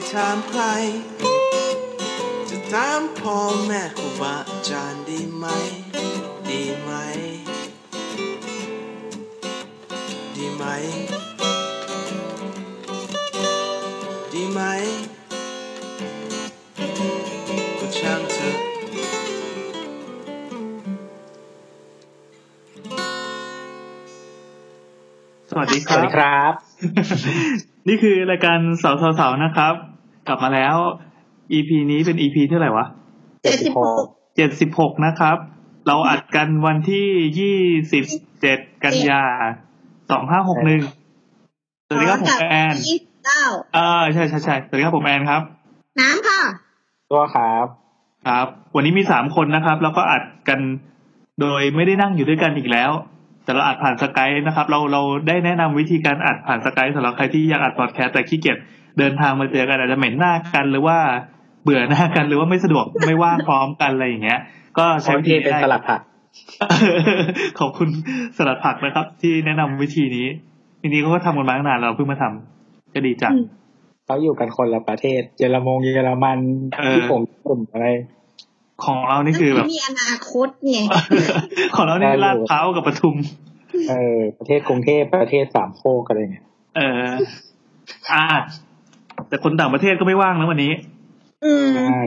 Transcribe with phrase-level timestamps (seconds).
[0.00, 0.62] ไฟถามใคร
[2.50, 5.46] จะถามพ่อแม่ครูบาอาจารย์ดีไหม
[6.48, 6.90] ดีไหม
[10.36, 10.64] ดีไหม
[14.32, 14.60] ดีไหม
[17.78, 18.58] ก็ช่างเถอะ
[25.50, 26.52] สวัสดีคสวัสรัดีบครับ
[27.88, 29.89] นี่คือรายการสาวสาวๆนะครับ
[30.30, 30.76] กลับมาแล้ว
[31.52, 32.86] EP นี้เป็น EP เท่าไหร่วะ
[33.42, 34.04] เจ็ดสิบหก
[34.36, 35.36] เจ็ดสิบหกนะครับ
[35.86, 37.58] เราอัดกันวันที่ยี่
[37.92, 38.04] สิบ
[38.40, 39.22] เจ็ดกันยา
[40.10, 40.82] สองห้าหกหนึ่ง
[41.86, 43.42] สวัสดีครับผมแอนยี่สิบเก้า
[43.76, 45.42] อ่าใช่ใช่ใช่สวัสดีครับผมแอนครับ
[46.00, 46.40] น้ำค่ะ
[47.10, 47.66] ตัวครับ
[48.26, 50.60] ครับ วันนี้มีสามคนนะครับ แล้วก็อัดกัน
[51.40, 52.90] โดยไม่ได้นั่งอยู่ด้วยกันอีกแล้ว
[53.44, 58.58] แต่เราอัดผ่านสกายนะครับ เราเราได้แนะนำวิธีการอัดผ่านสกายสำหรับใครที่อยากอัดพอดแคสต์แต่ขี้เกียจ
[58.98, 60.98] เดินทางมาเจอกันอาจจะเหม็นหน้ากันหรือว่า
[61.62, 64.40] เบื่อหน้ากันหรือว่าไม่สะดวกไม่ว่างพร้อมกันอะไรอย่างเงี้ย
[64.78, 66.00] ก็ใช้ใช้วิเทธีเป็นได้สลัดผัก
[67.58, 67.88] ขอบคุณ
[68.36, 70.26] สลัดผักนะครับ ที่แนะนำวิธีนี้
[70.80, 73.44] ทีนี้เขาก็ทำกันมาตั้งนานเราเพิ่งมาทำก็ดีจังอืม
[74.06, 76.38] เขาอยู่กันคนละประเทศ เยอรมงเยอรมัน
[76.78, 77.86] เออที่ผมกลุ่มอะไร
[78.84, 80.78] ของเรานี่คือแบบมีอนาคตไง
[81.74, 83.16] ของเรานี่ลาดพร้าวกับปทุม
[83.90, 86.46] เออ ประเทศกรุงเทพประเทศสามโคกอะไรเงี้ย
[86.76, 87.12] เออ
[88.12, 88.24] อ่า
[89.28, 90.72] แต่คนต่างประเทศก็ไม่ว่างนะวันนี้
[91.44, 92.02] อืมใช่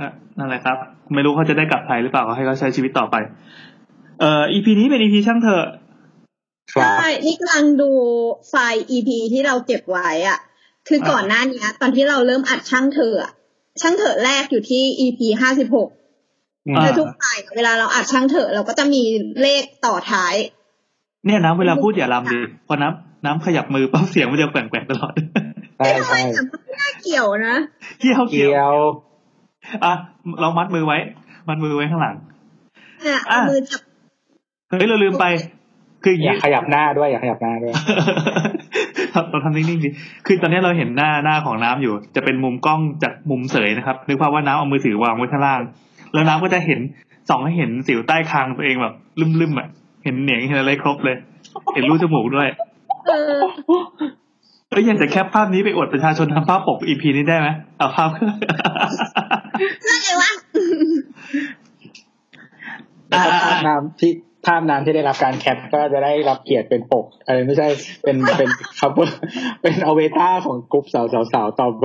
[0.00, 0.76] อะนั่นแหละครับ
[1.14, 3.16] ไม่รู้เขาจะได้กลับไทยหรือเปล่าให้เขาใช้ชีวิตต่อไป
[4.20, 5.66] เอ่อ EP นี้เป็น EP ช่างเถอะ
[6.72, 7.90] ครับใช่นี่กำลังดู
[8.48, 10.38] ไฟล์ EP ที่เราเก็บไว้อะ
[10.88, 13.32] คือก่อนหน้านี้ตอนที่เราเริ่มอัดช่างเถอะอะ
[13.80, 15.88] ช่างเถอะแรกอยู่ที่ EP ห้าสิบหก
[16.66, 19.02] อืมอ่าคือทุกไฟล์เวลาเราอัดช่างเถอะเราก็จะมี
[19.42, 20.34] เลขต่อท้าย
[21.26, 25.12] เนี่ยน้ำเวลาพูดอย่าลำดิพอน้ำน้ำขยับมือปั๊บเสียงมันจะแกว่งๆตลอด
[25.78, 27.56] ใช่ทำไมใช่แต่มันไม่น่าเกี่ยวนะ
[28.00, 28.74] เกี่ยวเกี่เกี่ยวยว
[29.84, 29.92] อะ
[30.40, 30.98] เรามัดมือไว้
[31.48, 32.16] มัดมือไว้ข้างหลัง
[33.02, 33.80] เนี่ยเอาอะมือจับ
[34.68, 35.24] เฮ้ยเราลืมไป
[36.02, 37.72] คืออย่างอยานี้กขยับหน้าด้วยอยากขยับหน้าด้วย
[39.30, 39.88] เราทำนิ่งๆดิ
[40.26, 45.60] คือตอนนี้เราเห็นหน้าหน้าของน้ำอยู่ จะเป็นมุมกล้องจากมุมเสยนะครับ นึกภาพว่าน้ำเอามือถือวางไว้ข้างล่าง
[46.12, 46.80] แล้วน้ำก็จะเห็น
[47.28, 48.94] ส่องให้เห็นสิวใต้คางตัวเองแบบ
[49.40, 49.68] ลืมๆอะ
[50.04, 51.16] เห็นเหนียงเห็นอะไรครบเลย
[51.74, 52.48] เห็นรูจมูกด้วย
[54.70, 57.48] เออเอ้ยอยากจะแคปภาพนี้ไปอวดประชาชนทำภาพปกอีพีนี้ได้ไหม
[57.78, 60.30] เอาภาพเรื่องอะไรวะ
[63.08, 64.12] แล้วก็ภาพน้ำที่
[64.46, 67.66] ภาพน้ำที่ได้รับการแคปก็จะได้รับเกียรติเป็นปกเออไม่ใช่
[68.02, 71.84] เป็นเป็นคัพเเป็นอเวตารของกลุ่มสาวสาวสาวต่อไป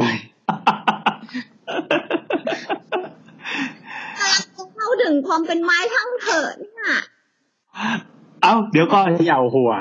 [4.75, 6.93] เข้าถึงความเป็นไม้ทั้งเถอะเนี่ย
[8.43, 9.71] เอ้าเดี๋ยวก่อนเขย่าหัว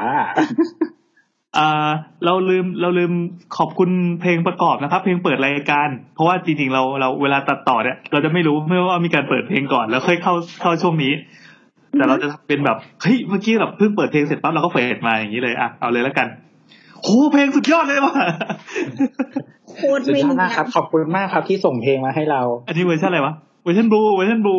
[1.58, 1.88] อะอ่า
[2.24, 3.12] เราลืมเราลืม
[3.56, 3.90] ขอบคุณ
[4.20, 11.12] เพลงประกอบนะครับ เพลงเปิดรายการ เพราะว่าจริงๆเราเราเวลาตัดต่อเนี่ย เราจะไม่รู้ไม่ว่ามีการเปิดเพลงก่อน แล้วค่อยเข้าเข้าช่วงนี้
[11.98, 16.28] แต่เราจะเป็นแบบเฮ้ยเมื่อกี้แบบเพิ่งเปิดเพลงเสร็จปั๊บเราก็ fade มาอย่างนี้เลยอะเอาเลยแล้วกัน
[17.02, 18.14] โหเพลงสุดยอดเลยว่ะ
[19.70, 24.56] โคตรสุดไม่ยอดเนีมากยครับ ขอบคุณมากครับที่ส่งเพลงมาให้เรา อันนี้เวอร์ชันอะไรวะ เวอร์ชัน blue เวอร์ชัน blue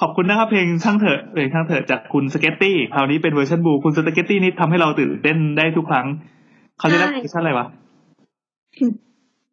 [0.00, 6.06] ขอบคุณนะครับเพลงช่างเถอะเพลงช่างเถอะจากคุณสเก็ตตี้คราวนี้เป็นเวอร์ชัน blue คุณสเก็ตตี้นี่ทำให้เราตื่นเต้นได้ทุกครั้ง
[6.78, 7.66] เขาจะได้เวอร์ชันอะไรวะ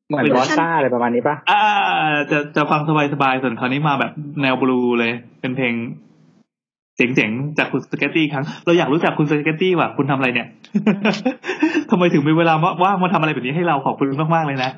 [0.07, 1.61] เหมือน bossa อะไรประมาณนี้ปะอ่า
[2.31, 2.81] จะจะฟัง
[3.13, 4.11] สบายๆส่วนคราวนี้มาแบบ
[4.41, 5.11] แนวบลูเลย
[5.41, 5.73] เป็นเพลง
[6.97, 10.47] เจ๋งๆ จากคุณสเกตตี้ครั้ง เราอยากรู้จักคุณสเกตตี้ว่ะคุณทำอะไรเนี่ย
[11.89, 12.53] ทำไมถึงมีเวลา
[12.84, 14.72] ว่างมาทำอะไรแบบนี้ให้เราขอบคุณมากๆเลยนะ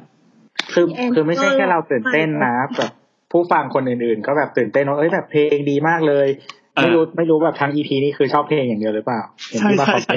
[0.73, 0.85] คือ
[1.15, 2.91] คือไม่ใช่แค่เราตื่นเต้นนะแบบ
[3.35, 6.27] ผู้ฟังคนอื่นๆ ก็แบบตื่นเต้นว่าเอ้ยแบบเพลงดีมากเลย
[6.75, 10.15] เออไม่รู้ไม่รู้แบบทั้งอีพีนี้คือชอบเพลงอย่างเดียวหรือเปล่าเห็นใช่ที่ว่าใช่เขาใช่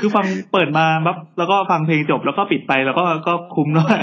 [0.00, 3.98] คือฟังเปิดมาปั๊บแล้วก็ฟังเพลงจบแล้วก็ปิดไปแล้วก็ก็คุ้มด้วย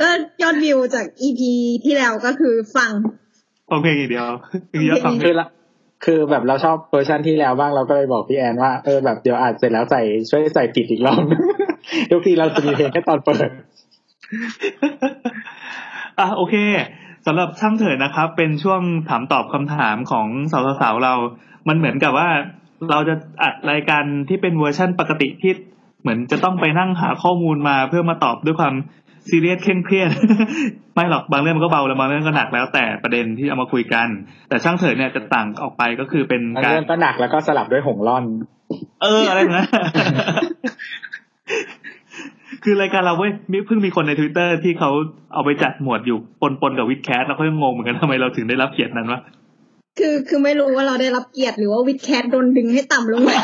[0.00, 0.08] ก็
[0.42, 1.40] ยอดวิวจาก EP
[1.84, 2.92] ที่แล้วก็คือฟัง
[3.70, 4.26] ฟังเพลงอย่างเดียว
[4.70, 5.48] คือเยอะฟังเพลคืองละ
[6.04, 11.22] คือแบบเราชอบเวอร์ชันที่แล้วบ้างเราก็เลยบอกพี่แอนว่าเออแบบเดี๋ยวอาจเสร็จแล้วใส่ช่วยใส่ติดอีกรอบ
[12.10, 13.48] ทุกทีเราจะมีเพลงแค่ตอนเปิด
[16.20, 16.54] อะโอเค
[17.26, 20.26] สำหรับช่างเถิดนะครับ เป็นช่วงถามตอบคำถามของ
[20.80, 21.14] สาวๆเรา
[21.68, 22.28] มันเหมือนกับว่า
[22.90, 25.52] เราจะอัดรายการที่เป็นเวอร์ชั่นปกติที่
[26.02, 28.74] เหมือนจะต้องไปนั่งหาข้อมูลมาเพื่อมาตอบด้วยความ
[29.28, 30.10] ซีเรียสเคร่งเครียด
[30.94, 34.08] ไม่หรอกบางเรื่องมันก็เบาแล้วบางเรื่องก็หนักแล้วแต่ประเด็นที่เอามาคุยกัน
[34.48, 38.24] แต่ช่างเถิดเนี่ยจะต่างออกไปก็คือเป็นอันการเรื่องก็หนักแล้วก็สลับด้วยหงล่อน
[39.02, 39.66] เอออะไรนะ
[42.70, 44.90] คือรายการเราเว้ยมีเพิ่งมีคนในทวิตเตอร์ที่เขา
[45.34, 46.18] เอาไปจัดหมวดอยู่
[46.60, 49.20] ปนๆกับ WitCast แล้วเขายังงงเหมือนกันทำไมเราถึงได้รับเกียรตินั้นวะ
[49.98, 53.38] คือคือไม่รู้ว่าเราได้รับเกียรติหรือว่า WitCast โดนดึงให้ต่ำลงมา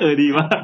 [0.00, 0.58] เออดีมาก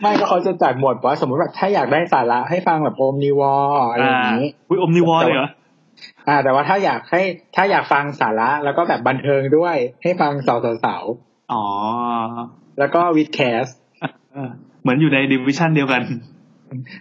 [0.00, 3.54] ไม่ก็เขาจะจัดหมวดว่าสมมติแบบถ้าอยากได้สาระให้ฟังแบบ Omnivore
[3.90, 5.50] อะไรอย่างนี้อุ้ย Omnivore เลยเหรอ
[6.28, 7.22] อ่า แต่ว่าถ้าอยากให้
[7.56, 11.04] ถ้าอยากฟังสาระแล้วก็แบบบันเทิงด้วยให้ฟังเสาเสาเสา
[11.52, 13.66] อ๋อๆแล้วก็ WitCast
[14.84, 16.02] เออเหมือนอยู่ใน division เดียวกัน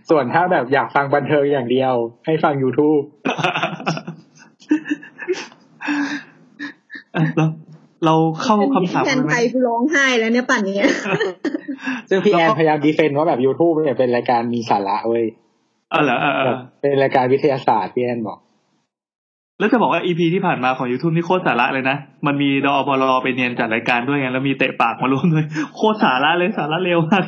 [0.09, 1.93] ส่วนถ้าแบบอยากฟังบันเทิงอย่างเดียว
[2.25, 3.03] ให้ฟัง YouTube
[7.13, 7.45] เออเรา
[8.05, 10.77] เราเข้าคำถามแทนกันไหไทมยกูร้องไห้แล้วเนี่ยป่านนี้
[12.09, 15.25] ซึ่งพี่แล้แอวนก็พยายามดีเฟนต์ว่าแบบ YouTube เนี่ยเป็นรายการมีสาระเว้ย
[15.91, 18.39] เออเหรอเออเอแบอบเป็นรายการวิทยาศาสตร์พี่แอนบอก
[19.59, 21.97] แล้วจะบอกว่าอีพีที่ผ่านมาของ YouTube นี่โคตรสาระเลยนะ
[22.27, 25.45] มันมีดอพลไปเนียนจัดรายการด้วยไงแล้วมีเตะปากมาร่วมด้วย
[25.75, 27.23] โคตรสาระเลยสาระเร็วมาก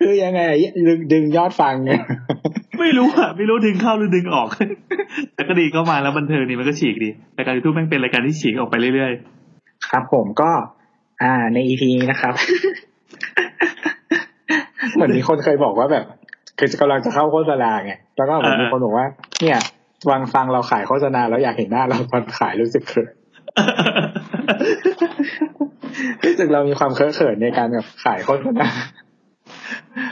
[0.00, 2.02] คือยังไงอะดึงดึงยอดฟังเนี่ย
[2.80, 4.48] ไม่รู้อะไม่รู้ดึงเข้าหรือดึงออก
[5.34, 9.12] แต่ก็ดีก็มาแล้วบันเทิงนี่มันก็ฉีกดีรายการยูทูบแม่งเป็นรายการที่ฉีกออกไปเรื่อย
[9.90, 10.50] ครับผมก็
[11.22, 12.34] อ่าในอีพีนี้นะครับ
[14.94, 16.04] เหมือนมีคนเคยบอกว่าแบบ
[16.58, 19.06] คือกำลังจะเข้าโฆษณาไงแล้วก็เหมือนมีคนบอกว่า
[19.42, 19.58] เนี่ย
[20.10, 23.16] วังฟังเราขายโฆษณาแล้วอยากเห็นหน้าเราตอนขายรู้สึกเขินๆ
[26.24, 28.68] รู้สึกเรามีความเคอะเขินในการแบบขายโฆษณา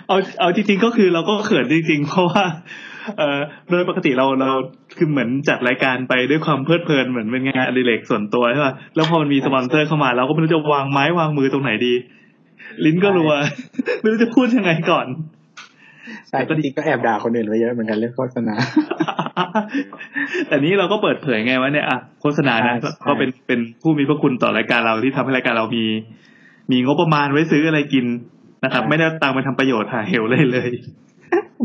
[0.09, 2.45] เอาเอาจริงๆก็คือเราก็เขินจริง ๆ เพราะว่า
[3.19, 3.39] เอ่อ
[3.71, 4.51] โดยปกติเราเรา
[4.97, 11.95] คือเหมือนจัดรายการไปด้วยความเพลิดเพลินเหมือนเป็นงานอดิเรกส่วนตัวใช่ป่ะแล้วพอมันมีสปอนเซอร์เข้ามาเราก็ไม่รู้จะวางไม้วางมือตรงไหนดี
[12.85, 13.33] ลิ้นก็รัว
[14.01, 15.07] ไม่รู้จะพูดยังไงก่อน
[16.29, 18.55] ใช่จริงๆก็แอบด่าคนอื่นไว้เยอะเหมือนกันเรื่องโฆษณา
[20.47, 25.85] แต่นี้เราก็เปิดเผยไงว่าเนี่ยอะโฆษณานะใช่ก็เป็นเป็นผู้มีพระคุณต่อรายการเราที่ทำให้รายการเรามี
[26.71, 28.07] มีงบประมาณไว้ซื้ออะไรกิน
[28.65, 30.71] นะครับ ไม่ได้เอาตังค์ไปทำประโยชน์หาเหวเลยเลย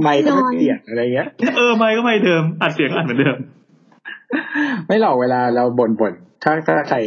[0.01, 1.27] ไม่ก็ไม่เปลี่ยนอะไรเงี้ย
[1.57, 3.37] เออไม่ก็ไม่เดิมอัดเสียงอัดเหมือนเดิม
[4.87, 6.97] ไม่หรอกเวลาเราบ่นบ่นๆถ้าถ้าใคร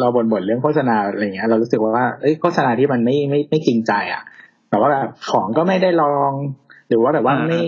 [0.00, 4.22] เราบ่นบ่นๆเรื่องโฆษณาอะไรเงี้ย เรารู้สึกว่าเอ้ยโฆษณาที่มันไม่ไม่ไม่จริงใจอะ
[4.70, 6.32] แบบว่าแบบของก็ไม่ได้ลอง
[6.88, 7.60] หรือว่าแบบว่าอ่าไม่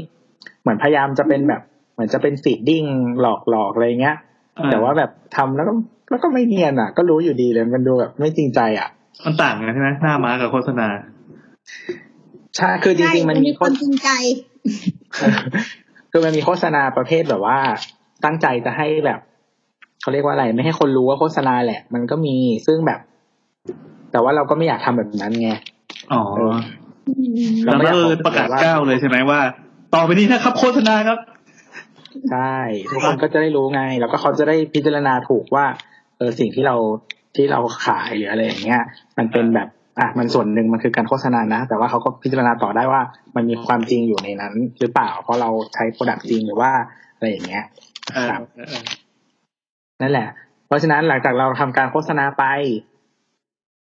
[0.63, 1.63] เหมือนพยายามจะเป็นแบบ
[1.93, 2.85] เหมือนจะเป็น feeling
[3.21, 4.17] หลอกหลอกอะไรเงี้ย
[4.71, 5.73] แต่ว่าแบบทำแล้วก็
[6.11, 8.89] แล้วก็ไม่เนียนอะ ก็รู้อยู่ดีเลยมันดูแบบไม่จริงใจอะ
[9.25, 10.89] มันต่างกันใช่ไหมหน้าม้ากับโฆษณา
[12.57, 14.09] ใช่คือจริงๆมันมีมีโฆคนษจริงใจ
[16.11, 17.59] คือมันมีโฆษณาประเภทแบบว่า
[18.25, 19.21] ตั้งใจจะให้แบบ
[20.01, 22.37] เขาเรียกว่าอะไร ไม่ให้คนรู้ว่าโฆษณาแหละ มันก็มี
[22.67, 23.01] ซึ่งแบบ
[24.13, 25.51] แต่ว่าเราก็ไม่อยากทำแบบนั้นไง
[26.13, 26.55] อ๋อเออ
[27.65, 29.41] แล้วก็เออประกาศก้าวเลยใช่ไหมว่า
[29.95, 31.19] ต่อไปนี้นะครับโฆษณาครับ
[32.31, 32.57] ใช่
[32.91, 35.67] ทุกคนก็จะได้รู้ไง แล้วก็เขาจะได้พิจารณาถูกว่า
[36.19, 36.77] เออสิ่งที่เรา
[37.37, 38.83] ที่เราขายหรืออะไรอย่างเงี้ย
[39.19, 39.69] มันเป็นแบบ
[39.99, 43.03] อะมันส่วนหนึ่งมันคือการโฆษณานะ แต่ว่าเขาก็พิจารณาต่อได้ว่า
[43.37, 46.71] มันมีความจริงอยู่ในนั้น หรือเปล่า เพราะเราใช้ product จริงหรือว่า
[47.15, 47.65] อะไรอย่างเงี้ย
[48.13, 48.83] เออครับเออเออ
[50.03, 50.29] นั่นแหละ
[50.67, 52.45] เพราะฉะนั้นหลังจากเราทำการโฆษณาไป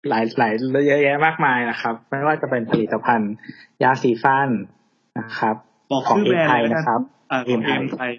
[0.10, 0.52] หลายหลาย
[0.88, 3.34] เยอะแยะมากมายนะครับ ไม่ว่าจะเป็นผลิตภัณฑ์
[3.84, 4.50] ยาสีฟัน
[5.20, 5.56] นะครับ
[5.92, 7.02] บอกของชื่อเอแบรนไทด์ยเลยนะนะคครัรับบ
[7.32, 8.12] อ่าของเอ็มไทย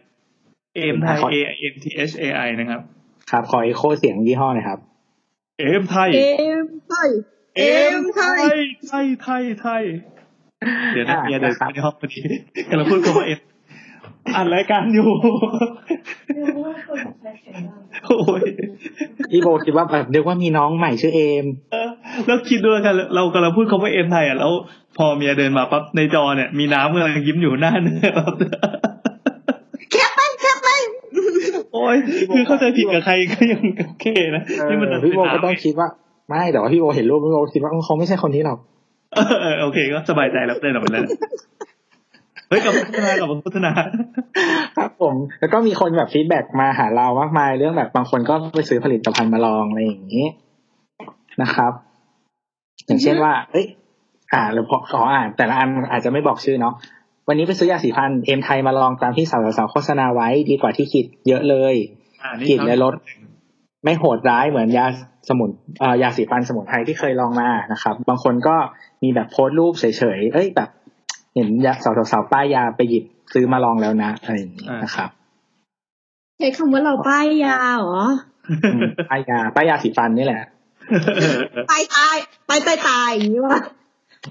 [0.77, 1.39] เอ็มไทยขอ A
[1.73, 2.81] N T H A I นะครับ
[3.31, 4.79] ครับ ขอเอโคเสียงยี่ห้อหน่อยครับ
[5.59, 7.09] เอ็มไทยเอ็มไทย
[7.57, 8.45] เอ็มไทย
[8.89, 9.83] ไทยไทยไทย
[10.93, 12.19] เดี๋ยวนะอ่าเมียเดินนะครับไปในห้องพอดี
[12.71, 13.41] กำลังพูดกับว่าเอ็ม
[14.35, 15.09] อ่านรายการอยู่
[18.07, 18.43] โอ้ย
[19.31, 21.89] พี่โบคิดว่าแบบนึกว่ามีน้องใหม่ชื่อเอมเออ
[22.27, 24.53] แล้วคิดด้วยกัน เรากำลังพูดคำว่าเอ็มไทยอะแล้ว
[24.97, 28.35] พอเมียเดินมาปั๊บในจอเนี่ย มีน้ำกำลังยิ้มอยู่หน้าเนี่ยปั๊บ
[29.93, 30.69] cap ไป cap ไป
[31.75, 31.97] โอ้ย
[32.33, 35.89] คือเข้าใจผิดกับใครก็ยังโอเคนะที่มันเออพี่โบก็ต้องคิดว่า
[36.29, 38.59] ไม่แต่ว่าพี่โบเห็นรูปพี่โบคิดว่าเขาไม่ใช่คนนี้หรอก
[39.15, 41.03] เออเออโอเคก็สบายใจแล้วเดินออกไปแล้ว
[42.51, 43.73] เฮ้ยกลับมาโฆษณากลับมาโฆษณา
[44.77, 50.27] ครับผม แล้วก็มีคนแบบ feedback มาหาเรามากมายเรื่องแบบบางคนก็ไปซื้อผลิตภัณฑ์มาลองอะไรอย่างนี้
[51.43, 51.73] นะครับ
[52.87, 53.67] อย่างเช่นว่า เอ้ย
[54.33, 56.75] อ่าเราพอขออ่าน แต่ละอันอาจจะไม่บอกชื่อเนาะ
[57.29, 61.75] วันนี้ไปซื้อยาสีฟันเอ็มไทยมาลองตามที่สาวๆโฆษณาไว้ดีกว่าที่คิดเยอะเลย
[62.23, 62.95] อ่ากินในรถ
[63.85, 64.87] ไม่โหดร้ายเหมือนยา
[65.29, 68.57] สมุนเอ่อยาสีฟันสมุนไพรที่เคยลองมานะครับ บางคนก็
[69.03, 69.85] มีแบบโพสต์รูปเฉ
[70.17, 71.73] ยๆเอ้ยแบบเห็นยา
[72.13, 75.11] สาวๆป้ายยาไปหยิบซื้อมาลองแล้วนะอะไรอย่างนี้นะครับ
[76.39, 78.05] ใช้คำว่าเราป้ายยาเหรอ
[78.65, 78.81] อืม
[79.11, 80.43] ป้ายยาป้ายยาสีฟันนี่แหละ
[81.71, 82.17] ตายตาย
[82.47, 83.59] ไปตายตายอย่างนี้วะ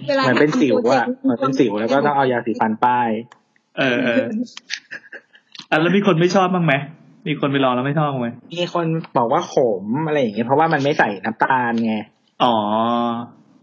[0.09, 3.09] วลาเหมือนเป็นสิวอะเหมือนเป็นสิวแล้วก็ต้องเอายาสีฟันป้าย
[3.77, 4.23] เออเออ
[5.69, 6.73] อะแล้วมีคนไม่ชอบบ้างไหม
[7.27, 8.85] มีคนไปลองแล้วไม่ชอบบ้างไหมมีคน
[9.17, 11.95] บอกว่าขมอะไรอย่างเงี้ยเพราะว่ามันไม่ใส่น้ำตาลไง
[12.43, 12.55] อ๋อ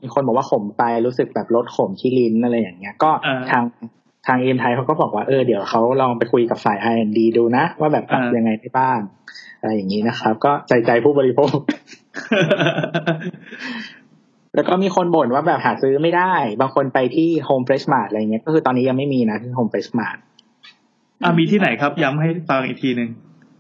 [0.03, 3.65] มีคนบอกว่าขมไปรู้สึกแบบลดขมที่ลิ้นอะไรอย่างเงี้ย ก็อ่าทาง
[4.27, 8.99] ทางเอ็มไทยเขาก็บอกว่าเออเดี๋ยวเขาลองไปคุยกับฝ่าย R&D ดูนะ ว่าแบบปรับอ่ายัยังไงได้บ้าง
[9.61, 11.57] อะไรอย่างนี้นะครับ ก็ใจใจผู้บริโภค
[14.55, 20.19] แล้วก็มีคนบ่นว่าแบบหาซื้อไม่ได้ บางคนไปที่ Home Fresh Mart อะไรเงี้ยก็คือตอนนี้ยังไม่มีนะที่ Home Fresh Mart
[21.23, 23.11] อะมีที่ไหนครับ ย้ำให้ฟังอีกทีหนึ่ง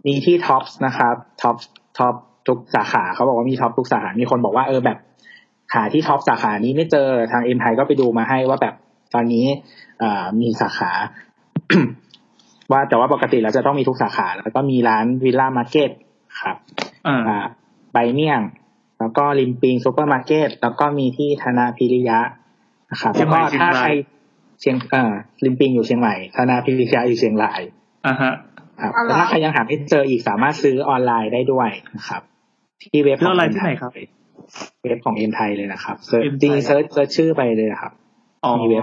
[0.06, 1.64] มีที่ Tops นะครับ Tops
[1.98, 2.14] Top
[2.46, 4.98] ทุกสาขาเขาบอกว่ามีท็อปทุกสาขา มีคนบอกว่าเออแบบ
[5.74, 8.74] หาที่ท็อปสาขานี้ไม่เจอทางเอ็มไทยก็ไปดูมาให้ว่าแบบ
[9.14, 9.46] ตอนนี้
[10.00, 10.92] เอ่อมีสาขา
[12.72, 15.90] ว่าแต่ว่าปกติเราจะต้องมีทุกสาขา แล้วก็มีร้านวิลล่ามาร์เก็ต
[16.40, 16.56] ครับ
[17.06, 17.38] อ่าอ่า
[17.92, 18.40] ใบเมี่ยง
[18.98, 22.18] แล้วก็ริมปิงซูเปอร์มาร์เก็ตแล้วก็มีที่ธนาพิริยะ
[22.90, 23.90] นะครับเชีแล้ยงวใหม่ก็ถ้าเชียงรายใคร
[24.60, 25.12] เชียงเอ่อ
[25.44, 27.60] ริมปิงอยู่เชียงใหม่ธนาพิริยะอยู่เชียงราย
[28.06, 28.32] อ่าฮะ
[28.80, 32.22] ครับอ๋อเหรอแล้วถ้าใครยังหาไม่เจออีกสามารถซื้อออนไลน์ได้ด้วยนะครับ
[32.82, 33.92] ที่เว็บซื้อออนไลน์ขงที่ไหนครับ
[34.82, 37.92] เว็บของเอ็มไทยเลยนะครับเซิร์ช M จริงไทยๆเซิร์ชเซิร์ชชื่อไปเลยนะครับ
[38.44, 38.82] อ๋อมีเว็บ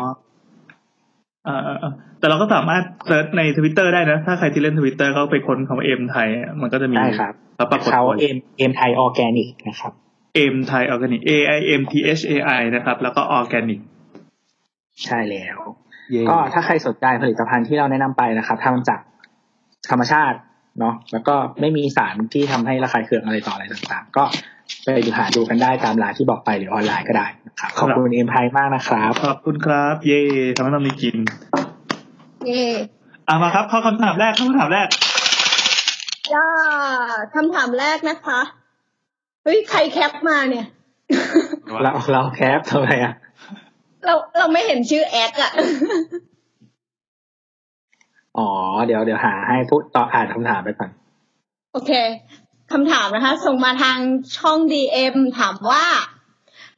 [1.47, 6.27] อ่าอ่าอ่าแต่เราก็สามารถ search ในทวิตเตอร์ได้นะ ถ้าใครที่เล่นทวิตเตอร์ก็ไปค้นคำว่าเอ็มไทย
[6.61, 9.93] มันก็จะมีได้ครับแล้วปรากฏเขาเอ็มเอ็มไทยออร์แกนิกนะครับ
[10.35, 13.79] เอ็มไทย organic A I M T H A I นะครับ แล้วก็ออร์แกนิก
[15.05, 15.57] ใช่แล้ว
[16.29, 18.99] ก็ถ้าใครสนใจผลิตภัณฑ์ที่เราแนะนำไปนะครับทำจาก
[19.91, 20.37] ธรรมชาติ
[20.79, 24.23] เนาะแล้วก็ไม่มีสารที่ทำให้ระคายเคืองอะไรต่ออะไรต่างๆ ก็
[24.83, 30.21] ไปดูหาดูกันได้ตามร้านที่บอกไปหรือออนไลน์ก็ได้นะครับขอบคุณเอ็มไทยมากนะครับ ขอบคุณครับ เย่
[30.55, 31.15] ทำให้เรามีกิน
[32.45, 32.63] เย่
[33.27, 34.87] อ่ามาครับเข้าคำถามแรกเข้าคำถามแรก
[36.33, 36.47] ย่า
[37.35, 38.39] คำถามแรกนะคะ
[39.43, 40.67] เฮ้ยใครแคปมาเนี่ย
[41.83, 43.13] เราเราแคปทำไมอะ
[44.05, 45.51] เราเราไม่เห็นชื่อแอดอะ
[48.37, 48.49] อ๋อ
[48.85, 50.89] เดี๋ยวเดี๋ยวหาให้พูดต่ออ่านคำถามไปก่อน
[51.73, 51.91] โอเค
[52.71, 53.97] คำถามนะคะ ส่งมาทาง
[54.37, 55.85] ช่อง DM ถามว่า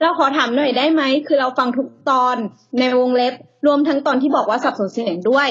[0.02, 2.38] เราขอถามหน่อยได้ไหม คือเราฟังทุกตอน
[2.80, 3.34] ในวงเล็บ
[3.66, 5.50] รวมทั้งตอนที่บอกว่าสับสนเสียงด้วย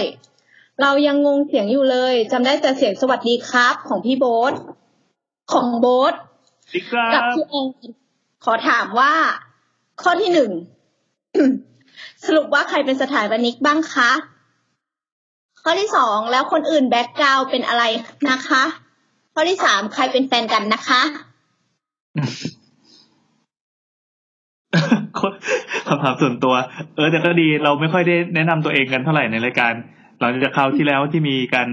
[0.83, 4.55] เรายังงงเสียงอยู่เลยจำได้แต่เสียงสวัสดีครับของพี่โบ๊ท
[5.53, 6.15] ของโบ๊ท
[6.75, 7.67] อีกครักับบพี่แอน
[8.45, 9.13] ขอถามว่า
[10.03, 10.51] ข้อที่หนึ่ง
[12.25, 14.11] สรุปว่าใครเป็นสถาปนิกบ้างคะ
[15.63, 17.85] ข้อที่สองแล้วคนอื่นแบ็กกราวเป็นอะไร
[18.31, 18.63] นะคะ
[19.37, 21.03] ข้อที่สามใครเป็นแฟนกันนะคะ
[25.87, 26.55] คำถามส่วนตัว
[26.97, 29.73] เออแต่ก็ดีเราไม่ค่อยได้แนะนำตัวเองกันเท่าไหร่ในรายการ
[30.21, 31.69] หลังจากคราวที่แล้วที่มีการ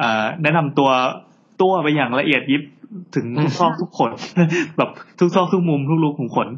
[0.00, 0.90] อ่าแนะนำตัว
[1.62, 2.62] ตัวไปอย่างละเอียดยิบ
[3.14, 4.12] ถึงทุกซอกทุกขน
[4.76, 6.48] แบบทุกซอกทุกมุมทุกรูขุมขน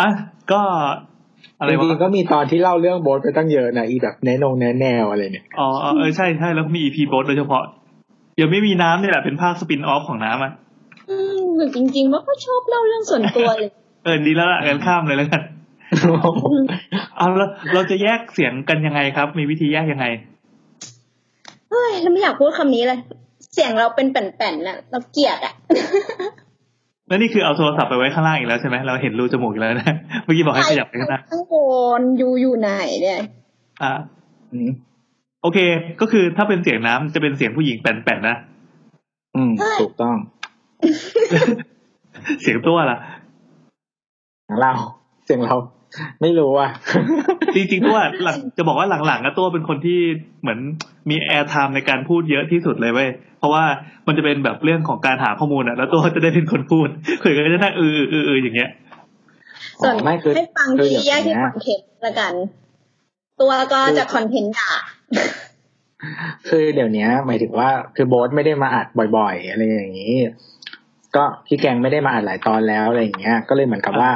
[0.00, 0.08] อะ
[0.52, 0.60] ก็
[1.58, 7.62] อะไรจวะริงๆก็มีตอนที่เล่าเรื่องโบ๊ทไปตั้งเยอะนะอีแบบแนะนงแนะแนวอะไรเนี่ยอ๋ออ๋อเออใช่ใช่แล้วก็มี EP โบสโดยเฉพาะ
[8.40, 10.52] ยังไม่มีน้ำนี่แหละเป็นภาคสปินออฟของน้ำอะ
[11.10, 13.70] อืมหนูจริงๆว่าก็ชอบเล่าเรื่องส่วนตัวเลย
[14.04, 15.42] เออดีแล้วล่ะกันข้ามเลยแล้วกัน
[17.16, 20.06] เอาแล้วเราจะแยกเสียงกันยังไงครับ มีวิธีแยกยังไง
[21.70, 22.98] เฮ้ยเราไม่อยากพูดคำนี้เลย
[23.54, 25.54] เสียงเราเป็นแป่นๆน่ะ เราเกลียดอะ
[27.08, 31.54] แล้วนี่คือเอาโทรศัพท์ไปไว้ข้างล่างอีกแล้วใช่ไหมเราเห็นรูจมูกอีกแล้วนะเมื่อกี้บอกให้ขยับไปข้างหน้าข้างบ
[32.00, 32.70] นอยู่อยู่ไหน
[33.02, 33.20] เนี่ย
[33.82, 33.92] อ่า
[34.52, 34.70] อืม
[35.42, 35.58] โอเค
[36.00, 38.36] ก็คือถ้าเป็นเสียงน้ำจะเป็นเสียงผู้หญิงแป่นๆนะ
[39.36, 40.16] อืมใช่ถูกต้อง
[42.42, 42.98] เสียงตัวล่ะ
[44.60, 44.72] เรา
[45.24, 45.56] เสียงเรา
[46.20, 46.70] ไม่รู้อะ
[47.54, 50.00] จริงๆตัวหลังจะบอกว่าหลังๆอะตัวเป็นคนที่
[50.42, 50.58] เหมือน
[51.10, 53.64] มี airtime ในการพูดเยอะที่สุดเลยเว้ย เพราะว่า
[54.06, 56.88] มันจะเป็นแบบเรื่องของการหาข้อมูลอะแล้วตัวจะได้เป็นคนพูด
[57.20, 58.70] เคยก็จะนั่งเออเออเออเอออย่างเงี้ย
[59.80, 62.34] ส่วนไม่คือให้ฟังคือที่อย่างแยกที่เงี้ยคอนเทนต์ละกัน
[63.40, 64.70] ตัวก็จะคอนเทนต์ด่า
[66.48, 70.16] คือเดี๋ยวเนี้ยหมายถึงว่าคือโบ๊ทไม่ได้มาอัดบ่อยๆ อะไรอย่างนี้
[71.16, 74.10] ก็พี่แกงไม่ได้มาอัดหลายตอนแล้วอะไรอย่างเงี้ย ก็เลยเหมือนกับว่า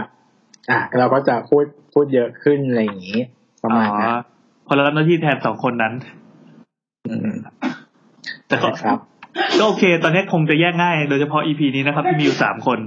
[0.71, 3.21] อะเราก็จะพูดพูดเยอะขึ้นอะไรอย่างนี้
[3.63, 4.21] ประมาณนั้นอ๋อ
[4.67, 5.93] พอเรารับหน้าที่แทนสองคนนั้น
[7.31, 7.35] ม
[8.49, 8.99] แต่ก็ครับ
[9.59, 12.79] ก็โอเค ตอนนี้คงจะแยกง่าย โดยเฉพาะ EP นี้นะครับที่มีอยู่สามคน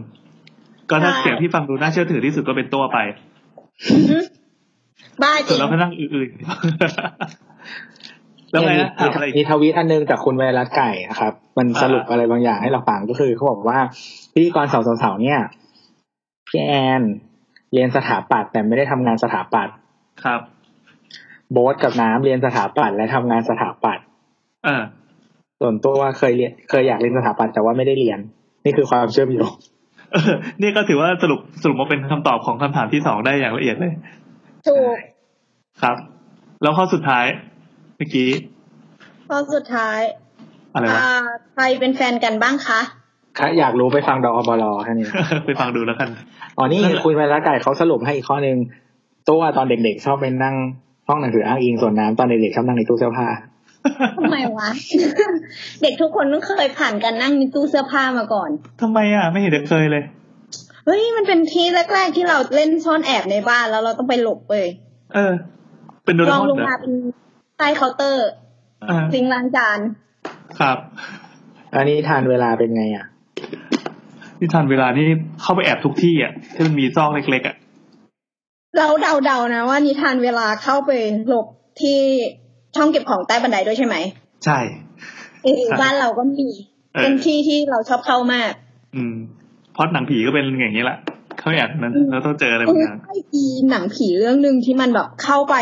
[0.90, 2.98] ก็ถ้าใช่เสียงที่ฟังดูน่าเชื่อถือที่สุดก็เป็นตัวไป
[5.24, 6.40] บ้าจส่วรินงเราก็นั่งอื่นๆ
[8.52, 13.80] แล้วไงเนี่ยนะถามอะไรมีมีทวีตอันนึงจากคุณเวรัสไก่นะครับ มันสรุปอ่าอะไรบางอย่างให้เราฟังก็คือเขาบอกว่า
[14.34, 15.40] พิธีกรสาวสาวๆเนี่ย
[16.48, 17.02] พี่แอน
[17.74, 19.76] เรียนสถาปัตย์แต่ไม่ได้ทำงานสถาปัตย์
[20.24, 20.42] ครับ
[21.52, 24.06] โบ๊ทกับน้ำเรียนสถาปัตย์และทำงานสถาปัตย์
[24.66, 24.84] เออ
[25.62, 28.20] ส่วนตัวเคยเรียนเคยอยากเรียนสถาปัตย์แต่ว่าไม่ได้เรียน
[28.66, 29.52] นี่คือความเชื่อมโยง
[30.14, 33.94] เออนี่ก็ถือว่าสรุปสรุปมาเป็นคำตอบของคำถามที่สองได้อย่างละเอียดเลย
[34.68, 34.98] ถูก
[35.82, 35.96] ครับ
[36.62, 37.26] แล้วข้อสุดท้าย
[38.00, 38.30] เมื่อกี้
[39.30, 40.00] ข้อสุดท้าย
[40.74, 41.18] อะไรวะอ่า
[41.54, 42.80] ใครเป็นแฟนกันบ้างคะ
[43.38, 45.06] ถ้าอยากรู้ไปฟังดอกอบลแค่นี้
[45.46, 46.10] ไปฟังดูแล้วกัน
[46.58, 48.58] อ๋อนี่นั่นแหละคุณเวรัสไก่เขาสรุปให้อีกข้อหนึ่ง
[49.30, 50.56] ตัวตอนเด็กๆชอบไปนั่ง
[51.08, 53.28] ห้องหนังสืออ้างอิงส่วนน้ำตอนเด็กๆชอบนั่งในตู้เสื้อผ้า
[54.18, 54.70] ทำไมวะ
[55.82, 58.50] เด็กทุกคนต้องเคยผ่านการนั่งในตู้เสื้อผ้ามาก่อน
[58.82, 60.04] ทำไมอะไม่เห็นจะเคยเลย
[60.86, 64.68] เเฮ้ยมันเป็นที่แรกๆที่เราเล่นซ่อนแอบในบ้านแล้วเราต้องไปหลบเลย
[65.14, 65.34] เออ
[66.06, 66.92] เป็นโดเรลองมอนลงเหรอมาเป็น
[67.60, 68.28] ใต้เคาน์เตอร์
[68.90, 69.80] อ่าซิงค์ล้างจาน
[70.60, 70.78] ครับ
[71.76, 73.06] อันนี้ทานเวลาเป็นไงอะ
[74.38, 75.08] ที่ทันเวลานี่
[75.42, 77.56] เข้าไปแอบทุกที่อะที่มันมีซอกเล็กๆอะ
[78.78, 78.88] เรา
[79.26, 80.92] เดาๆนะว่านิทานเวลาเข้าไป
[81.28, 81.48] หลบ
[81.82, 82.00] ที่
[82.76, 83.96] ช่องเก็บของใต้บันไดด้วยใช่ไหม
[84.46, 84.60] ใช่
[85.44, 86.46] เออบ้านเราก็มี
[86.94, 88.52] เออเป็นที่ที่เราชอบเข้ามาก
[88.96, 89.16] อืม
[89.74, 90.98] เพราะหนังผีก็เป็นอย่างนี้แหละ
[91.40, 95.56] เข้าไปแอบนั้นแล้วต้องเจออะไรบางอย่างไอ้อีหนังผีเรื่องหนึ่งที่มันแบบเข้าไป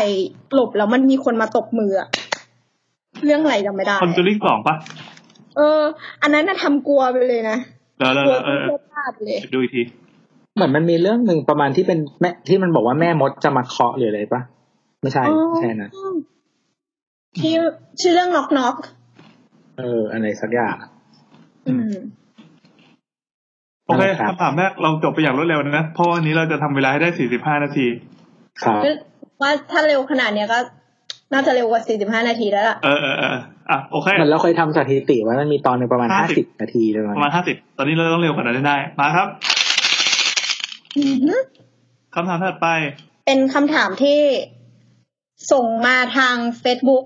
[0.54, 2.08] หลบแล้วมันมีคนมาตบมืออะ
[3.24, 4.74] เรื่องอะไรจำไม่ได้คอนจูริงสองปะ
[5.56, 5.80] เออ
[6.22, 7.56] อันนั้นน่ะทำกลัวไปเลยนะ
[7.98, 9.82] แล้วแล้วกลัวแล้วเออเอเพื่ออพลาดไปเลยดูอีกที
[10.54, 14.42] เหมือนมันมีเรื่องหนึ่งประมาณที่เป็นแม่ที่มันบอกว่าแม่มดจะมาเคาะหรืออะไรปะ
[15.02, 15.90] ไม่ใช่ไม่ใช่นะ
[17.38, 17.54] ที่
[18.00, 18.76] ชื่อเรื่องน็อกน็อก
[19.78, 20.76] เออ อะไรสักอย่าง
[21.68, 21.94] อืม
[23.88, 27.86] โอเคครับคำถามแรกเราจบไปอย่างรวดเร็วนะ เพราะวันนี้เราจะทำเวลาให้ได้45นาที
[28.62, 28.82] ครับ
[29.42, 30.58] ว่าถ้าเร็วขนาดเนี้ยก็
[31.32, 31.82] น่าจะเร็วกว่า
[32.22, 33.36] 45นาทีแล้วล่ะ เออเออเออ
[33.70, 39.28] อะโอเคเหมือนเราเคยทำสถิติไว้มันมีตอนหนึ่งประมาณห้าห้าสิสิบบนาทีเลยประมาณ50ตอนนี้เราต้องเร็วกว่านั้นได้ มาครับ
[40.98, 41.40] อือหือ
[42.14, 42.68] คำถามถัดไป
[43.26, 44.20] เป็นคำถามที่
[45.52, 47.04] ส่งมาทาง Facebook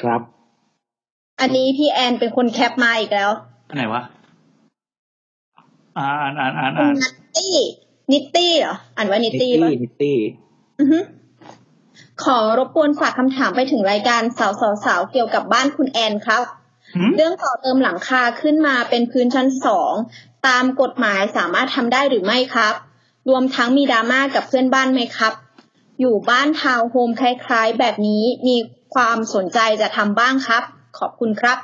[0.00, 0.20] ครับ
[1.40, 3.30] อันนี้พี่แอนเป็นคนแคปมาอีกแล้ว
[3.68, 4.02] อันไหนวะ
[5.98, 7.54] อ่านอ่านอ่านอ่านนัตตี้
[8.12, 10.16] นิตตี้เหรออ่านว่านินิตตตี้ตี้ปะนิตตี้
[10.80, 10.98] อือฮึ
[12.24, 16.42] ขอรบกวนฝากคำถามไปถึงรายการเสาเสาเสาๆๆเกี่ยวกับบ้านคุณแอนครับ
[16.96, 19.92] หืมเรื่องต่อเติมหลังคาขึ้นมาเป็นพื้นชั้นสอง
[20.46, 22.74] ตามกฎหมายสามารถทำได้หรือไม่ครับ
[23.28, 25.32] รวมทั้งมีดราม่ากับเพื่อนบ้านไหมครับ
[26.00, 28.56] อยู่บ้านทาวน์โฮมคล้ายๆ แบบนี้มี
[28.94, 30.62] ความสนใจจะทำบ้างครับ
[30.98, 31.58] ขอบคุณครับ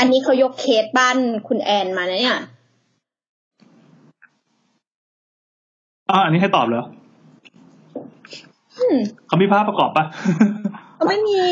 [0.00, 1.16] อันนี้เขายกเคสบ้าน
[1.48, 2.38] คุณแอนมานะเนี่ย
[6.10, 6.84] อ่าอันนี้ให้ตอบเหรอ
[8.78, 10.04] อืมเขามีภาพประกอบปะ
[10.96, 11.42] เขาไม่มี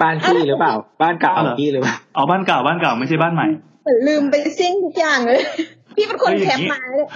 [0.00, 3.46] บ้านพี่หรือเปล่า บ้านเก่าอ้าวเหรอพี่หรือเปล่าเอาบ้านเก่าบ้านเก่าไม่ใช่บ้านใหม่
[3.82, 5.40] เหมือนลืมไปสิ้นทุกอย่างเลย
[5.96, 7.06] พี่เป็นคนเฮ้ยอแคย่างปนี้มาเลย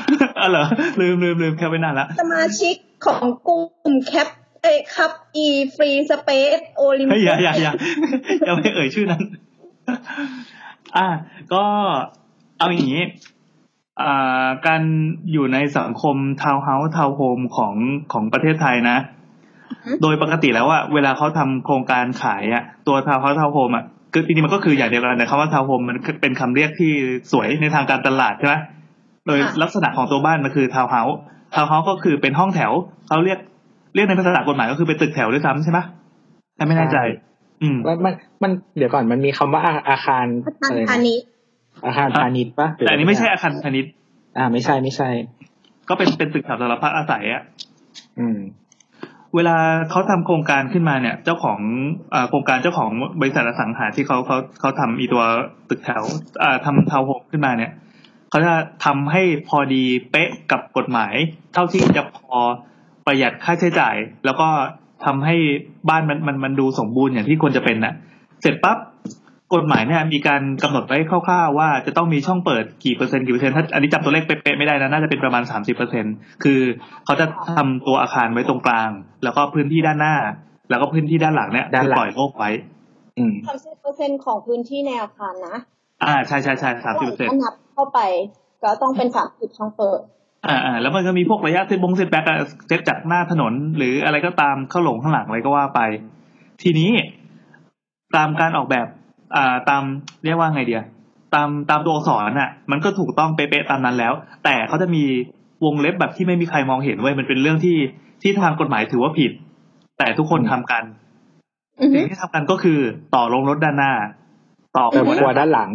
[0.40, 0.64] อ๋อเหรอ
[1.00, 4.28] ลืมลืมลืมแค่ไปนานละสมาชิกของกลุ่มแคป
[4.62, 7.72] เอ้ครับอีฟรีสเปซโอลิมเฮ้ยอปิย่ากอย่าอย่า
[8.44, 9.22] อย่าไม่เอ่ยชื่อนั้น
[10.96, 11.08] อะ
[11.52, 11.64] ก็
[12.58, 13.04] เอาอย่างนี้
[14.02, 14.82] อ่าการ
[15.32, 17.74] อยู่ในสังคมทาวน์เฮาส์ทาวน์โฮมของ
[18.12, 18.98] ของประเทศไทยนะ
[20.02, 26.92] โดยปกติแล้วอะเวลาเขาทำโครงการขายอะตัวทาวน์เฮาส์ทาวน์โฮมอะคือจริงๆมันก็คืออย่างเดียวกันแต่คำว่าทาวน์โฮมมันเป็นคำเรียกที่
[27.32, 28.54] สวยในทางการตลาดใช่ไหม
[29.26, 31.16] โดยลักษณะของตัวบ้านมันคือทาวน์เฮาส์
[31.54, 32.72] ทาวน์เฮาส์ก็คือเป็นห้องแถว
[33.08, 33.38] เขาเรียก
[33.94, 35.78] เรียกในภาษากฎหมายก็คือเป็นตึกแถวด้วยซ้ำใช่ไหม
[36.58, 37.35] ถ้าไม่แน่ใจอื
[37.74, 41.24] มมันมันมันเดี๋ยวก่อนมันมีคำว่าอาอาคารอาคารอะไรพานะณิชย์
[41.86, 43.92] อาคารพาณิชย์ปะหรืแต่อันนี้ไม่ใช่อาคารพาณิชย์
[44.38, 45.08] อ่า ไม่ใช่ไม่ใช่
[45.88, 47.42] ก็เป็นเป็นตึกแถวสำหรับพักอาศัยอะ
[48.20, 48.38] อืม
[49.34, 49.56] เวลา
[49.90, 51.58] เขาทำโครงการขึ้นมาเนี่ย เจ้าของ
[52.14, 52.90] อ่าโครงการเจ้าของ
[53.20, 55.24] บริษัทอสังหาที่เขาเขาเขาทำอีตัว
[55.68, 56.02] ตึกแถว
[56.42, 57.72] อ่าทำทาวน์โฮมขึ้นมาเนี่ย
[58.30, 61.14] เขาจะทำให้พอดีเป๊ะกับกฎหมาย
[61.54, 62.36] เท่าที่จะพอ
[63.06, 64.48] ประหยัดค่าใช้จ่าย แล้วก็
[65.06, 65.34] ทำให้
[65.88, 67.94] บ้านมันมันมันดูสมบูรณ์อย่างที่ควรจะเป็นน่ะ
[68.42, 68.78] เสร็จปั๊บ
[69.54, 76.04] กฎหมายเนี่ยมีการกำหนดไว้คร่าวๆว่าจะต้องมีช่องเปิดกี่เปอร์เซ็นต์กี่เปอร์เซ็นต์ถ้าอันนี้จำตัวเลขเป๊ะๆไม่ได้นะน่าจะเป็นประมาณสามสิบเปอร์เซ็น
[76.44, 76.60] คือ
[77.04, 78.90] เขาจะทำตัวอาคารไว้ตรงกลาง
[79.24, 80.16] แล้วก็พื้นที่ด้านหน้า
[80.70, 82.50] แล้วก็พื้นที่ด้านหลังเนี่ยด้านคือหลังปล่อยโล่งไว้
[83.18, 85.56] อืมสามสิบเปอร์เซ็นต์ของพื้นที่ในอาคารนะ
[86.04, 88.00] อ่าใช่ใช่ใช่สามสิบเปอร์เซ็นต์ถ้านับเข้าไป
[88.62, 90.00] ก็ต้องเป็นสามสิบช่องเปิด
[90.48, 92.24] อ่าอ่าแล้วมันก็มีพวกระยะเซตบง setback
[92.68, 95.80] set จากหน้าถนน หรืออะไรก็ตามเข้าหลงข้างหลังอะไรก็ว่าไป
[96.62, 96.90] ทีนี้
[98.16, 98.86] ตามการออกแบบ
[99.36, 99.82] อ่าตาม
[100.24, 100.82] เรียกว่าไงเดีย
[101.34, 104.12] ตามตามตัวอักษรน่ะ มันก็ถูกต้องเป๊ะๆตามนั้นแล้ว
[104.44, 105.04] แต่เขาจะมี
[105.64, 107.76] วงเล็บแบบที่ไม่มีใครมองเห็นไว้ยมันเป็นเรื่องที่
[108.22, 109.32] ที่ทางกฎหมายถือว่าผิด
[109.98, 110.84] แต่ทุกคนทำกัน
[111.80, 112.78] อือฮึสิ่งที่ทำกันก็คือ
[113.14, 113.92] ต่อลงรถด้านหน้า
[114.76, 115.70] ต่อเติมหัวครัวด้านด้านหลัง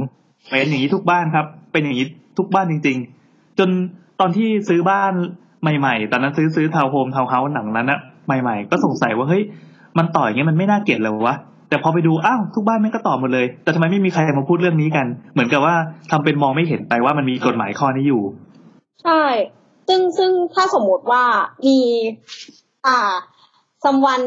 [0.49, 2.05] เป็นอย่างนี้ทุกบ้านครับ เป็นอย่างนี้
[2.37, 3.69] ทุกบ้านจริง ๆ จน
[4.21, 5.13] ตอนที่ซื้อบ้าน
[5.79, 9.43] ใหม่ๆ ตอนนั้นซื้อซื้อทาวน์โฮมทาวน์เฮาส์หนังนั้นอะใหม่ ๆ ก็สงสัยว่าเฮ้ย
[9.97, 11.35] มันต่ออย่างเงี้ยมันไม่น่าเกลียดเลยวะ
[11.69, 15.75] แต่พอไปดูอ้าวทุกบ้านแม่งก็ต่อหมดเลย แต่ทำไมไม่มีใครมาพูดเรื่องนี้กัน เหมือนกับว่า
[16.11, 18.23] ทำเป็นมองไม่เห็นไปว่ามันมีกฎหมายข้อนี้อยู่
[19.03, 19.23] ใช่
[19.87, 21.23] ซึ่งซึ่งถ้าสมมติว่า
[21.65, 21.79] มี
[22.87, 23.13] อ่า
[23.83, 24.19] สัมวัน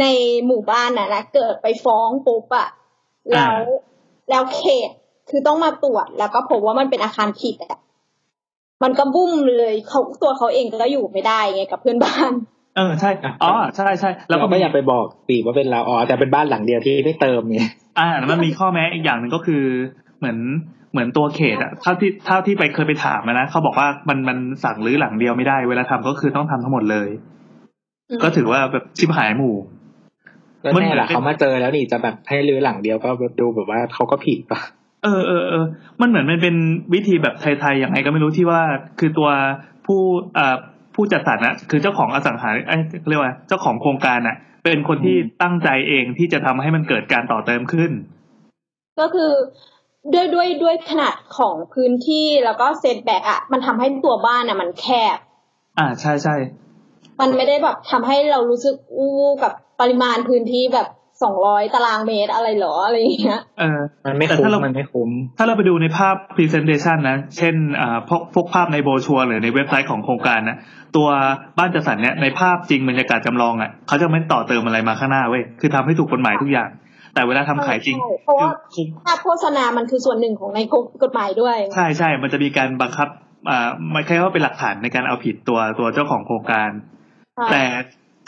[0.00, 0.04] ใน
[0.46, 2.68] หมู่บ้านน่ะนะเกิดไปฟ้องปุ๊บอะ
[3.30, 4.90] แล้วอ่าแล้วเขต
[5.30, 7.78] คือต้องมาตรวจแล้วก็พบว่ามันเป็นอาคารผิดอะ
[8.82, 12.32] มันก็บุ้มเลยเขาตัวเขาเองก็อยู่ไม่ได้ไงกับเพื่อนบ้าน
[12.76, 13.10] เออใช่
[13.42, 17.60] อ๋อใช่ใช่แล้วเราก็ก็มีอย่าไปบอกตีว่าเป็นเราอ๋อแต่เป็นบ้านหลังเดียวที่ไม่เติมไง
[17.98, 19.64] อ่ามันมีข้อแม้อีกอย่างหนึ่งก็คือ
[20.18, 20.38] เหมือน
[20.92, 27.08] เหมือนตัวเขตอะเท่าที่เท่าที่ไปเคยไปถามอะนะเขาบอกว่ามันมันสั่งรื้อหลังเดียวไม่ได้ เวลาทำก็คือต้องทำทั้งหมดเลย
[28.10, 29.54] อืมก็ถือว่าแบบชิบหายหมู่
[30.62, 34.60] แล้วมันแน่เหมือนล่ะเขามาเจอแล้วนี่จะแบบให้รื้อหลังเดียวก็ดูแบบว่าเขาก็ผิดปะ
[35.04, 35.64] เออเออเออ
[36.00, 36.56] มันเหมือนมันเป็น
[36.94, 38.62] วิธีแบบไทยๆอย่างไรก็ไม่รู้ที่ว่า
[38.98, 39.28] คือตัว
[39.86, 40.00] ผู้
[40.38, 40.56] อ่า
[40.94, 47.90] ผู้จัดสรรนะคือเจ้าของอสังหาเอ้ยเรียกว่าเจ้าของโครงการน่ะ เป็นคนที่ตั้งใจเองที่จะทำให้มันเกิดการต่อเติมขึ้น
[49.00, 49.32] ก็คือ
[50.14, 54.86] ด้วยด้วยด้วยขนาดของพื้นที่แล้วก็เซตแบ็กอะ มันทำให้ตัวบ้านอะ มันแค
[55.16, 55.18] บ
[55.78, 56.34] อ่าใช่ใช่
[57.20, 60.88] มันไม่ได้แบบทำให้เรารู้สึกอู้กับปริมาณพื้นที่แบบ
[61.22, 70.56] สองร้อยตารางเมตรอะไรเหรออะไรอย่างเงี้ยเออมันไม่แต่คุ้มถ้าเรามันไม่คุ้มถ้าเราไปดูในภาพ presentation นะ เช่นอ่าพวกพวกภาพในโบรชัวร์หรือในเว็บไซต์ของโครงการนะ
[70.96, 71.08] ตัว
[71.58, 76.68] บ้านจัดสรรเนี่ยในภาพจริงบรรยากาศจำลองอะเขาจะไม่ต่อเติมอะไรมาข้างหน้าเว้ยคือทำให้ถูกกฎหมายทุกอย่าง
[77.14, 80.60] แต่เวลาทำขายจริงใช่เพราะว่าคือภาพโฆษณามันคือส่วนหนึ่งของใน
[81.02, 83.08] กฎหมายด้วย ใช่ใช่มันจะมีการบังคับ
[83.50, 86.70] อ่ามันแค่ว่าเป็นหลักฐานในการเอาผิดตัวตัวเจ้าของโครงการ
[87.50, 87.62] แต่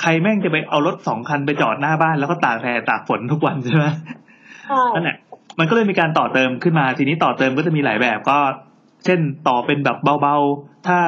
[0.00, 3.86] ใครแม่งจะไปเอารถสองคันไปจอดหน้าบ้านแล้วก็ตากแดดตากฝนทุกวันใช่ไหม
[4.66, 5.16] ใช่นั่นแหละ
[5.58, 8.38] มันก็เลยมีการต่อเติมขึ้นมา ทีนี้ต่อเติมก็จะมีหลายแบบก็
[9.04, 10.98] เช่นต่อเป็นแบบเบาๆ ถ้า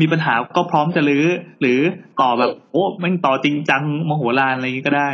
[0.00, 1.26] มีปัญหาก็พร้อมจะรื้อ
[1.60, 1.78] หรือ
[2.20, 5.10] ต่อแบบโอ้แม่งต่อจริงจังมโหฬารอะไรอย่างงี้ก็ได้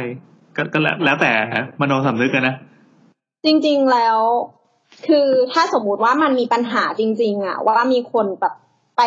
[0.57, 1.33] ก็ก็แล้วแล้วแต่
[1.81, 2.55] มโนสำนึกกันนะ
[3.45, 4.19] จริงๆแล้ว
[5.07, 8.55] คือถ้าสมมุติว่ามันมีปัญหาจริง ๆ อะ ว่ามีคนแบบ
[8.97, 9.03] ไป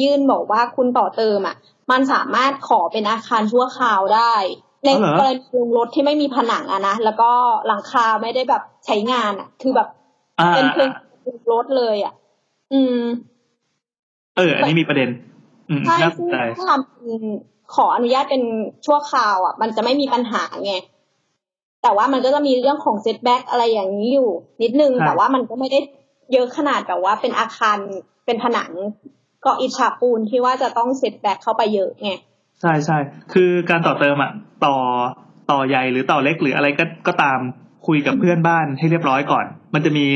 [0.00, 1.56] ยื่นบอกว่าคุณต่อเติมอะ
[1.90, 4.34] มันสามารถขอเป็นอาคารชั่วคราวได้
[4.84, 7.30] ในอ๋อเหรอกรณีโรงรถที่ไม่มีผนังอะนะแล้วก็
[7.66, 9.88] หลังคาไม่ได้แบบใช้งานอะคือแบบ
[10.40, 10.86] อ่าเป็นเพิ
[11.36, 12.14] งรถเลยอะ
[12.72, 12.98] อืม
[14.36, 15.08] เออ อันนี้มีประเด็น
[15.68, 17.22] อืมใช่น่าสซึ่นงใจถ้าทำเป็น
[17.74, 18.42] ขออนุญาตเป็น
[18.86, 20.74] ชั่วคราวอะ มันจะไม่มีปัญหาไง
[21.82, 24.30] แต่ว่ามันก็จะมีเรื่องของ setback อะไรอย่างนี้อยู่
[24.62, 25.78] นิดนึงครับแต่ว่ามันก็ไม่ได้
[26.32, 27.78] เยอะขนาดแบบว่าเป็นอาคาร
[28.26, 28.70] เป็นผนัง
[29.46, 32.10] ก็อิฐฉาบปูนที่ว่าจะต้อง setback เข้าไปเยอะไง
[32.60, 32.98] ใช่ใช่
[33.32, 34.32] คือการต่อเติมอะ
[34.64, 34.76] ต่อ
[35.50, 37.38] ต่อใหญ่หรือต่อเล็กหรืออะไรก็ก็ตาม
[37.86, 40.06] คุยกับเพื่อนบ้านให้เรียบร้อยก่อน มันจะมี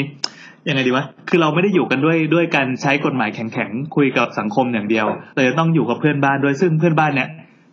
[0.69, 7.29] ยังไงดีวะ คือเราไม่ได้อยู่กันด้วยด้วยการใช้กฎหมายแข็งๆ คุยกับสังคมอย่างเดียวเราจะต้องอยู่กับเพื่อนบ้านด้วยซึ่งเพื่อนบ้านเนี่ย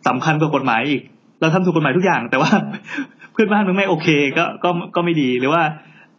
[0.07, 1.01] สำคัญกว่ากฎหมายอีก
[1.41, 2.51] เราทำถูกกฎหมายทุกอย่าง แต่ว่า
[3.33, 5.61] เพื่อนบ้านมึงไม่โอเคก็ก็ก็ไม่ดีหรือว่า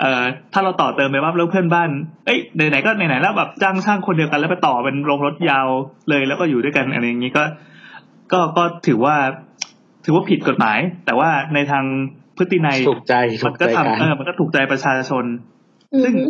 [0.01, 1.91] เอ่อถ้าเราต่อเติมไปว่าแล้วเพื่อนบ้าน
[2.27, 5.67] เอ้ยไหนๆก็ไหนๆแล้วแบบจ้างช่างคนเดียวกันแล้วไปต่อเป็นโรงรถยาว
[6.11, 7.43] เลยแล้วก็อยู่ด้วยกันอะไรอย่างนี้ก็
[8.33, 9.17] ก็ก็ถือว่า
[10.05, 11.85] ถือว่าผิดกฎหมาย แต่ว่าในทาง
[12.37, 15.25] พฤตินัยถูกใจถูมันกก็ใจทำกันเออมันก็ถูกใจประชาชน
[15.95, 16.29] อืซึ่งม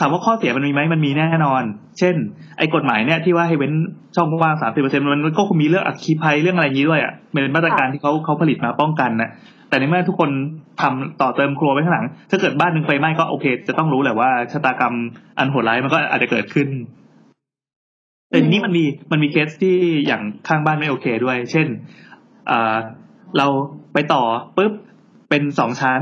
[0.00, 1.62] ถามว่าข้อเสียมันมีไหมมันมีแน่นอน
[1.98, 2.14] เช่น
[2.58, 3.72] ไอ้กฎหมายเนี่ยที่ว่าให้เว้น
[4.16, 9.30] ช่องว่างสามสิบเปอร์เซ็นมันก็คงมีเรื่องอัคคีภัยเรื่องอะไรอย่างนี้ด้วยอะเป็นมาตรการที่เขาเขาผลิตมาป้องกันนะ
[9.70, 10.30] แต่ในเมื่อทุกคน
[10.82, 14.94] ทำต่อเติมครัวไว้ข้างหลัง ถ้าเกิดบ้านหนึ่งไฟไหม้ก็โอเค จะต้องรู้แหละว่าชะตากรรม
[15.38, 16.68] อันโหดร้ายมันก็อาจจะเกิดขึ้น
[18.30, 21.66] แต่ทีนี้มันมีมันมีเคสที่อย่างข้างบ้านไม่โอเคด้วย เช่น
[22.50, 22.76] อ่า
[23.38, 23.46] เรา
[23.92, 24.22] ไปต่อ
[24.56, 24.72] ปุ๊บ
[25.30, 26.00] เป็นสองชั้น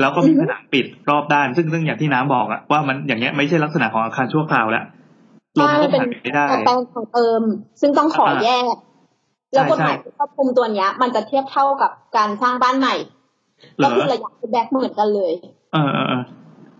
[0.00, 4.84] แล้วก็มีผนังปิดรอบด้าน ซึ่งซึ่งอย่างที่น้ำบอกอะว่ามันอย่างเงี้ยไม่ใช่ลักษณะของอาคารชั่วคราวแล้ว
[5.58, 7.42] ลมใช่ก็เป็นผ่านไม่ได้แปลงของเติม
[7.80, 8.74] ซึ่งต้องขอแยก
[9.56, 12.94] แล้วกฎหมายที่ครอบคลุมตัวเนี้ย มันจะเทียบเท่ากับการสร้างบ้านใหม่
[13.76, 15.32] เหรก็อคือระยะแบ็กเหมือนกันเลย
[15.72, 16.22] เออเออเออ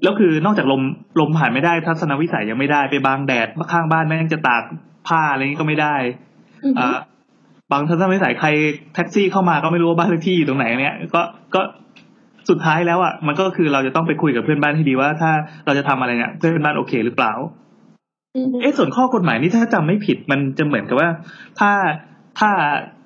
[0.02, 0.82] แล้วคือนอกจากลม
[1.20, 4.62] ลมผ่านไม่ได้ทัศนวิสัยยังไม่ได้ไปบางแดดข้างบ้านแม่งจะตาก
[5.08, 5.94] ผ้าอะไรนี้ก็ไม่ได้
[6.64, 6.98] อือฮึอ่า
[7.72, 8.48] บางทัศนวิสัยใคร
[8.94, 11.22] แท็กซี่เข้ามาก็ไม่รู้ว่าบ้านเลขที่อยู่ตรงไหนเนี่ยก็
[11.54, 11.60] ก็
[12.48, 15.30] สุดท้ายแล้วอะมันก็คือเราจะต้องไปคุยกับเพื่อนบ้านให้ดีว่า ถ้า
[15.66, 17.32] เราจะทำอะไรเนี่ยเพื่อนบ้านโอเคหรือเปล่า
[18.36, 21.08] อือฮึเอ๊ะส่วนข้อกฎหมายนี่ถ้าจำไม่ผิดมันจะเหมือนกับว่า
[21.60, 21.70] ถ้า
[22.38, 22.50] ถ้า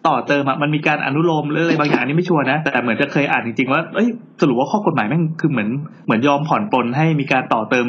[0.06, 4.08] ต่อเติมอะมันมีการอนุโลมหรืออะไรบางอย่างอันนี้ไม่ชัวร์นะ แต่เหมือนจะเคยอ่านจริงๆว่าเอ้ย
[4.40, 5.68] สรุปว่าข้อกฎหมายแม่งคือเหมือน
[6.04, 7.86] เหมือนยอมผ่อนปลนให้มีการต่อเติม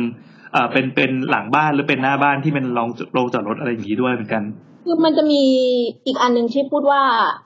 [0.54, 4.44] เอ่อเป็นเป็นหลังบ้านหรือเป็นหน้าบ้านที่เป็นโรงโรงจอดรถอะไรอย่างนี้ด้วยเหมือนกัน
[4.86, 5.44] คือมันจะมี
[6.06, 7.02] อีกอันหนึ่งที่พูดว่า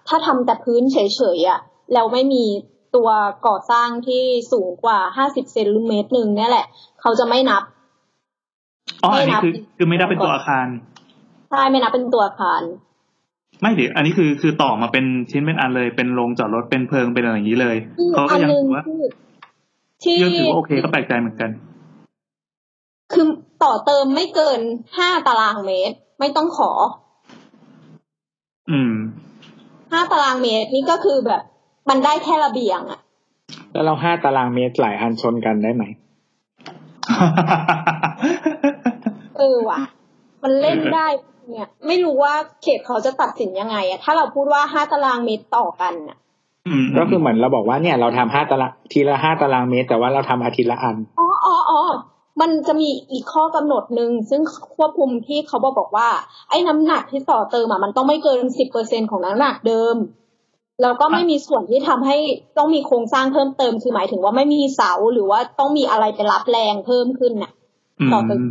[0.08, 0.98] ถ้าทำแต่พื้นเฉ
[1.38, 1.60] ยๆอะ
[1.94, 2.44] แล้วไม่มี
[2.96, 3.10] ตัว
[3.48, 6.66] ก่อสร้างที่สูงกว่าห้าสิบเซนหรือเมตรหนึ่งเนี่ยแหละ
[7.02, 7.64] เขาจะไม่นับ
[9.04, 10.68] อ๋ออันไม่นันี้บคือคือไม่ได้เป็นตัวอาคาร
[11.52, 12.62] ใช่ไม่นับเป็นตัวอาคาร
[13.62, 18.84] ไม่เดี๋ยวอันนี้คือคือต่อมาเป็นชิ้นเป็นอันเลย เป็นโรงจอดรถเป็นเพิงเป็นอะไรอย่างนี้เลยอืมเขาก็อันยังหนึ่งถือว่า
[20.04, 21.50] ที่ที่ยังถือว่าโอเคก็แปลกใจเหมือนกัน
[23.14, 23.26] คือ
[23.64, 24.60] ต่อเติมไม่เกิน
[24.98, 26.72] ห้าตารางเมตร ไม่ต้องขอ
[28.72, 28.94] อืม
[29.92, 31.42] ห้าตารางเมตรนี่ก็คือแบบ
[31.90, 33.00] มันได้แค่ระเบียงอะ
[33.74, 35.84] แล้วเราห้าตารางเมตรหลายอันชนกันได้ไหม
[39.38, 39.80] เออว่ะ
[40.44, 41.08] มันเล่นได้
[41.50, 46.18] เนี่ยไม่รู้ว่าเขตเขาจะตัดสินยังไงอะถ้าเราพูดว่าห้าตารางเมตรต่อกันอะ
[46.68, 51.82] อืมก็คือเหมือนเราบอกว่าเนี่ยเราทำห้าตารางทีละห้าตารางเมตร แต่ว่าเราทำอาทิตย์ละอันอ๋ออ๋ออ๋อ
[52.42, 54.42] มันจะมีอีกข้อกำหนดหนึ่งซึ่ง
[54.76, 56.10] ควบคุมที่เขาบอกบอกว่า
[56.50, 59.96] ไอ้น้ำหนักที่ต่อเติมอะมันต้องไม่เกินสิบเปอร์เซ็นของน้ำหนักเดิม
[60.82, 62.18] แล้วก็ไม่มีส่วนที่ทำให้
[62.58, 67.52] ต้องมีโครงสร้างเพิ่มเติมคือหมายถึงว่าไม่มีเสาหรือว่าต้องมีอะไรไปรับแรงเพิ่มขึ้นน่ะ
[68.00, 68.42] อืมต่อเติม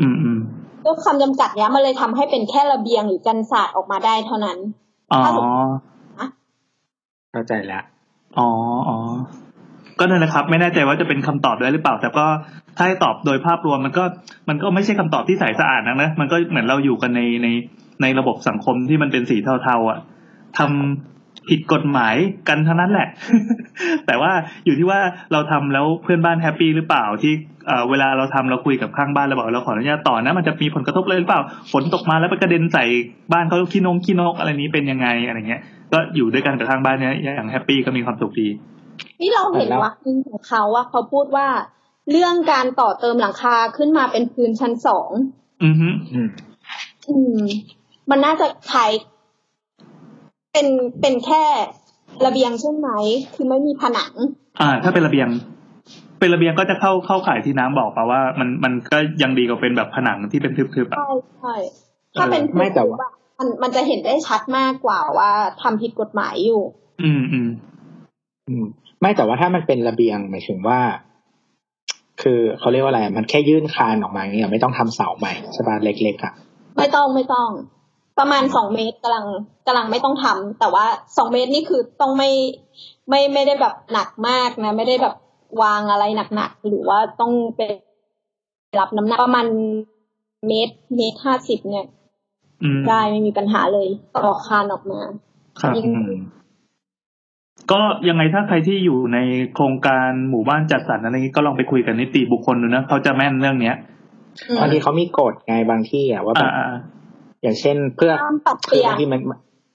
[0.00, 0.40] อืมอืม
[0.84, 4.58] ก็คำจำกัดเนี้ยมันเลยทำให้เป็นแค่ระเบียงหรือกันศาสตร์ออกมาได้เท่านั้น
[5.12, 5.60] อ๋อถ้าสมมติ
[7.32, 7.82] เข้าใจแล้ว
[8.38, 8.48] อ๋อ
[8.88, 8.96] อ๋อ
[9.98, 12.26] ก็นั่นแหละครับ ไม่แน่ใจว่าจะเป็นคำตอบได้หรือเปล่า แต่ก็
[12.76, 14.04] ถ้าให้ตอบโดยภาพรวมมันก็
[14.48, 17.48] มันก็ไม่ใช่คำตอบที่ใสสะอาดนักนะมันก็เหมือนเราอยู่กันในใน
[18.02, 19.98] ในระบบสังคมที่มันเป็นสีเทาๆอะ
[20.58, 21.09] ทำ
[21.50, 22.14] ผิดกฎหมาย
[22.48, 23.08] กันเท่านั้นแหละ
[24.06, 24.32] แต่ว่า
[24.64, 25.00] อยู่ที่ว่า
[25.32, 27.32] เราทำแล้วเพื่อนบ้านแฮปปี้หรือเปล่าที่
[27.66, 32.84] เอ่อเวลาเราทำเราคุยกับข้างบ้านเราบอกเราขออนุญาตต่อนะ มันจะมีผลกระทบเลยหรือเปล่า ฝนตกมาแล้วไปกระเด็นใส่
[33.32, 38.48] บ้านเขาขี้นงขี้นกอะไรนี้เป็นยังไงอะไรเงี้ย ก็อยู่ด้วยกันกับข้างบ้านเนี้ยอย่างแฮปปี้ก็มีความสุขดี
[39.20, 41.48] นี่เราเห็นแล้ววักหนึ่งของเขาว่าเขาพูดว่า
[42.10, 45.10] เรื่องการต่อเติมหลังคาขึ้นมาเป็นพื้นชั้นสอง
[45.64, 46.28] อือฮึอืม
[47.08, 47.44] อืม
[48.10, 48.90] มันน่าจะขาย
[50.52, 50.66] เป็น
[51.00, 51.42] เป็นแค่
[52.26, 52.88] ระเบียงใช่ไหม
[53.34, 54.12] คือไม่มีผนัง
[54.60, 55.28] อ่า ถ้าเป็นระเบียง
[56.18, 61.10] เป็นระเบียงก็จะเข้าเข้าข่ายที่น้ำบอกป่าว่า มันมันก็ยังดีกว่าเป็นแบบผนังที่เป็นทึบๆอะใช่
[61.40, 61.54] ใช่
[62.14, 62.98] ถ้าเป็นไม่แต่ว่า
[63.38, 65.30] มันมันจะเห็นได้ชัดมากกว่าว่า
[65.62, 66.62] ทำผิดกฎหมายอยู่
[67.02, 67.48] อืมอืม
[68.48, 68.64] อืม
[69.00, 70.80] ไม่แต่ว่าถ้ามันเป็นระเบียงหมายถึงว่า
[72.22, 76.32] คือเขาเรียกว่าอะไรมันแค่ยื่นคานออกมาอย่างเงี้ยไม่ต้องทำเสาใหม่ใช่ป่ะเล็กๆอะ
[76.78, 77.48] ไม่ต้องไม่ต้อง
[78.20, 79.26] ประมาณสองเมตรกำลัง
[79.66, 82.30] กำลังไม่ต้องทำแต่ว่าสองเมตรนี่คือต้องไม่
[83.08, 85.14] ไม่ไม่ได้แบบหนักมากนะ ไม่ได้แบบ
[85.62, 86.04] วางอะไร
[86.34, 87.74] หนักๆหรือว่าต้องเป็น
[88.78, 89.46] รับน้ำหนักประมาณ
[90.46, 91.86] เมตรเมตรห้าสิบเนี่ย
[92.62, 95.00] อืมได้ไม่มีปัญหาเลยต่อคานออกมา
[95.60, 96.14] ครับยิ่งอืม
[97.72, 99.18] ก็ยังไงถ้าใครที่อยู่ใน
[99.54, 103.76] โครงการหมู่บ้านจัดสรรอะไรนี้ก็ลองไปคุยกับนิติบุคคลดูนะเขาจะแม่นเรื่องเนี้ย
[104.48, 106.50] อืมบางทีเขามีกฎไงบางที่อะว่าแบอ่าบ
[107.44, 109.20] อ่าอย่างเช่นเพื่อห้ามปรับเปคือลี่ยนบางทีมัน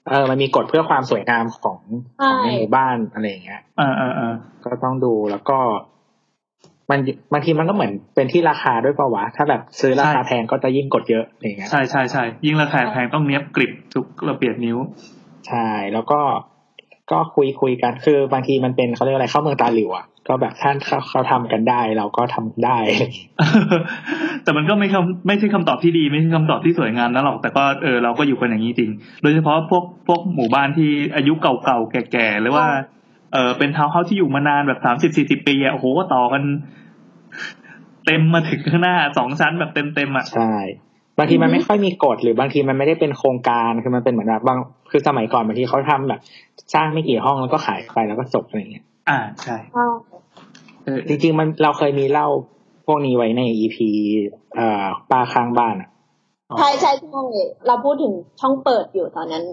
[0.08, 1.78] เออมันมีกฎเพื่อความสวยงามของ
[2.22, 5.58] ของในหมู่บ้านอะไรอย่างเงี้ยอ่าอ่าอ่าก็ต้องดูแล้วก็
[6.90, 7.00] มัน
[7.32, 14.78] บางทีมันก็เหมือนเป็นที่ราคาด้วยเปล่าวะ ถ้าแบบซื้อราคาแพงก็จะยิ่งกดเยอะอย่างเงี้ยใช่ใช่ใช่ยิ่งราคาแพงต้องเนี้ยบกริบทุกระเบียดนิ้ว
[15.48, 16.20] ใช่แล้วก็
[17.10, 22.78] ก็คุยคุยกันคือบางทีมันเป็นเขาเรียกอะไรเข้าเมืองตาหลิวอะก็แบบท่านเขาเขาทำกันได้เราก็ทำได้
[24.42, 28.90] แต่มันก็ไม่คำไม่ใช่คำตอบที่ดี ไม่ใช่คำตอบที่สวยงามนะหรอกแต่ก็เออเราก็อยู่กันอย่างนี้จริง
[29.22, 32.66] โดยเฉพาะพวกพวกหมู่บ้านที่อายุเก่าๆแก่ๆหรือว่า
[33.32, 36.42] เออเป็นทาวน์เฮาส์ที่อยู่มานานแบบสามสิบสี่สิบปีอะโอ้โหก็ต่อกัน
[38.06, 40.54] เต็มมาถึงข้างหน้าสองชั้นแบบเต็มเต็มๆอะใช่
[41.18, 44.58] บางทีมันไม่ค่อยมีกฎหรือบางทีมันไม่ได้เป็นโครงการคือมันเป็นเหมือนแบบบาง
[44.90, 46.20] คือสมัยก่อนบางทีเขาทำแบบ
[46.74, 49.94] สร้างไม่กี่ห้องแล้วก็ขายไปแล้วก็จบอะไรอย่างเงี้ย อ่าใช่อ่า
[50.84, 52.26] เออจริง ๆ มันเราเคยมีเล่า
[52.86, 53.88] พวกนี้ไว้ในอีพี
[54.56, 55.88] เอ่อป้าข้างบ้านอะ
[56.58, 57.22] ใช่ใช่ใช่
[57.66, 59.44] เราพูดถึงช่องเปิดอยู่ตอนนั้น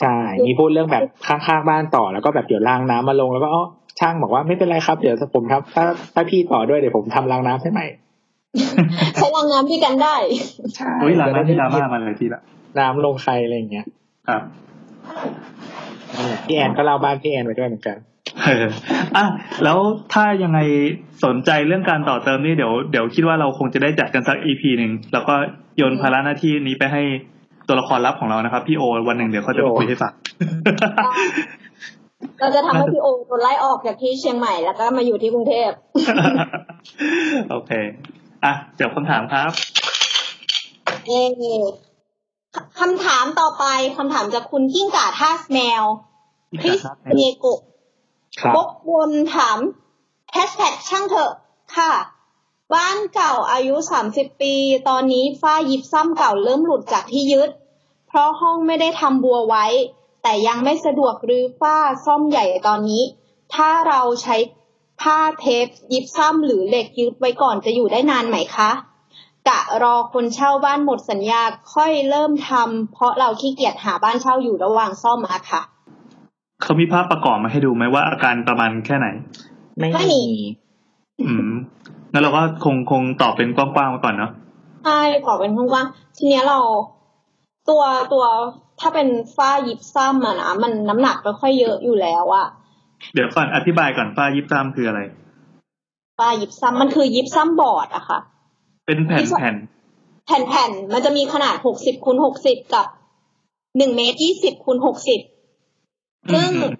[0.00, 3.64] ใช่ มีพูดเรื่องแบบข้างๆบ้านต่อแล้วก็แบบเดี๋ยวรางน้ำมาลงแล้วก็อ๋อ
[4.00, 7.86] ช่างบอกว่าไม่เป็นไรครับ เดี๋ยวผมทำถ้าถ้าพี่ต่อด้วยเดี๋ยวผมทำรางน้ำให้ใหม่
[9.16, 10.16] ใช้รางน้ำด้วยกันได้
[10.76, 12.42] ใช่เฮ้ยหลังนั้นที่ดราม่ามาเลยทีละ
[12.78, 13.86] น้ำลงใครอะไรอย่างเงี้ย
[14.28, 14.42] ครับ
[16.14, 17.98] นั่นแหละพี่แอนก็เล่าบ้านพี่แอนไปด้วยเหมือนกัน
[18.44, 18.66] เออ
[19.16, 19.24] อะ
[19.64, 19.78] แล้ว
[20.12, 20.58] ถ้ายังไง
[21.24, 25.34] สนใจเรื่องการต่อเติมนี่เดี๋ยวเดี๋ยวคิดว่าเราคงจะได้จัดกันสักอีพีหนึ่งแล้วก็
[25.76, 27.02] โยนภาระหน้าที่นี้ไปให้
[27.68, 30.12] ตัวละครลับของเรานะครับ พี่โอวันหนึ่งเดี๋ยวเขาจะมาคุยให้ฟัง
[32.40, 35.70] เราจะทำให้พี่โอโดนไล่ออกจากที่เชียงใหม่แล้วก็มาอยู่ที่กรุงเทพ
[37.50, 37.72] โอเค
[38.44, 39.50] อะเดี๋ยวคำถามครับ
[41.06, 41.20] เอ่
[41.60, 41.62] อ
[42.80, 43.64] คำถามต่อไป
[43.96, 45.82] คำถามจากคุณกิ้งก่าท่าสแมว
[46.60, 46.84] คริส
[47.16, 47.60] เนโกะ
[48.40, 49.58] ครับบกวนถาม
[50.32, 51.32] แฮชแท็กช่างเถอะ
[51.76, 51.92] ค่ะ
[52.74, 54.54] บ้านเก่าอายุสามสิบปี
[54.88, 57.50] ตอนนี้ฝ้ายิบซ้ำเก่าเริ่มหลุดจากที่ยึด
[58.08, 59.66] เพราะห้องไม่ได้ทำบัวไว้
[60.22, 63.02] แต่ยังไม่สะดวกรื้อฝ้าซ่อมใหญ่ตอนนี้
[63.54, 64.36] ถ้าเราใช้
[65.00, 68.70] ผ้าเทปยิบซ้ำหรือเหล็กยึดไว้ก่อนจะอยู่ได้นานไหมคะ
[69.48, 71.42] กะรอคนเช่าบ้านหมดสัญญา
[71.74, 75.62] ค่อยเริ่มทำเพราะเราขี้เกียจหาบ้านเช่าอยู่ระหว่างซ่อมอะค่ะ
[76.62, 79.08] เขามีภาพประกอบมาให้ดูไหมว่าอาการประมาณแค่ไหน
[79.78, 80.44] ไม่ไม่มีมี
[81.22, 81.50] อืม
[82.12, 84.30] งั้นเราก็คงคงตอบเป็นกว้างๆไว้ก่อนเนาะ
[84.84, 86.58] ใช่ขอเป็นกว้างๆทีเนี้ยเรา
[87.68, 88.24] ตัวตัว
[88.80, 92.46] ถ้าเป็นฝ้ายิบซ้ำอะนะมันน้ำหนักไม่ค่อยเยอะอยู่แล้วอะ
[93.14, 95.00] เดี๋ยวก่อนอธิบายก่อนฝ้ายิบซ้ำคืออะไร
[96.18, 98.20] ฝ้ายิปซัมมันคือยิปซัมบอร์ดอะค่ะ
[98.86, 102.86] เป็นแผ่นแผ่นแผ่นๆมันจะมีขนาดหกสิบคูณหกสิบกับ
[103.78, 105.20] หนึ่งเมตรยี่สิบคูณหกสิบ
[106.32, 106.72] ซึ่งอืม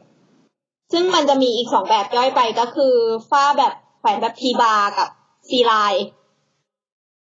[0.93, 2.95] ซึ่งมันจะมีอีกสองแบบย่อยไปก็คือ
[3.31, 5.09] ฝ้าแบบแขวนแบบ T-bar กับ
[5.49, 6.05] C-line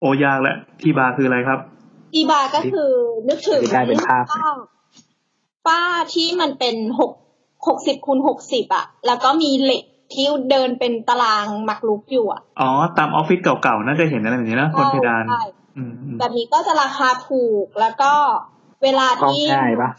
[0.00, 1.58] โอยากแล้ว T-bar คืออะไรครับ
[2.12, 2.90] T-bar ก็คือ
[3.28, 4.50] นึกถึงที่ได้เป็นภาพฝ้า
[5.66, 5.80] ฝ้า
[6.14, 7.12] ที่มันเป็นหก
[7.66, 15.42] หกสิบคูณหกสิบอะแล้วก็มีเหล็ก ที่เดินเป็นตารางหมักลุกอยู่อะอ๋อ ตามออฟฟิศเก่าๆ น่าจะเห็นอะไรแบบนี้นะบนเพดานใช่
[15.76, 18.12] อืมอืมแบบนี้ก็จะราคาถูกแล้วก็
[18.82, 19.90] เวลาก็ที่ง่ายปะ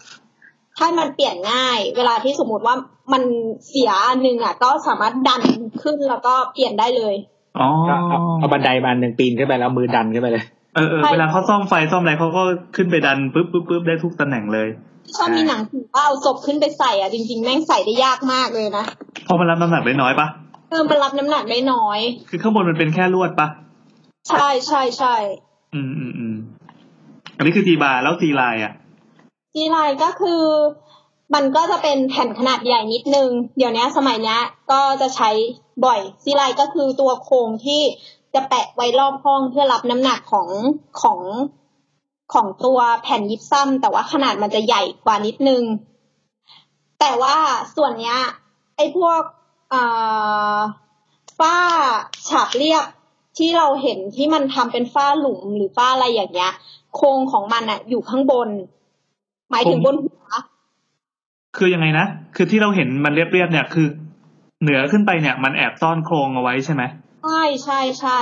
[0.78, 2.76] ถ้ามันเปลี่ยนง่าย เวลาที่สมมติว่า
[3.14, 3.24] มัน
[3.68, 5.44] เสียอันหนึ่งอะ ก็สามารถดัน
[5.82, 7.16] ขึ้นแล้วก็เปลี่ยนได้เลย
[7.60, 10.44] อ๋อก็เอาเอาบันไดมาอันหนึ่งปีนขึ้นไปแล้วมือดันขึ้นไปเลย
[10.76, 12.44] เออเออใช่เวลาเขาซ่อมไฟซ่อมอะไรเขาก็
[12.76, 14.68] ขึ้นไปดันปุ๊บปุ๊บปุ๊บได้ทุกตำแหน่งเลย
[15.16, 18.86] ชอบมีหนังผีว่าเอาศพขึ้นไปใส่อะจริงๆแม่งใส่ได้ยากมากเลยนะ
[19.26, 20.28] เพราะมันรับน้ำหนักได้น้อยปะ
[20.70, 23.48] เออมันรับน้ำหนักได้น้อย คือข้างบนมันเป็นแค่ลวดปะ
[24.30, 25.16] ใช่ใช่ใช่
[25.74, 26.36] อืมอืมอืม
[27.38, 28.74] อันนี้คือทีบาร์แล้วทีไลน์อะ
[29.54, 30.42] จีไลน์ก็คือ
[31.34, 35.30] มันก็จะเป็นแผ่นขนาดใหญ่นิดนึง เดี๋ยวนี้สมัยเนี้ยก็จะใช้
[35.86, 37.82] บ่อยซีไลน์ก็คือตัวโครงที่
[38.34, 40.48] จะแปะไว้รอบห้องเพื่อรับน้ำหนักของ
[41.02, 41.20] ของ
[42.34, 45.64] ของตัวแผ่นยิปซัมแต่ว่าขนาดมันจะใหญ่กว่านิดนึง
[47.00, 47.36] แต่ว่า
[47.76, 48.18] ส่วนเนี้ย
[48.78, 49.22] ไอ้พวก
[49.74, 50.58] อ่า
[51.40, 51.56] ฝ้า
[52.30, 52.86] ฉาบเรียบ
[53.38, 56.52] ที่เราเห็นที่มันทำเป็นฝ้าหลุมหรือฝ้าอะไรอย่างเงี้ย
[56.96, 58.50] โครงของมันอะอยู่ข้างบน
[59.52, 60.28] หมายถึงบนหัว
[61.58, 63.88] คือยังไงนะ คือที่เราเห็นมันเรียบๆเนี่ยคือ
[64.62, 66.84] เหนือขึ้นไปเนี่ย มันแอบซ่อนโครงเอาไว้ใช่ไหม
[67.24, 68.20] ใช่ใช่ใช่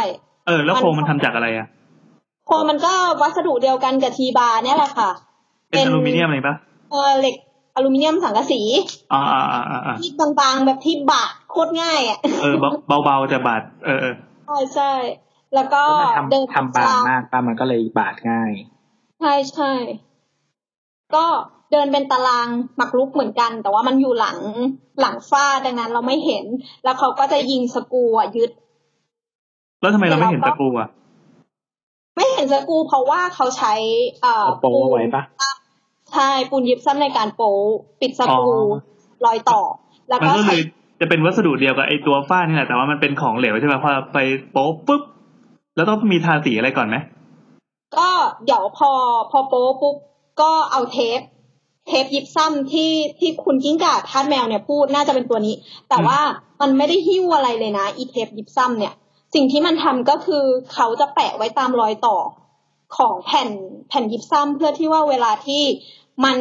[0.47, 1.67] เออ แล้วโครงมันทำจากอะไรอะ
[2.49, 5.09] โครงมันก็วัสดุเดียวกันกับทีบาร์เนี่ยแหละค่ะ
[5.69, 6.55] เป็นอลูมิเนียมอะไรปะ
[6.91, 7.35] เออเหล็ก
[7.75, 8.61] อลูมิเนียมสังกะสี
[9.13, 14.91] อ่าอ่าอ่าอ่าอ่าที่บางๆแบบที่บาดโคตรง่ายอะเออเบาเบาๆแต่บาดเออเออใช่ใช่
[15.55, 18.51] แล้วก็ก็มันเดินทำทำบางมากป้ามันก็เลยบาดง่าย
[19.19, 19.71] ใช่ใช่
[21.15, 21.25] ก็
[21.71, 24.37] เดินเป็นตารางหมักลุกเหมือนกัน แต่ว่ามันอยู่หลัง
[24.99, 26.45] หลังฝ้าดังนั้นเราไม่เห็น
[26.83, 28.51] แล้วเขาก็จะยิงสกรูอะยึด
[29.81, 30.89] แล้วทำไมเราไม่เห็นตะปูอะ
[32.19, 33.73] ไม่เห็นสกรูเพราะว่าเขาใช้
[34.21, 35.23] เอ่อเอาโป๊ไว้ปะ
[36.13, 37.53] ใช่ปูนยิบซ้ำในการโป๊
[38.01, 39.61] ปิดสกรูอ๋อรอยต่อ
[40.07, 40.61] แล้วมันก็ก็เลใช้ย
[40.99, 44.19] จะเป็นวัสดุเดียวกับไอตัวฝ้านี่แหละแต่ว่ามันเป็นของเหลวใช่ไหมพอไป
[44.51, 45.01] โป๊ะปุ๊บ
[45.75, 46.97] แล้วต้องมีทาสีอะไรก่อนไหม
[47.97, 48.09] ก็
[48.45, 48.91] เดี๋ยวพอ
[49.31, 49.95] พอโป๊ปุ๊บ
[50.41, 51.19] ก็เอาเทป
[51.87, 55.55] เทปยิบซ้ำที่ที่คุณกิ้งก่าทาสแมวเนี่ยพูดน่าจะเป็นตัวนี้
[55.89, 56.19] แต่ว่า
[56.61, 58.93] มันไม่ได้หิ้วอะไรเลยนะอีเทปยิบซ้ำเนี่ย
[59.33, 62.17] สิ่งที่มันทำก็คือเขาจะแปะไว้ตามรอยต่อ
[62.97, 63.49] ของแผ่น
[63.89, 65.63] แผ่นยิบซ้ำเพื่อที่ว่าเวลาที่
[66.25, 66.37] มัน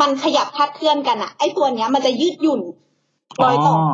[0.00, 2.60] มันขยับคลาดเคลื่อนกันอะไอตัวเนี้ย มันจะยืดหยุ่น
[3.42, 3.92] รอยต่ออ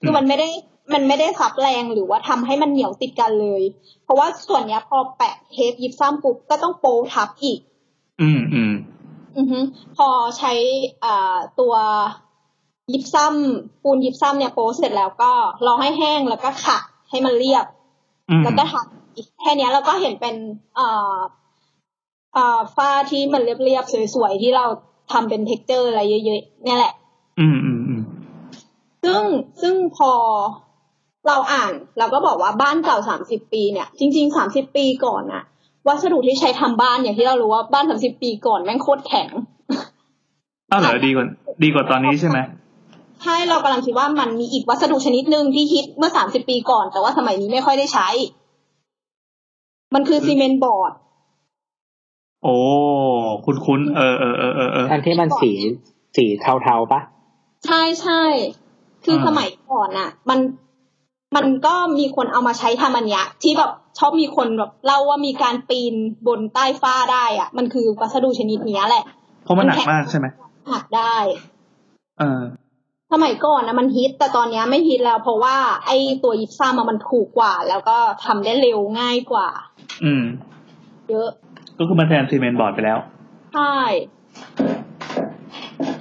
[0.00, 0.48] คือมันไม่ได้
[0.92, 3.62] มันไม่ได้ซับแรงหรือว่าทำให้มันเหนียวติดกันเลย
[4.04, 7.60] เพราะว่าส่วนเนี้ยพอแปะเทปยิปซัมปุ๊บก็ต้องโป๊ทับอีก
[8.20, 8.74] อืมอืม
[9.36, 9.58] อือฮึ
[9.96, 10.08] พอ
[10.38, 10.52] ใช้
[11.04, 11.74] อ่าตัว
[12.92, 15.32] ยิปซัมปูนยิปซัมเนี่ยโป๊เสร็จแล้วก็
[15.66, 17.66] รอให้แห้งแล้วก็ขัด ให้มันเรียบ
[18.30, 20.34] อืมแล้วก็ทับอีกแค่เนี้ยเราก็เห็นเป็น
[20.78, 21.18] อ่า
[22.36, 24.66] อ่าฝ้าที่มันเรียบๆสวยๆที่เรา
[25.12, 26.92] ทำเป็น texture อะไรเยอะๆเนี่ยแหละ
[27.40, 28.02] อืมอืมอืม
[29.04, 29.22] ซึ่ง
[29.62, 30.12] ซึ่งพอ
[31.26, 35.42] เราอ่านเราก็บอกว่าบ้านเก่าสามสิบปีเนี่ย จริงๆสามสิบปีก่อนอะ
[35.88, 39.28] วัสดุที่ใช้ทำบ้านอย่างที่เรารู้ว่าบ้านสามสิบปีก่อนแม่งโคตรแข็ง
[40.70, 41.26] อ้าวเหรอดีกว่า
[41.62, 42.38] ดีกว่าตอนนี้ใช่ไหม
[43.24, 48.08] ใช่เรากำลังคิดว่ามันมีอีกวัสดุชนิดหนึ่งที่ฮิตเมื่อสามสิบปีก่อน แต่ว่าสมัยนี้ไม่ค่อยได้ใช้
[49.94, 50.92] มันคือซีเมนต์บอร์ด
[52.42, 52.54] โอ้
[53.44, 55.50] คุ้นคุ้นๆเออเออเออเออเอออันที่มันสี
[56.16, 57.00] สีเทาๆปะ
[57.66, 58.22] ใช่ใช่
[59.04, 60.38] คืออาสมัยก่อนน่ะมัน
[61.36, 65.94] มันก็มีคนเอามาใช้ทำอันเนี้ยที่แบบชอบมีคนแบบเล่าว่ามีการปีน
[66.26, 69.04] บนใต้ฟ้าได้อะมันคือวัสดุชนิดเนี้ยแหละ
[69.44, 70.26] เพราะมันหนักมากใช่ไหม
[70.72, 71.16] หักได้
[72.18, 72.42] เออ
[73.12, 79.48] สมัยก่อนนะมันฮิต แต่ตอนเนี้ยไม่ฮิตแล้วเพราะว่าไอ้ตัวยิปซัมอะมันถูกกว่า แล้วก็ทำได้เร็วง่ายกว่า
[80.04, 80.24] อืม
[81.10, 81.28] เยอะ
[81.78, 82.98] ก็คือมันแทนซีเมนต์บอร์ดไปแล้ว
[83.54, 83.76] ใช่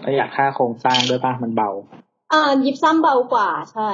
[0.03, 1.69] ก็อยากค่าโครงสร้างด้วยปะมันเบา
[2.33, 3.89] อ่ายิปซัมเบากว่า ใช่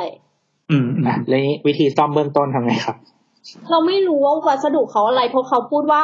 [0.72, 2.97] อืมอืมอะแล้วนี้วิธีซ่อมเบื้องต้นทำไงครับ
[3.70, 6.03] เราไม่รู้ว่าวัสดุเขาอะไรเพราะเขาพูดว่า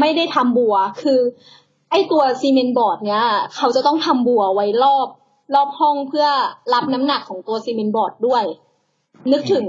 [0.00, 1.20] ไม่ได้ทำบัว คือ
[1.90, 3.24] ไอ้ตัวซีเมนต์บอร์ดเนี้ย
[3.56, 5.06] เขาจะต้องทำบัวไว้รอบ
[5.54, 6.26] รอบห้องเพื่อ
[6.74, 8.44] รับน้ำหนักของตัวซีเมนต์บอร์ดด้วย
[9.32, 9.64] นึกถึง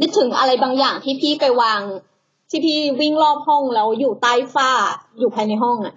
[0.00, 1.80] นึกถึงอะไรบางอย่างที่พี่ไปวาง
[2.50, 4.70] ที่พี่วิ่งรอบห้องแล้วอยู่ใต้ฝ้า
[5.18, 5.94] อยู่ภายในห้องอะ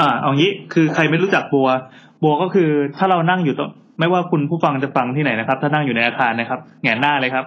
[0.00, 1.68] อ่าเอางี้คือใครไม่รู้จักบัว
[2.22, 7.44] บัวก็คือถ้าเรานั่งอยู่ตรงไม่ว่าคุณผู้ฟังจะฟังที่ไหนนะครับ ถ้านั่งอยู่ในอาคารนะครับแหงนหน้าเลยครับ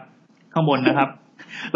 [0.53, 1.09] ข้างบนนะครับ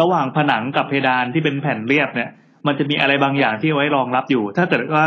[0.02, 2.30] ระหว่างผนังกับเพดานที่เป็นแผ่นเรียบเนี่ย
[2.68, 5.06] มันจะมีอะไรบางอย่างที่ไว้รองรับอยู่ ถ้าเกิดว่า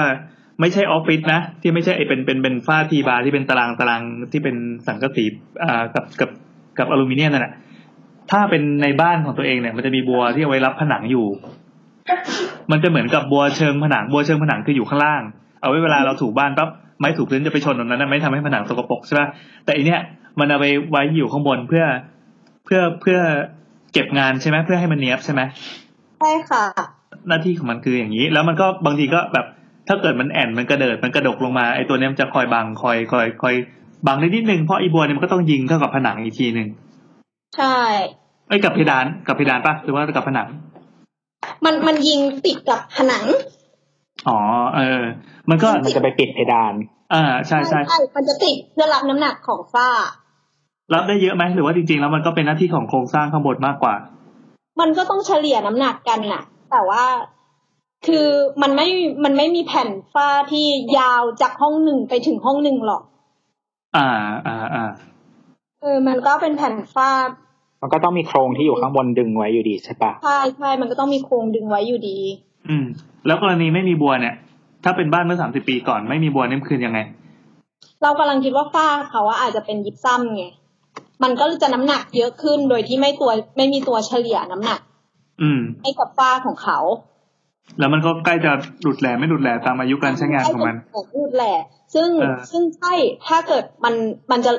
[0.61, 4.03] ไม่ใช่ออฟฟิศนะ ที่ไม่ใช่ไอเป็นเป็นเป็นฝ้าทีบาร์ที่เป็นตารางตาราง
[4.33, 4.57] ที่เป็น
[4.87, 5.25] สังกะสี
[5.63, 6.31] อ่ากับกับ
[6.79, 7.53] กับอลูมิเนียมนั่นแหละ
[8.31, 11.27] ถ้าเป็นในบ้านของตัวเองเนี่ย มันจะมีบัวที่เอาไว้รับผนังอยู่
[12.71, 15.23] มันจะเหมือนกับบัวเชิงผนังบัวเชิงผนังคืออยู่ข้างล่าง
[15.61, 19.21] เอาไว้เวลาเราถูบ้านปั๊บไม้ถูพื้นจะไปชนตรงนั้นนะไม่ทำให้ผนังสกปรกใช่ไหม
[19.65, 20.01] แต่อันเนี้ย
[20.39, 21.85] มันเอาไปไว้อยู่ข้างบนเพื่อ
[22.65, 23.19] เพื่อเพื่อ
[23.93, 25.41] เก็บงานใช่ไหมเพื่อให้มันเนี้ยบใช่ไหม
[26.21, 26.65] ใช่ค่ะ
[27.29, 29.47] หน้าที่ของมันคืออย่างนี้ แล้วมันก็บางทีก็แบบ
[29.89, 33.55] ถ้าเกิดมันแอนมันกระเดิดมันกระดกลงมาไอ้ตัวเนี้ยมันจะคอยบังคอยคอยคอย
[34.07, 36.69] บังได้นิดนึงเพราะไอ้บัวเนี่ยมันก็ต้องยิงเข้ากับผนังอีกทีหนึ่ง
[37.57, 37.77] ใช่
[38.49, 40.49] ไอ้ยกับเพดานกับเพดานปะหรือว่ากับผนัง
[41.65, 43.25] มันมันยิงติดกับผนัง
[44.29, 44.39] อ๋อ
[44.77, 45.01] เออ
[45.51, 46.73] มันก็มันจะไปปิดเพดาน
[47.15, 49.89] อ่าใช่ใช่ใช่มันจะติดเพื่อรับน้ำหนักของฝ้า
[50.95, 53.95] รับได้เยอะไหมหรือว่าจริงๆ แล้วมันก็เป็นหน้าที่ของโครงสร้างข้างบนมากกว่า
[54.81, 57.03] มันก็ต้องเฉลี่ยน้ำหนักกันน่ะ แต่ว่า
[58.07, 58.27] คือ
[58.63, 58.89] มันไม่
[59.25, 60.67] มันไม่มีแผ่นฝ้าที่
[60.99, 63.03] ยาวจากห้องหนึ่งไปถึงห้องหนึ่งหรอก
[63.97, 64.09] อ่า
[64.47, 64.85] อ่าอ่า
[65.83, 67.11] เออมันก็เป็นแผ่นฝ้า
[67.83, 72.19] มันก็ต้องมีโครงที่อยู่ข้างบนดึงไว้อยู่ดีใช่ปะใช่ใช่มันก็ต้องมีโครงดึงไว้อยู่ดี
[72.69, 72.85] อืม
[73.27, 74.35] แล้วกรณีไม่มีบัวเนี่ย
[74.85, 77.01] ถ้าเป็นบ้านเมื่อสามสิบปีก่อนไม่มีบัวเนี่ยมันคือยังไง
[78.03, 80.45] เรากำลังคิดว่าฝ้าเขาว่าอาจจะเป็นยิปซัมไง
[81.23, 84.81] มันก็จะน้ำหนักเยอะขึ้นโดยที่ไม่ตัวไม่มีตัวเฉลี่ยน้ำหนัก
[85.43, 86.79] อืมให้กับฝ้าของเขา
[87.79, 88.53] แล้วมันก็ใกล้จะ
[88.83, 91.59] หลุดแหล่ไม่หลุดแหล่ตามอายุการใช้งานของมันใช่พูดแหละ
[91.95, 92.93] ซึ่งเออซึ่งใช่
[93.27, 93.95] ถ้าเกิดมัน
[94.31, 94.53] มันจะ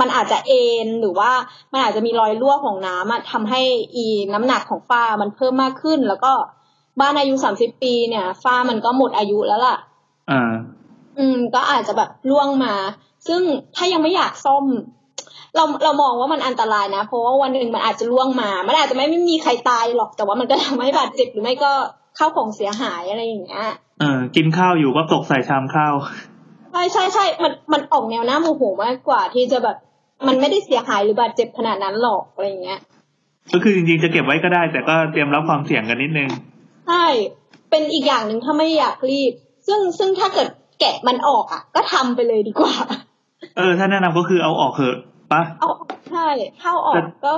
[0.00, 1.30] มันอาจจะเอ็นหรือว่า
[1.72, 3.60] มันอาจจะมีรอยรั่วของน้ำอะทำให้
[3.96, 6.32] อีน้ำหนักของฝ้ามันเพิ่มมากขึ้น แล้วก็
[7.00, 9.76] บ้านอายุสามสิบปีเนี่ยฝ้ามันก็หมดอายุแล้วล่ะ
[10.30, 10.52] อ่า
[11.18, 12.74] อืม ก็อาจจะแบบล่วงมา
[13.28, 13.42] ซึ่ง
[13.76, 14.64] ถ้ายังไม่อยากซ่อม
[15.56, 23.66] เราเรามองว่ามันอันตรายนะ เพราะว่าวันหนึ่งมันอาจจะล่วงมา มันอาจจะไม่ไม่มีใครตายหรอกแต่ว่ามันก็ทำให้บาดเจ็บหรือไม่ก็เข้าของเสียหายอะไรอย่างเงี้ย
[24.00, 25.94] เออกินข้าวอยู่ก็ตกใส่ชามข้าว
[26.72, 29.76] ใช่ใช่ใช่มันมันออกแนวหน้าโมโหมากกว่าที่จะแบบ
[30.26, 32.80] มันไม่ได้เสียหายหรือบาดเจ็บขนาดนั้นหรอกอะไรอย่างเงี้ย
[33.52, 36.28] ก็คือจริงๆจะเก็บไว้ก็ได้ แต่ก็เตรียมรับความเสี่ยงกันนิดนึง
[36.88, 37.06] ใช่
[37.70, 39.32] เป็นอีกอย่างหนึ่งถ้าไม่อยากรีบ
[39.66, 40.48] ซึ่งซึ่งถ้าเกิด
[40.80, 42.74] แกะมันออกอะ ก็ทำไปเลยดีกว่า
[43.56, 44.96] เออ ถ้าแนะนำก็คือเอาออกเถอะ
[45.32, 46.28] ปะเอาออกใช่
[46.60, 47.32] ถ้าเอาออกก็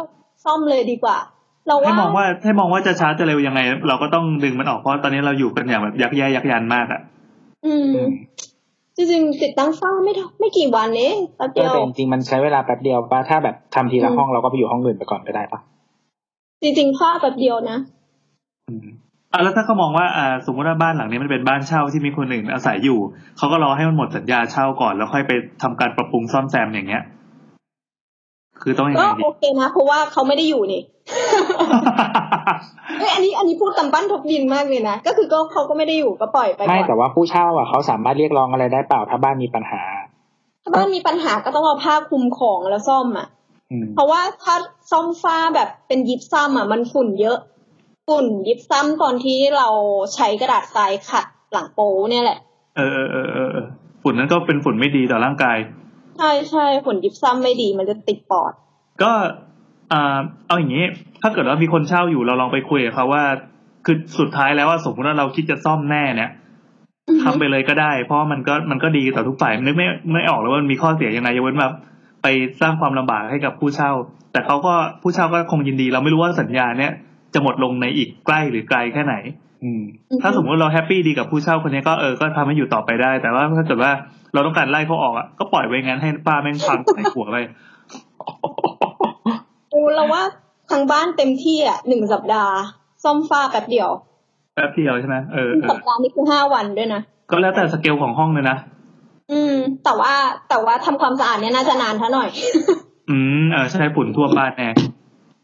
[0.44, 1.16] ซ่อมเลยดีกว่า
[1.68, 7.00] เราให้ว่ามองว่าให้มองว่าจะช้าจะเร็วยังไง เราก็ต้องดึงมันออกเพราะตอนนี้เราอยู่กันอย่างแบบยักแย่ยักยันมากอะ
[7.66, 7.92] อืม
[8.96, 15.60] จริงๆติดตั้งฝ้าไม่เท่าไม่กี่วันเองแป๊บก็เดียวแต่จริงๆมันใช้เวลาแป๊บเดียวปะถ้าแบบทำทีละอืมห้องเราก็ไปอยู่ห้องอื่นไปก่อนก็ได้ปะ
[16.62, 17.78] จริงๆฝ้าแป๊บเดียวนะ
[18.68, 18.86] อืม
[19.32, 22.98] อะแล้วถ้าเขามองว่าอ่าสมมติว่าบ้านหลังนี้มันเป็นบ้านเช่าที่มีคนอื่นอาศัยอยู่
[23.38, 27.02] เขาก็รอให้มันหมดสัญญาเช่าก่อนแล้วค่อยไปทำการปรับปรุงซ่อมแซมอย่างเงี้ย
[28.62, 30.82] คือต้องยังก็ไงดีโอเคนะเพราะว่าเขาไม่ได้อยู่นี่
[32.98, 39.82] เอ้ยอันนี้อันนี้พูดกำปั้นทบดินมากเลยนะก็คือก็เขาก็ไม่ได้อยู่ก็ปล่อยไปไม่ก่อนแต่ว่าผู้เช่าอะเขาสามารถเรียกร้องอะไรได้เปล่าถ้าบ้านมีปัญหา
[40.62, 43.26] ถ้าบ้านมีปัญหาก็ต้องเอาผ้าคลุมของแล้วซ่อมอะ
[43.70, 44.54] อืมเพราะว่าถ้า
[44.90, 47.38] ซ่อมฝ้าแบบเป็นยิปซัมอะมันฝุ่นเยอะ
[48.08, 49.68] ฝุ่นยิปซัมตอนที่เรา
[50.14, 52.38] ใช้กระดาษทรายขัดหลังโป๊เนี่ยแหละ
[52.76, 53.66] เออเออเออเออเออ
[54.02, 55.56] ฝุ่นนั้นก็เป็นฝุ่นไม่ดีต่อร่างกาย
[56.18, 58.52] ใช่ใช่ฝุ่นยิปซัมไม่ดีมันจะติดปอด
[59.02, 59.12] ก็
[59.92, 60.84] อ่าเอาอย่างนี้
[61.22, 63.24] ถ้าเกิดว่ามีคนเช่าอยู่เราลองไปคุยกับเขาว่า
[63.86, 66.30] คือสุดท้ายแล้วว่าสมมติว่าเราคิดจะซ่อมแน่เนี่ย
[67.08, 71.74] อือฮึทำไปเลยก็ได้ เพราะว่ามันก็มันก็ดีต่อทุกฝ่ายนึกไม่ไม่ออกเลยว่ามันมีข้อเสียยังไงยกเว้นแบบ
[72.22, 72.26] ไป
[72.60, 73.90] สร้างความลำบากให้กับผู้เช่า
[74.32, 76.92] แต่เขาก็ผู้เช่าก็คงยินดี เราไม่รู้ว่าสัญญาเนี่ย
[77.34, 79.14] จะหมดลงในอีกใกล้หรือไกลแค่ไหน
[79.53, 79.53] อืม
[80.22, 83.92] ถ้าสมมติเรา happy ดีกับผู้เช่าคนนี้ก็เออก็ทำให้อยู่ต่อไปได้ แต่ว่าถ้าเกิดว่า
[84.32, 87.36] เราต้องการไล่เขาออกอะก็ปล่อยไว้งั้นให้ฝ้าแม่งพังใส่หัวไป
[89.70, 90.22] โอ้เราว่า
[90.70, 92.54] ทางบ้านเต็มที่อะหนึ่งสัปดาห์
[93.04, 93.88] ซ่อมฝ้าแป๊บเดียว
[94.54, 97.00] แป๊บเดียวใช่ไหมเออหนึ่งเอสัอปดาห์นี่คือห้าวันด้วยนะ
[97.30, 98.56] ก็แล้วแต่สเกลของห้องเลยนะ
[99.32, 99.54] อืม
[99.84, 100.12] แต่ว่า
[100.48, 102.28] แต่ว่าทำความสะอาดเนี่ยน่าจะนานท่าหน่อย
[103.10, 104.68] อืมเออใช่ฝุ่นทั่วบ้านแน่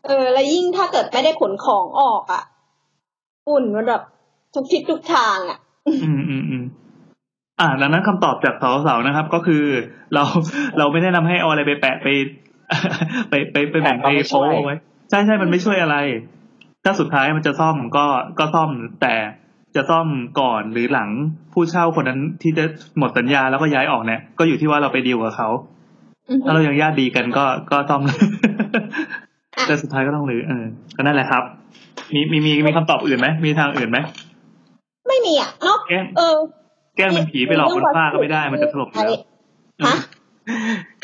[0.07, 2.43] เออ แล้วยิ่งถ้าเกิดไม่ได้ขนของออกอะ
[3.47, 4.03] ฝุ่นมันแบบ
[4.55, 5.59] ทุกทิศทุกทางอะ
[6.05, 6.65] อืมอืมอืม
[7.61, 8.55] อ่าดังนั้นคำตอบจาก
[8.87, 9.65] สาวๆนะครับ ก็คือ
[10.15, 10.23] เรา
[10.79, 12.09] เราไม่แนะนำให้เอาอะไรไปแปะไป
[13.31, 14.77] ไปไปไปแบ่งไปโป๊เอาไว้
[15.11, 15.97] ใช่ใช่มันไม่ช่วยอะไร
[16.85, 18.07] ถ้าสุดท้ายมันจะซ่อมก็
[18.39, 18.71] ก็ซ่อม
[19.03, 19.15] แต่
[19.77, 20.07] จะซ่อม
[20.41, 21.11] ก่อนหรือหลัง
[21.53, 22.65] ผู้เช่าคนนั้นที่จะ
[22.99, 25.49] หมดสัญญาแล้วก็ย้ายออกเนี่ยก็อยู่ที่ว่าเราไปดีลกับเขา
[26.31, 28.17] อือฮึถ้าเรายังญาติดีกันก็ก็ซ่อมอะ
[29.67, 30.65] แต่สุดท้ายก็ต้องรื้อเออ
[30.97, 31.43] ก็นั่นแหละครับ
[32.15, 33.99] มีมีมีมีคำตอบอื่นไหมมีทางอื่นไหม
[35.09, 36.37] ไม่มีอะเนาะแกล้งเออ
[36.97, 39.21] แกล้งเป็นผีไปหลอกบนฟ้าก็ไม่ได้มันจะถล่มอยู่แล้ว
[39.87, 39.97] ฮะ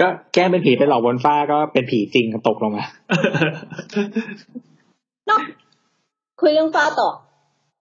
[0.00, 2.84] ก็แก้เป็นผีไปหลอกบนฟ้าก็เป็นผีจริงตกลงมา
[5.26, 5.40] เนาะ
[6.40, 7.08] คุยเรื่องฝ้าต่อ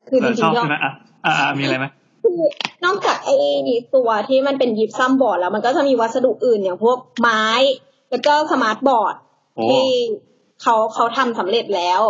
[0.07, 0.91] คือเอจอริชงอบๆก็ใช่ไหมอะ
[1.25, 1.85] อะอะมีอะไรไหม
[2.23, 2.41] คือ
[2.85, 3.35] นอกจากไอ้
[3.95, 7.45] ตัวที่มันเป็นยิปซัมบอร์ดแล้วมันก็จะมีวัสดุอื่นอย่างพวกไม้
[8.11, 9.15] แล้วก็สมาร์ทบอร์ด
[9.55, 9.87] โอ้ที่
[10.61, 12.01] เขาเขาทำสำเร็จแล้ว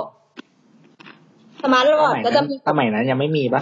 [1.63, 3.61] สมาร์ทบอร์ดก็จะมีสมัยนั้นยังไม่มีปะ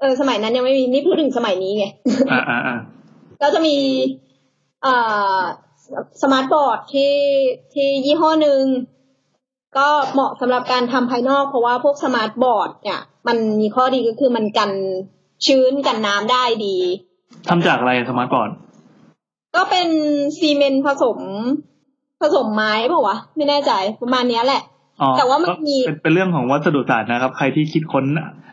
[0.00, 1.86] เออสมัยนั้นยังไม่มีนี่พูดถึงสมัยนี้ไง
[2.32, 2.78] อ่าอ่าอ่า
[3.42, 3.76] ก็จะมี
[4.82, 4.94] เอ่
[5.36, 5.38] อ
[6.22, 7.14] สมาร์ทบอร์ดที่
[7.74, 8.62] ที่ยี่ห้อหนึ่ง
[9.76, 14.70] ก็เหมาะสำหรับการทำภายนอกเพราะว่าพวกสมาร์ทบอร์ดเนี่ย มันมีข้อดีก็คือมันกัน
[15.46, 16.76] ชื้นกันน้ำได้ดี
[17.48, 18.50] ทำจากอะไรสมาร์ทบอร์ด
[19.56, 19.88] ก็เป็น
[20.38, 21.18] ซีเมนต์ผสม
[22.22, 24.62] ผสมไม้เปล่าวะไม่แน่ใจประมาณเนี้ยแหละ
[25.00, 28.04] อ๋อแต่ว่ามันก็มีเป็นเป็นเรื่องของวัสดุศาสตร์นะครับ ใครที่คิดค้น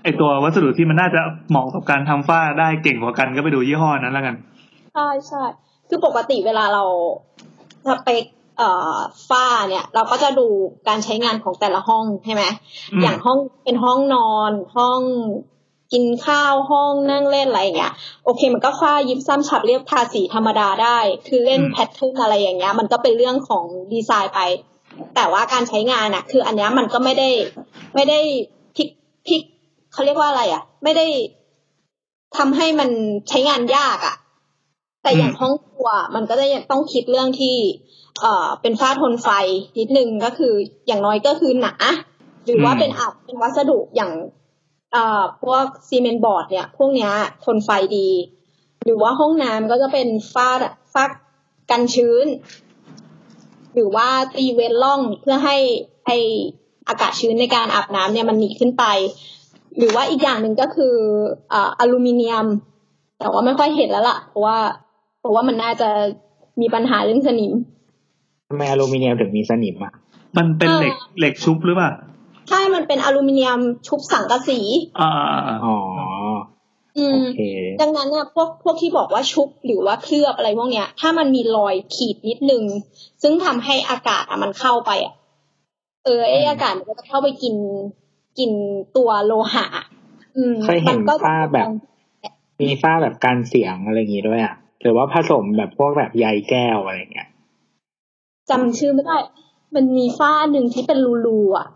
[0.03, 4.35] ไอ้ตัววัสดุที่มันน่าจะเหมาะกับการทำฝ้าได้เก่งกว่ากันก็ไปดูยี่ห้อนั้นแล้วกัน
[4.93, 5.43] ใช่ใช่
[5.89, 6.83] คือปกติเวลาเรา
[7.87, 8.23] สเปค
[8.57, 8.97] เอ่อ
[9.29, 10.47] ฝ้าเนี่ย เราก็จะดู
[10.87, 12.43] การใช้งานของแต่ละห้องใช่ไหม
[12.93, 14.99] อืมอย่างห้องเป็นห้องนอนห้อง
[15.93, 17.93] กินข้าวห้องนั่งเล่นอะไรอย่างเงี้ย
[18.25, 24.39] โอเค มันก็ฝ้ายิบซ้ำฉับเรียบทาสีธรรมดาได้ คือเล่นแพทเทิร์นอะไรอย่างเงี้ย มันก็เป็นเรื่องของดีไซน์ไป
[25.15, 27.29] แต่ว่าการใช้งานอะคืออันเนี้ยมันก็ไม่ได้
[27.95, 28.19] ไม่ได้
[28.75, 28.89] พลิก
[29.27, 29.41] พลิก
[29.91, 31.07] เขาเรียกว่าอะไรอะไม่ได้
[32.37, 32.89] ทำให้มัน
[33.29, 34.15] ใช้งานยากอะ
[35.03, 37.55] แต่อย่างอืมห้องครัวมันก็จะยังต้องคิดเรื่องที่
[38.21, 39.29] เอ่อ เป็นฝ้าทนไฟ
[39.79, 40.53] นิดนึงก็คือ
[40.87, 41.73] อย่างน้อยก็คือหนา
[42.45, 44.11] หรือว่าเป็นอัดเป็นวัสดุอย่าง
[44.91, 47.11] เอ่อพวกซีเมนต์บอร์ดเนี่ย พวกเนี้ย
[47.43, 48.09] ทนไฟดี
[48.85, 50.49] หรือว่าห้องน้ำก็จะเป็นฝ้า
[50.93, 51.05] ฝ้า
[51.71, 52.25] กันชื้น
[53.73, 55.57] หรือว่าตีเว้นร่องเพื่อให้
[56.07, 56.17] ให้
[56.87, 58.85] อากาศชื้นในการอาบน้ำเนี่ยมันหนีขึ้นไป
[59.77, 60.95] หรือว่าอีกอย่างหนึ่งก็คือ
[61.53, 62.47] อ่าอลูมิเนียม
[63.19, 64.57] แต่ว่าไม่ค่อยเห็นแล้วล่ะ เพราะว่า
[65.19, 65.89] เพราะว่ามันน่าจะ
[66.61, 67.53] มีปัญหาเรื่องสนิม
[68.49, 69.93] ทำไมอลูมิเนียมถึงมีสนิมอะ
[70.37, 71.91] มันเป็นเออเหล็กเหล็กชุบหรือเปล่า
[72.49, 74.59] ใช่มันเป็นอลูมิเนียมชุบสังกะสี
[74.99, 75.77] อ่าอ่าอ่าอ๋อ
[76.97, 77.41] อืโอมเค
[77.81, 82.63] ดังนั้นเนี่ยพวกพวกที่บอกว่าชุบหรือว่าเคลือบอะไรพวกเนี้ย ถ้ามันมีรอยขีดนิดนึง
[83.21, 85.13] ซึ่งทำให้อากาศอะมันเข้าไปอะ
[86.05, 87.55] เออไออากาศมันก็จะเข้าไปกิน
[88.39, 88.51] กิน
[88.97, 89.65] ตัวโลหะ
[90.37, 91.67] อืมเคยเห็นมัก็ฝ้าแบบ
[92.61, 97.29] มีฝ้าแบบการเสียงอะไรอย่างงี้ด้วยอะหรือว่าผสมแบบพวกแบบใยแก้วอะไรอย่างเงี้ย
[98.49, 99.17] จำชื่อไม่ได้
[99.75, 101.67] มันมีฝ้าหนึ่งที่เป็นรูๆอะ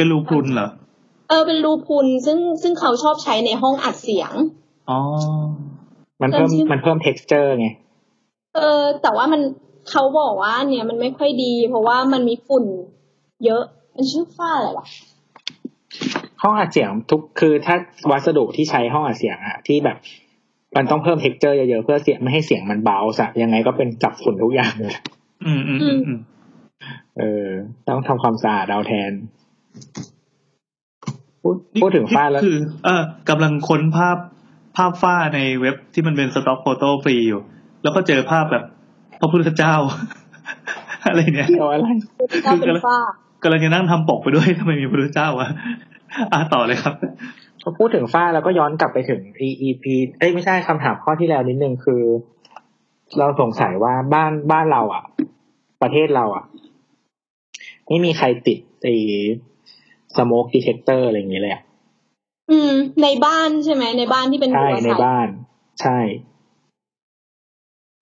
[0.00, 0.68] เป็นรูพรุนเหรอ
[1.28, 4.32] เออเป็นรูพุนซึ่งซึ่งเขาชอบใช้ในห้องอัดเสียง
[4.90, 5.00] อ๋อ
[6.22, 7.68] มันเพิ่มจำชื่อมันเพิ่ม texture ไง
[8.56, 9.40] เออ แต่ว่ามัน
[9.90, 12.64] เขาบอกว่าอันเนี่ยมันไม่ค่อยดี เพราะว่ามันมีฝุ่น
[13.44, 13.62] เยอะ
[13.94, 14.86] มันชื่อฝ้าอะไรวะ
[16.42, 17.76] ห้องอัดเสียงทุกคือถ้า
[18.10, 19.96] วัสดุที่ใช้ห้องอัดเสียงอะที่แบบ
[20.76, 24.94] มันต้องเพิ่ม texture เยอะๆเพื่อเสียงไม่ให้เสียงมันเบาสะยังไงก็เป็นจับฝุ่นทุกอย่างเลย
[25.46, 26.18] อืมอืมอืมอืม
[27.18, 27.48] เออ
[27.88, 29.12] ต้องทำความสะอาดเอาแทน
[31.42, 34.16] พูดพูดถึงฝ้าแล้วคือ เออกำลังค้นภาพ
[34.76, 37.40] ภาพฝ้าในเว็บที่มันเป็นสต็อกโฟโต้ฟรีอยู่
[37.82, 38.64] แล้วก็เจอภาพแบบ
[39.20, 39.74] พระพุทธเจ้า
[41.06, 41.86] อะไรเนี่ยเกี่ยวอะไร
[42.44, 42.98] ก็เป็นฝ้า
[43.42, 45.48] กำลังจะนั่งทำปกไปด้วยทำไมมีพระพุทธเจ้าวะ
[46.32, 46.94] อะต่อเลยครับ
[47.62, 49.84] พอพูดถึงฝ้าแล้วก็ย้อนกลับไปถึง EEP
[50.18, 52.02] เอ้ยไม่ใช่คำถามข้อที่แล้วนิดนึงคือ
[53.18, 55.02] เราสงสัยว่าบ้านบ้านเราอะ
[55.82, 56.44] ประเทศเราอะ
[57.88, 58.94] ไม่มีใครติดไอ้
[60.16, 61.62] smoke detector อะไรอย่างเงี้ยเลยอะ
[62.50, 65.26] อืม ในบ้านใช่ไหมในบ้านที่เป็นใช่หัวในใสบ้าน
[65.82, 65.98] ใช่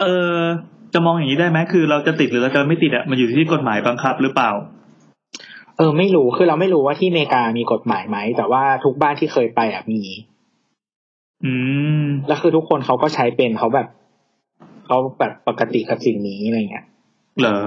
[0.01, 0.07] เอ
[0.37, 0.39] อ
[0.95, 4.51] จะมองอย่างนี้ได้ไหมคือเราจะติดหรือเราจะไม่ติดอะมันอยู่ที่กฎหมายบังคับหรือเปล่า
[5.77, 10.03] เออ ไม่รู้คือเราไม่รู้ว่าที่อเมริกามีกฎหมายไหม แต่ว่าทุกบ้านที่เคยไปอะมี
[11.45, 11.53] อื
[12.03, 13.89] ม แล้วคือทุกคนเขาก็ใช้เป็นเขาแบบ
[14.87, 16.85] เขาแบบปกติกับสิ่งนี้อะไรเงี้ย
[17.41, 17.59] เหรอ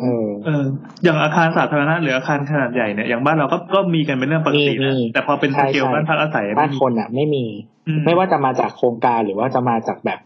[0.00, 0.64] เออเออ
[1.04, 7.44] อย่างอาคารสาธารณะหรืออาคารขนาดใหญ่เนี่ยอย่างบ้านเราก็ก็มีกันเป็นเรื่องปกติมีนะมีแต่พอเป็นสใช่เกลใช่บ้านพักอาศัยบ้าไม่นมีคนอะ ไม่มี
[7.88, 10.20] อืไม่ว่าจะมาจากโครงการหรือว่าจะมาจากแบบ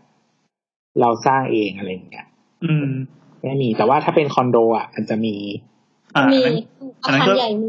[1.01, 2.27] เราสร้างเองอะไรอย่างเงี้ย
[2.64, 2.87] อืม
[3.43, 5.35] ไม่มี แต่ว่าถ้าเป็นคอนโดอะมันจะมี
[6.16, 6.43] อ่ามี
[7.05, 7.68] อันนั้นอาอันนั้นคารก็ใหญ่มี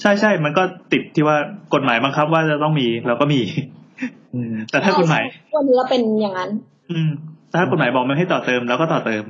[0.00, 0.62] ใช่ใช่มันก็
[0.92, 1.36] ติดที่ว่า
[1.74, 3.40] กฎหมายบังคับว่าจะต้องมีเราก็มี
[4.34, 6.50] อืมแต่ถ้ากฎหมายใช่วันนี้เราเป็นอย่างนั้น
[6.90, 7.10] อืม
[7.52, 9.24] ถ้ากฎหมายบอกไม่ให้ต่อเติมเราก็ต่อเติม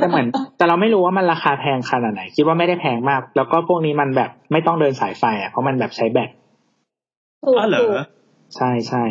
[0.00, 6.30] แต่เหมือน แต่เราไม่รู้ว่ามันราคาแพงขนาดไหน คิดว่าไม่ได้แพงมาก แล้วก็พวกนี้มันแบบไม่ต้องเดินสายไฟอะเพราะมันแบบใช้แบต
[7.44, 8.00] ถูกอ๋อเหรถูกอ
[8.56, 9.04] ใช่ใช่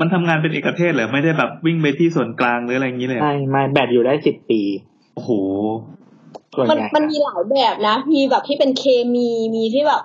[0.00, 4.62] มันทำงานเป็นเอกเทศเหรอไม่ได้แบบวิ่งไปที่ส่วนกลางหรืออะไรอย่างนี้เลยเหรอไม่ไม่แบตอยู่ได้สิบปี
[5.14, 5.30] โอ้โห
[6.54, 8.84] ส่วนมันใหญ่มันมีหลายแบบนะ มีแบบที่เป็นเค
[9.14, 10.02] มีมีที่แบบ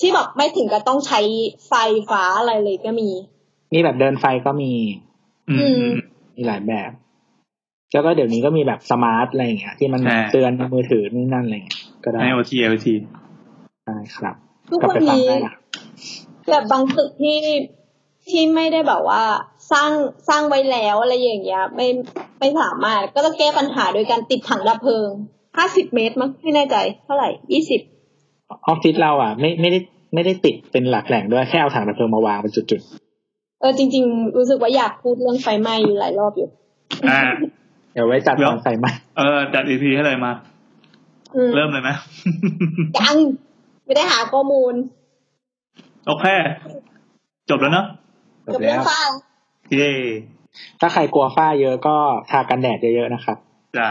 [0.00, 1.20] ที่แบบไม่ถึงกับต้องใช้
[1.68, 1.72] ไฟ
[2.10, 3.10] ฟ้าอะไรเลยก็มี
[3.72, 4.72] มีแบบเดินไฟก็มี
[5.48, 5.94] อืมอืมอืม
[6.36, 6.90] มีหลายแบบ
[7.92, 12.94] แล้วก็เดี๋ยวนี้ก็มีแบบ smart อะไรอย่างเงี้ยที่มันใช่เตือนในมือถือนี่นั่นอะไรเงี้ยก็ได้ IoT IoT
[13.84, 14.34] ใช่ครับ
[14.70, 15.54] ทุกกลับวันไปฟังนี้ได้นะ
[16.50, 17.38] แบบบางตึกที่
[18.26, 19.22] ที่ไม่ได้แบบว่า
[19.72, 19.90] สร้าง
[20.28, 21.88] สร้างไว้แล้วอะไรอย่างเงี้ย ไม่
[22.40, 25.08] ไม่สามารถก็ต้องแก้ปัญหาโดยการติดถังดับเพลิง
[25.56, 27.80] ห้าสิบเมตรมั้งไม่แน่ใจ เท่าไหร่ยี่สิบ
[28.50, 29.78] ออฟฟิศเราอะ ไม่ไม่ได้
[30.14, 32.80] ไม่ได้ติดเป็นหลักแหล่งด้วยแค่เอาถังดับเพลิงมาวางเป็นจุด
[33.60, 36.48] เออจริง ๆ รู้สึกว่าอยากพูดเรื่องไฟไหม้อยู่หลายรอบอยู่
[37.08, 37.55] อ่าๆ
[37.96, 40.32] เดี๋ยวไว้จัดเดี๋ยวตอนไฟไหม้เออจัดอีพีให้เลยมา
[41.36, 41.90] อืมเริ่มเลยไหม
[42.98, 43.16] ยัง
[43.84, 44.74] ไม่ได้หาข้อมูล
[46.06, 46.24] โอเค
[47.50, 47.86] จบแล้วเนาะ
[48.44, 49.00] จจบบเรื่แล้องวฟ้า
[49.76, 49.92] เย่
[50.80, 51.96] ถ้าใครกลัวฝ้าเยอะก็
[52.30, 53.36] ทากันแดดเยอะๆนะครับ
[53.76, 53.88] จ้ะ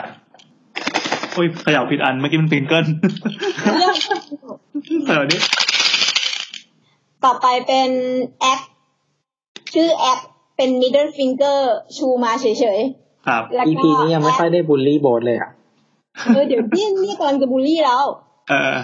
[1.36, 2.86] อุ้ยเขย่าผิดอันเมื่อกี้มันปิงเกิล
[3.78, 3.96] เรื่อง
[5.08, 5.40] เออนี่
[7.26, 7.90] ต่อไปเป็น
[8.42, 8.60] แอป
[9.74, 10.20] ชื่อแอป
[10.56, 11.60] เป็น middle finger
[11.98, 12.82] ชูมาเฉย
[13.28, 15.50] ครับๆแล้ว EP ก็นี้ยังไม่ค่อยได้บูลลี่โบสเลยอะ
[16.34, 18.06] เออเดี๋ยวนี่นี่กำลังจะบูลลี่แล้ว
[18.50, 18.76] เออ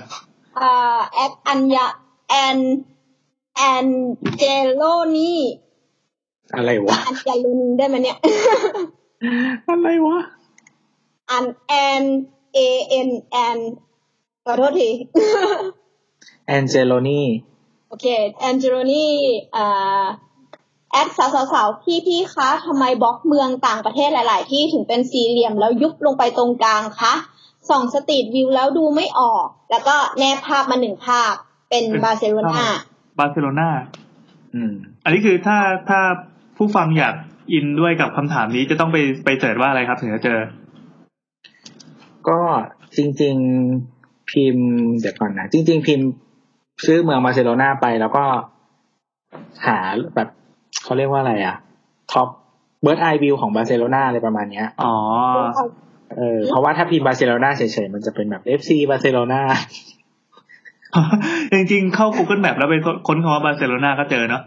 [0.59, 1.85] อ่าแอปอัญญา
[2.29, 2.59] แอน
[3.55, 3.87] แอน
[4.37, 4.43] เจ
[4.75, 4.81] โล
[5.15, 5.39] นี่
[6.55, 8.17] อะไรวะอัญญาลุนได้ไหมเนี่ย
[9.69, 10.17] อะไรวะ
[11.29, 12.03] อันแอน
[12.53, 13.57] A N แอน
[14.45, 14.89] ขอโทษที
[16.47, 17.21] แอนเจโลนี
[17.89, 18.05] โอเค
[18.39, 19.11] แอนเจโลนี่
[19.55, 20.05] อ่า
[20.91, 27.13] แอดสาวสาวๆพี่พี่ๆคะทำไมบล็อกเมืองต่างประเทศหลาย ๆ ที่ถึงเป็นสี่เหลี่ยมแล้วยุบลงไปตรงกลางคะ
[27.69, 31.33] ส่อง Street View แล้วดูไม่ออก แล้วก็แนบภาพมาหนึ่งภาพ
[31.69, 32.65] เป็นเป็นบาร์เซโลนา
[33.19, 33.69] บาร์เซโลนา
[34.53, 34.73] อืม
[35.03, 35.57] อันนี้คือถ้า
[35.89, 35.99] ถ้า
[36.57, 37.15] ผู้ฟังอยาก
[37.53, 40.39] อินด้วยกับคำถามนี้จะต้องไปไป search ว่าอะไรครับ ถึงจะเจอ
[42.29, 42.39] ก็
[42.97, 43.35] จริง
[43.83, 44.69] ๆพิมพ์
[44.99, 46.07] เดี๋ยวก่อนนะจริง ๆ พิมพ์
[46.85, 48.25] ชื่อเมืองบาร์เซโลนาไปแล้วก็
[49.65, 49.77] หา
[50.15, 50.29] แบบ
[50.83, 51.55] เขาเรียกว่าอะไรอะ
[52.11, 52.27] top
[52.81, 54.95] bird eye view ของบาร์เซโลนาอะไรประมาณเนี้ยอ๋อ
[56.17, 59.41] เออเพราะว่าถ้าพิมพ์บาร์เซโลนาเฉยๆ มันจะเป็นแบบ FC บาร์เซโลนา
[61.53, 62.75] จริงๆ เข้า Google Map แล้วไป
[63.07, 64.41] ค้นคำว่าบาร์เซโลนาก็เจอเนาะ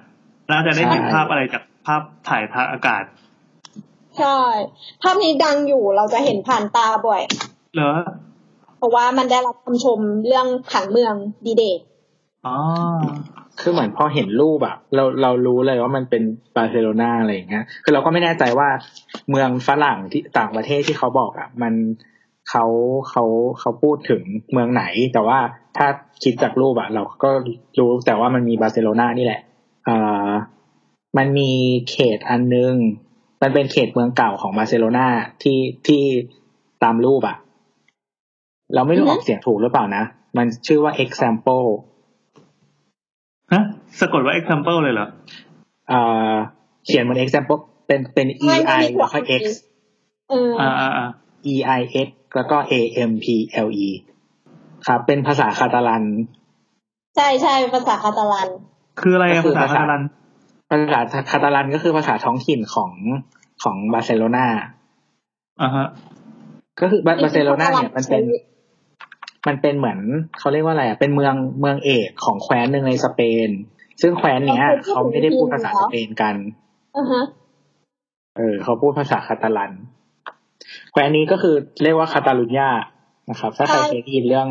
[0.50, 3.04] น่าจะได้เห็นใช่ภาพอะไรจากภาพถ่ายทางอากาศ
[4.18, 4.38] ใช่
[5.02, 7.22] ภาพนี้ดังอยู่เราจะเห็นผ่านตาบ่อย
[7.74, 7.92] เหรอ
[8.78, 11.14] เพราะว่ามันได้รับคำชมเรื่องผังเมือง
[11.46, 11.82] ดีเด่น
[12.46, 12.56] อ๋อ
[13.60, 16.22] คือเหมือนพอเห็นรูปอะเราเรารู้เลยว่ามันเป็น
[16.56, 18.68] บาร์เซโลนาอะไรอย่างเงี้ย คือเราก็ไม่แน่ใจว่า
[19.30, 21.74] เมืองฝรั่งที่ต่างประเทศที่เขาบอกอะมัน
[22.50, 22.64] เขา
[23.10, 23.24] เขา
[23.60, 25.38] เขาพูดถึงเมืองไหน แต่ว่า
[25.76, 25.86] ถ้า
[26.22, 27.30] คิดจากรูปอะเราก็
[27.78, 29.40] รู้แต่ว่ามันมีบาร์เซโลนานี่แหละ
[29.88, 30.30] อ่า
[31.16, 31.50] มันมี
[31.90, 32.74] เขตอันนึง
[33.42, 35.06] มันเป็นเขตเมืองเก่าของบาร์เซโลนา
[35.42, 36.02] ที่ที่
[36.82, 37.36] ตามรูปอะ
[38.74, 40.04] เราไม่รู้ออกเสียงถูกหรือเปล่านะ
[40.36, 41.66] มันชื่อว่า example
[43.52, 43.62] ฮะ
[44.00, 45.08] สะกดว่า example เลยเหรอ
[45.88, 46.00] เอ่
[46.32, 46.34] อ
[46.86, 49.42] เขียนบน example เป็นเป็น e ไม่ i มีแล้วก็ x
[50.30, 51.08] เออออ่าอ่าอ่า
[51.52, 52.74] e i x แล้วก็ a
[53.10, 53.26] m p
[53.66, 53.88] l e
[54.86, 56.04] ครับ เป็นภาษาคาตาลัน
[57.16, 58.48] ใช่ใช่ภาษาคาตาลัน
[59.00, 60.02] คืออะไรอะก็คืภาอษาภาษาคาตาลัน
[60.70, 62.92] ภาษาคาตาลันก็คือภาษาท้องถิ่นของ
[63.62, 64.46] ของบาร์เซโลนา
[65.62, 65.86] อ่าฮะ
[66.80, 68.22] ก็คือบาบาร์เซโลนาเนี่ยมันเป็น
[69.46, 69.98] มันเป็นเหมือน
[70.38, 73.48] เขาเรียกว่าอะไรอะเป็นเมืองเมืองเอกของแคว้นหนึ่งในสเปน
[74.02, 76.34] ซึ่งแคว้นเนี้ยเขาไม่ได้พูดภาษาสเปนกัน
[76.96, 77.24] อ่าฮะ
[78.36, 79.72] เออเขาพูดภาษาคาตาลัน
[80.92, 82.70] แคว้นนี้ก็คือเรียกว่าคาตาลุญญา
[83.30, 84.48] นะครับ ถ้าใครใช่เคยได้ยินเรื่อง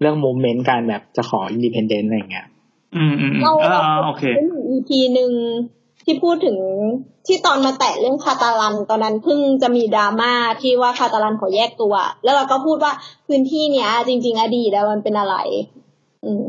[0.00, 2.46] เรื่องมูเมนต์การแบบจะขออินดิเพนเดนต์อะไรอย่างเงี้ย
[2.96, 5.32] อืมอืมอืมเราอ่าเราอ่าโอเคเป็น EP หนึ่ง
[6.08, 6.58] ที่พูดถึง
[7.26, 11.94] ที่ตอนมาแตะเรื่องคาตาลัน ตอนนั้นเพิ่งจะมีดราม่าที่ว่าคาตาลันขอแยกตัว
[12.24, 12.92] แล้วเราก็พูดว่า
[13.26, 15.36] พื้นที่เนี้ย จริง ๆ อดีตแล้วมันเป็นอะไร
[16.24, 16.44] อืม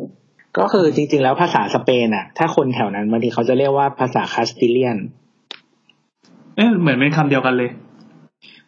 [0.58, 4.98] ก็คือจริง ๆ แล้วภาษาสเปนอะถ้าคนแถวนั้นบางทีเขาจะเรียกว่าภาษาคาสติเลียน
[6.56, 7.72] เอ๊ะเหมือนเป็นคำเดียวกันเลย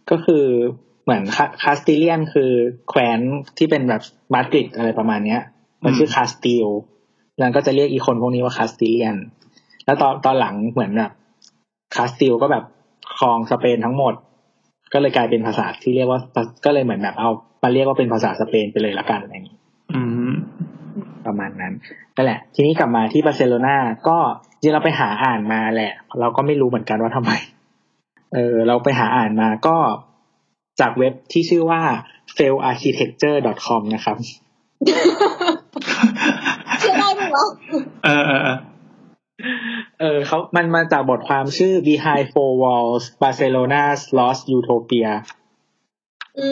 [0.10, 0.46] ก็คือ
[1.04, 1.22] เหมือน
[1.64, 2.52] คาสติเลียนคือ
[2.90, 3.20] แคว้น
[3.58, 4.02] ที่เป็นแบบ
[4.34, 5.42] มาดริดอะไรประมาณเนี้ย
[5.84, 6.68] มันชื่อคาสติล
[7.40, 9.16] แล้วก็จะเรียกอีคนพวกนี้ว่าคาสติเลียน
[9.90, 11.12] แล้วตอนตอนหลังเหมือนแบบ
[11.96, 12.64] คาสติลก็แบบ
[13.18, 14.14] ครองสเปนทั้งหมด
[14.94, 16.20] ก็เลยกลายเป็นภาษาที่เรียกว่า
[16.66, 17.30] ก็เลยเหมือนแบบเอา
[17.64, 19.58] มาเรียกว่าเป็นภาษาสเปนไปเลยละกันอะไรอย่างนี้
[19.94, 20.32] อืม
[21.26, 21.74] ประมาณนั้น
[22.16, 23.76] นั่นแหละ ทีนี้กลับมาที่บาร์เซโลนา
[24.08, 24.18] ก็
[24.62, 27.32] จริงเราไปหาอ่านมาแหละ เราก็ไม่รู้เหมือนกันว่าทำไม
[28.34, 29.76] เออ เราไปหาอ่านมาก็
[30.80, 31.82] จากเว็บที่ชื่อว่า
[32.36, 34.18] failarchitecture.com นะครับ
[36.80, 37.46] เชื่อได้ไหมวะ
[38.06, 38.58] เออเออ
[39.42, 39.58] เออ
[40.00, 45.10] เออเขามันมาจากบทความชื่อ Behind Four Walls Barcelona's Lost Utopia
[46.40, 46.48] อื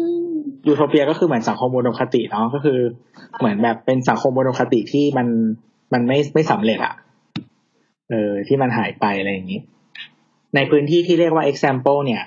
[0.00, 0.32] ม
[0.66, 2.78] ยูโทเปียก็คือเหมือนสังคมมโนคติเนาะก็คือ
[3.38, 5.28] เหมือนแบบเป็นสังคมมโนคติที่มัน
[5.92, 6.94] มันไม่ไม่สำเร็จอะ
[8.10, 9.60] เออที่มันหายไปอะไรอย่างนี้
[10.54, 12.22] ในพื้นที่ที่เรียกว่า Eixample เนี่ย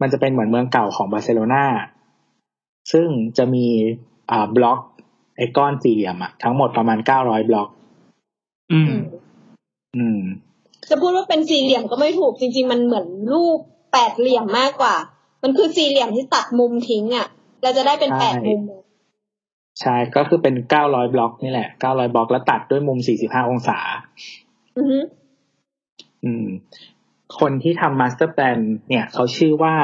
[0.00, 1.64] มันจะเป็นเหมือนเมืองเก่าของบาร์เซโลนา
[2.92, 3.08] ซึ่ง
[3.38, 3.66] จะมี
[4.30, 4.80] อ่าบล็อก
[5.36, 7.68] ไอก้อนสี่เหลี่ยมอะทั้งหมดประมาณเก้าร้อยบล็อก
[8.72, 8.92] อืม
[9.96, 10.20] อืม
[10.90, 13.58] จะพูดว่าเป็นสี่เหลี่ยมก็ไม่ถูกจริง ๆ มันเหมือนรูป
[13.92, 14.94] แปดเหลี่ยมมากกว่า
[15.42, 17.26] มันคือสี่เหลี่ยมที่ตัดมุมทิ้งอะ
[17.62, 18.60] เราจะได้เป็นใช่แปดมุม
[19.80, 23.78] ใช่ก็คือเป็นเก้าร้อยบล็อกนี่แหละเก้าร้อยบล็อกแล้วตัดด้วยมุมสี่สิบห้าองศา
[24.76, 24.98] อือฮึ
[26.24, 26.46] อืม
[27.38, 28.58] คนที่ทำ master plan
[28.88, 29.74] เนี่ย เขาชื่อว่า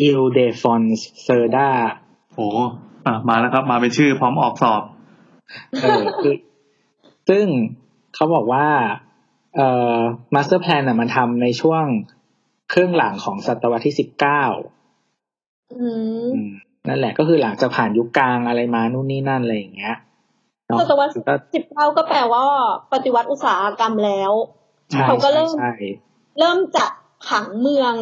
[0.00, 1.68] อิลเดฟอนส์เซอร์ดา
[2.34, 2.48] โอ้
[3.06, 4.82] อะมาแล้วครับ มาเป็นชื่อพร้อมออกสอบ
[5.82, 6.34] เออคือ
[7.30, 7.46] ซึ่ง
[8.14, 8.66] เขาบอกว่า
[9.56, 9.96] เอ่อ
[10.34, 11.84] master plan อะมันทำในช่วง
[12.72, 14.42] ครึ่งหลังของศตวรรษที่สิบเก้า
[15.74, 15.88] อื
[16.44, 16.48] ม
[16.88, 19.96] นั่นแหละก็คือหลังจากผ่านยุคกลางอะไรมานู่นนี่นั่นอะไรอย่างเงี้ย
[20.68, 22.42] เนาะศตวรรษก็สิบเก้าก็แปลว่า
[22.92, 24.32] ปฏิวัติอุตสาหกรรมแล้ว
[24.90, 25.72] ใช่เขาก็เริ่มใช่
[26.38, 26.90] เริ่มจัด
[27.28, 27.94] ผังเมือง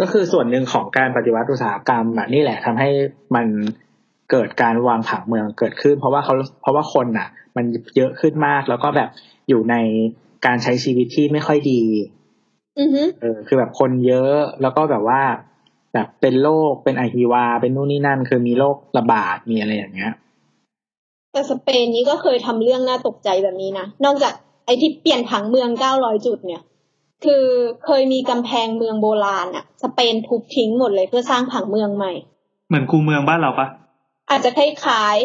[0.00, 2.88] ก็คือส่วนหนึ่งของการปฏิวัติอุตสาหกรรมอะนี่แหละทำให้
[3.34, 3.46] มัน
[4.30, 7.64] เกิดการวางผังเมืองเกิดขึ้น เพราะว่าเขาเพราะว่าคนอะ มัน
[7.96, 9.08] เยอะขึ้นมากแล้วก็แบบ
[9.48, 9.74] อยู่ใน
[10.46, 11.82] การใช้ชีวิตที่ไม่ค่อยดี
[12.78, 15.20] อือฮึเออคือแบบคนเยอะแล้วก็แบบว่า
[15.94, 20.12] แบบเป็นโรคเป็นไอฮิวา เป็นนู่นนี่นั่น คือมีโรคระบาดมีอะไรอย่างเงี้ย
[21.32, 24.32] แต่สเปนนี้ก็เคยทำเรื่องน่าตกใจแบบนี้นะนอกจาก
[24.66, 26.62] ไอ้ที่เปลี่ยนผังเมืองเก้าร้อยจุดเนี่ย
[27.24, 27.44] คือ
[27.84, 32.12] เคยมีกำแพงเมืองโบราณอะสเปนทุบทิ้งหมดเลยเพื่อสร้างผังเมืองใหม่
[32.68, 33.66] เหมือนคูเมืองบ้านเราปะ
[34.28, 35.16] อาจจะคล้าย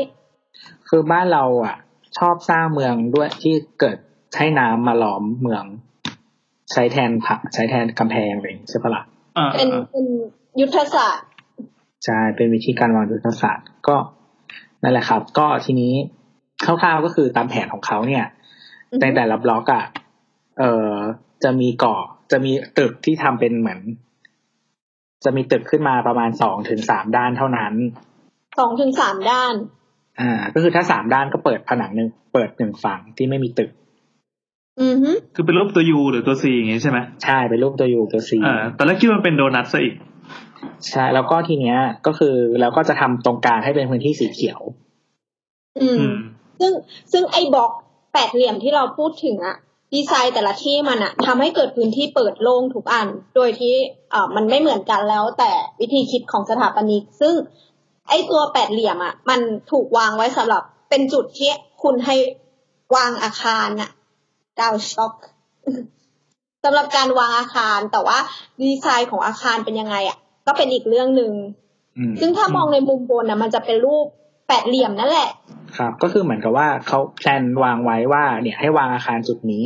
[0.89, 1.76] คือบ้านเราอะ
[2.18, 3.97] ชอบสร้างเมืองด้วยที่เกิด
[4.34, 5.64] ใช้น้ำมาล้อมเมือง
[6.72, 9.04] ใช้แทนผักใช้แทนกำแพงอะไรอย่างงี้ใช่ปะล่ะ
[9.38, 10.06] อ่าๆเป็นเป็น
[10.62, 11.28] ยุทธศาสตร์
[12.06, 13.95] ใช่เป็นวิธีการวางยุทธศาสตร์ก็
[14.84, 15.93] นั่นแหละครับ ก็ทีนี้
[16.66, 18.26] คร่าวๆก็คือตามแผนของเขาเนี่ย
[18.91, 19.86] อือฮึในแต่ละบล็อกอะ
[20.60, 20.93] เอ่อ
[21.43, 21.95] จะมีก่อ
[22.32, 23.80] จะมีตึกที่ทำเป็นเหมือน
[25.24, 27.74] จะมีตึกขึ้นมาประมาณสองถึงสามด้านเท่านั้น
[28.60, 29.54] สองถึงสามด้าน
[30.20, 33.70] อ่า ก็คือถ้าสามด้านก็เปิดผนังหนึ่งเปิดหนึ่งฝั่งที่ไม่มีตึก
[34.82, 39.95] อือฮึคือเป็นรูปตัวยูหรือตัวซีอย่างงี้ใช่ไหมใช่เป็นรูปตัวยูตัวซีอ่าตอนแรกคิดว่ามันเป็นโดนัทซะอีก
[40.89, 41.78] ใช่แล้วก็ทีเนี้ย
[42.08, 44.60] ก็คือเราก็จะทำตรงกลางให้เป็นพื้นที่สีเขียว
[45.82, 46.16] อืมอืม
[46.60, 46.74] ซึ่ง
[47.12, 47.72] ซึ่งไอ้บล็อก
[48.14, 49.56] แปดเหลี่ยมที่เราพูดถึงอะ
[49.93, 53.76] ดีไซน์แต่ละที่มันอะทำให้เกิดพื้นที่เปิดโล่งทุกอัน โดยที่
[54.14, 55.51] อ่ามันไม่เหมือนกันแล้วแต่
[55.82, 57.34] วิธีคิดของสถาปนิก ซึ่ง
[58.10, 59.39] ไอ้ตัวแปดเหลี่ยมอะมัน
[59.72, 61.51] ถูกวางไว้สำหรับเป็นจุดที่
[61.84, 62.16] คุณให้
[62.95, 63.91] วางอาคารน่ะ
[64.60, 65.14] ดาวช็อก
[66.64, 68.18] สำหรับการวางอาคารแต่ว่า
[68.62, 71.32] ดีไซน์ของอาคารเป็นยังไงอะก็เป็นอีกเรื่องหนึ่ง
[71.97, 74.06] อืมซึ่งถ้ามองในมุมบนน่ะมันจะเป็นรูป
[74.47, 75.30] แปดเหลี่ยมนั่นแหละ
[75.78, 79.66] ครับ ก็คือเหมือนกับว่าเขาแพลนวางไว้ว่า เนี่ยให้วางอาคารจุดนี้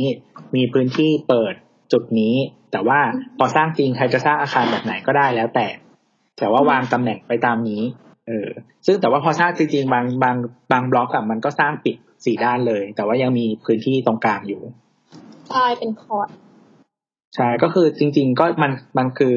[0.54, 1.54] มีพื้นที่เปิด
[1.92, 2.34] จุดนี้
[2.72, 3.00] แต่ว่า
[3.38, 5.66] พอสร้างจริงใครจะสร้างอาคารแบบไหนก็ได้แล้วแต่
[6.38, 7.82] แต่ว่าวางตำแหน่งไปตามนี้
[8.28, 8.48] เออ
[8.86, 10.36] ซึ่งแต่ว่าพอสร้างจริงๆบางบาง
[10.72, 14.62] บางบล็อกอะมันก็สร้างปิดสี่ด้านเลย แต่ว่ายังมีพื้นที่ตรงกลางอยู่
[15.50, 16.28] ใช่เป็นคอร์ด
[17.36, 19.36] ใช่ก็คือจริง ๆ ก็มันมันคือ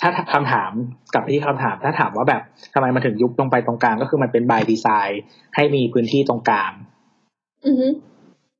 [0.00, 0.72] ถ้าคำถาม
[1.12, 2.42] กลับไปที่คำถาม ถ้าถามว่าแบบ
[2.74, 5.22] ทำไมมันถึงยุบลงไปตรงกลาง ก็คือมันเป็น by design
[5.54, 6.72] ให้มีพื้นที่ตรงกลาง
[7.66, 7.86] อือฮึ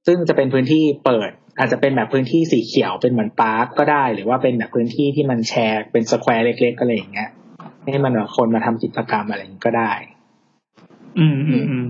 [0.07, 7.29] ซึ่งจะเป็นพื้นที่เปิด อาจจะเป็นแบบพื้นที่สีเขียวเป็นเหมือน park ก็ได้ หรือว่าเป็นแบบพื้นที่ที่มันแชร์เป็น square เล็กๆอะไรอย่างเงี้ย
[7.91, 9.93] ให้มันแบบคนมาทำกิจกรรมอะไรอย่างงี้ก็ได้
[11.19, 11.85] อืมอืมอืม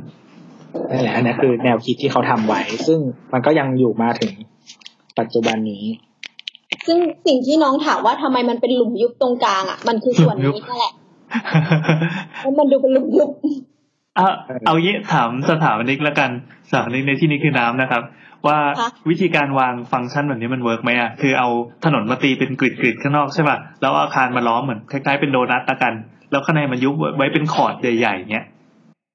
[0.91, 2.99] นั่นแหละอันนี้คือแนวคิดที่เขาทำไว้ ซึ่ง
[3.33, 4.33] มันก็ยังอยู่มาถึง
[5.19, 5.85] ปัจจุบันนี้
[6.87, 10.93] ซึ่งสิ่งที่น้องถามว่าทำไมมันเป็นหลุมยุบตรงกลางอะ มันคือส่วนนี้นั่นแหละ
[12.41, 13.31] แล้วมันดูเป็นหลุมยุบ
[14.17, 14.29] เอา
[14.67, 16.31] เอางี้ถามสถาปนิกแล้วกัน
[16.71, 18.03] สถาปนิกในที่นี้คือน้ำนะครับ
[18.47, 21.49] ว่าค่ะวิธีการวางฟังก์ชันแบบนี้มัน work ไหมอะคือเอา
[21.85, 25.93] ถนนมาตีเป็น grid grid ๆข้างนอกใช่ป่ะแล้วเอาอาคารมาล้อมเหมือนคล้ายๆเป็นโดนัทละกัน
[26.31, 28.45] แล้วข้างในมันยุบไว้เป็นคอร์ดใหญ่ๆเงี้ย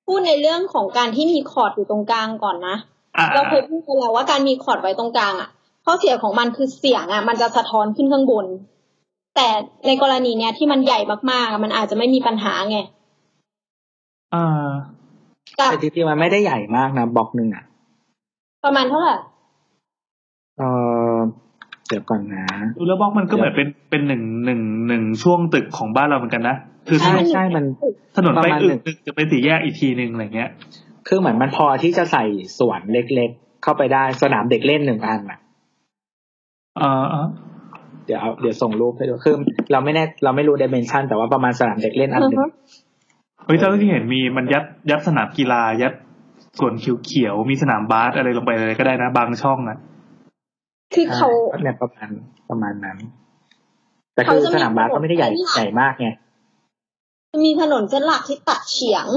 [0.07, 2.75] พูดในเรื่องของการที่มีคอร์ดอยู่ตรงกลางก่อนนะ
[3.17, 5.49] อ่าเราเคยพูดไปแล้วว่าการมีคอร์ดไว้ตรงกลางอะ
[5.85, 8.45] ข้อเสียของมันคือเสียงอะ มันจะสะท้อนขึ้นข้างบน
[9.35, 9.47] แต่
[9.87, 10.99] ในกรณีเนี้ยที่มันใหญ่
[11.31, 12.77] มากๆอะมันอาจจะไม่มีปัญหาไง
[14.33, 14.69] อ่า
[15.59, 17.63] กับแต่จริงๆมันไม่ได้ใหญ่มากนะบล็อกหนึ่งอะ
[18.65, 19.15] ประมาณเท่าไหร่
[20.57, 20.63] เอ
[21.15, 21.17] อ
[21.87, 22.45] เดี๋ยวก่อนนะ
[22.77, 26.55] ดูแล้วบล็อกมันก็เหมือนเป็นเป็นหนึ่งหนึ่งหนึ่งช่วงตึกของบ้านเราเหมือนกันนะ
[26.87, 27.65] คือใช่ใช่มัน
[28.17, 30.49] ถนนไปประมาณอึหนึ่กงหนึ่งจะเป็นสี่แยกอีกทีหนึ่งอะไรเงี้ย
[31.07, 32.23] คือเหมือนมันพอที่จะใส่
[32.59, 35.39] สวนเล็กๆ เข้าไปได้สนามเด็กเล่นหนึ่งอันอะ
[36.81, 37.27] อ่าอ่า
[38.05, 39.35] เดี๋ยวเอาเดี๋ยวส่งรูปให้ดูคือ
[39.71, 42.39] เราไม่แน่เราไม่รู้ดิเมนชันแต่ว่าประมาณสนามเด็กเล่นอันหนึ่ง
[43.45, 45.93] เฮ้ยเท่าที่เห็นมีมันยัดยัดสนามกีฬายัด
[46.59, 46.73] ส่วน
[47.05, 49.77] เขียวๆมีสนามบาสอะไรลงไปเลยก็ได้นะ บางช่องอะ
[50.93, 52.09] คือเขาใช่เนี่ยประมาณ
[52.49, 52.97] ประมาณนั้น
[54.13, 56.07] แต่คือเขาจะมีสนามบาสก็ไม่ได้ใหญ่ถนนใหญ่มากไง
[57.45, 59.07] มีถนนเส้นหลักที่ตัดเฉียง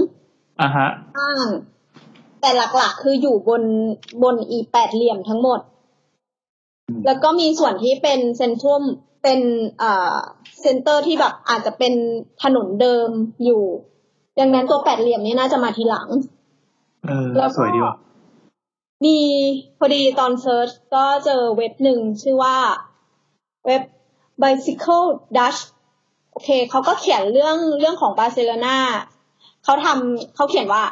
[0.61, 1.39] อะฮะข้าง
[2.41, 3.62] แต่หลักๆ คืออยู่บน
[4.22, 5.61] บนอีแปดเหลี่ยมทั้งหมด
[6.99, 8.83] มแล้วก็มีส่วนที่เป็น centrum
[9.22, 9.41] เป็น
[9.78, 10.16] เอ่อ
[10.61, 11.95] center ที่แบบอาจจะเป็น
[12.43, 13.09] ถนนเดิม
[13.45, 13.62] อยู่
[14.41, 16.09] ดังนั้นตัวแปดเหลี่ยมนี้น่าจะมาทีหลัง
[17.09, 17.95] เออแล้วก็สวยดีว่ะ
[19.05, 19.19] มี
[19.79, 22.57] พอดีตอน search ก็เจอเว็บหนึ่งชื่อว่า
[23.67, 23.83] เว็บ
[24.43, 25.61] bicycle dutch
[26.33, 28.79] โอเคเขาก็เขียนเรื่องเรื่องของบาร์เซโลนา
[29.65, 30.83] เขาทำเขาเขียนว่า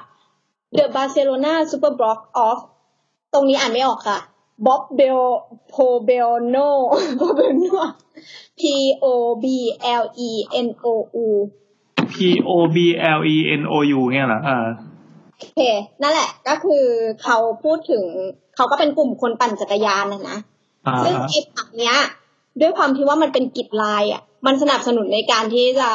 [0.77, 2.59] the Barcelona Super Block of
[3.33, 4.19] ตรงนี้อ่านไม่ออกค่ะ
[4.67, 5.21] Bob Bel
[5.73, 6.69] Pobelno
[7.21, 7.79] Pobelno
[8.61, 8.63] P
[9.05, 9.07] O
[9.43, 9.47] B
[10.03, 10.31] L E
[10.67, 10.87] N O
[11.27, 11.29] U
[12.13, 12.15] P
[12.49, 12.77] O B
[13.19, 14.67] L E N O U เนี่ยเหรออ่า
[15.39, 15.61] โอเค
[16.03, 16.85] นั่นแหละ ก็คือ
[17.23, 18.05] เขาพูดถึง
[18.57, 20.39] เขาก็เป็นกลุ่มคนปั่นจักรยานนะนะ
[20.87, 21.97] อ่าซึ่งกิจผักเนี้ย
[22.61, 25.91] ด้วยความที่ว่ามันเป็นกิจลายอะ มันสนับสนุนในการที่จะ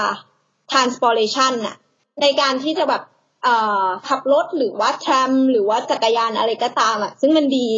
[0.71, 1.75] transportation อะ
[2.21, 3.03] ในการที่จะแบบ
[3.43, 7.69] เอ่อขับรถหรือว่าแทรมหรือว่าจักรยานอะไรก็ตามอะ ซึ่งมันดี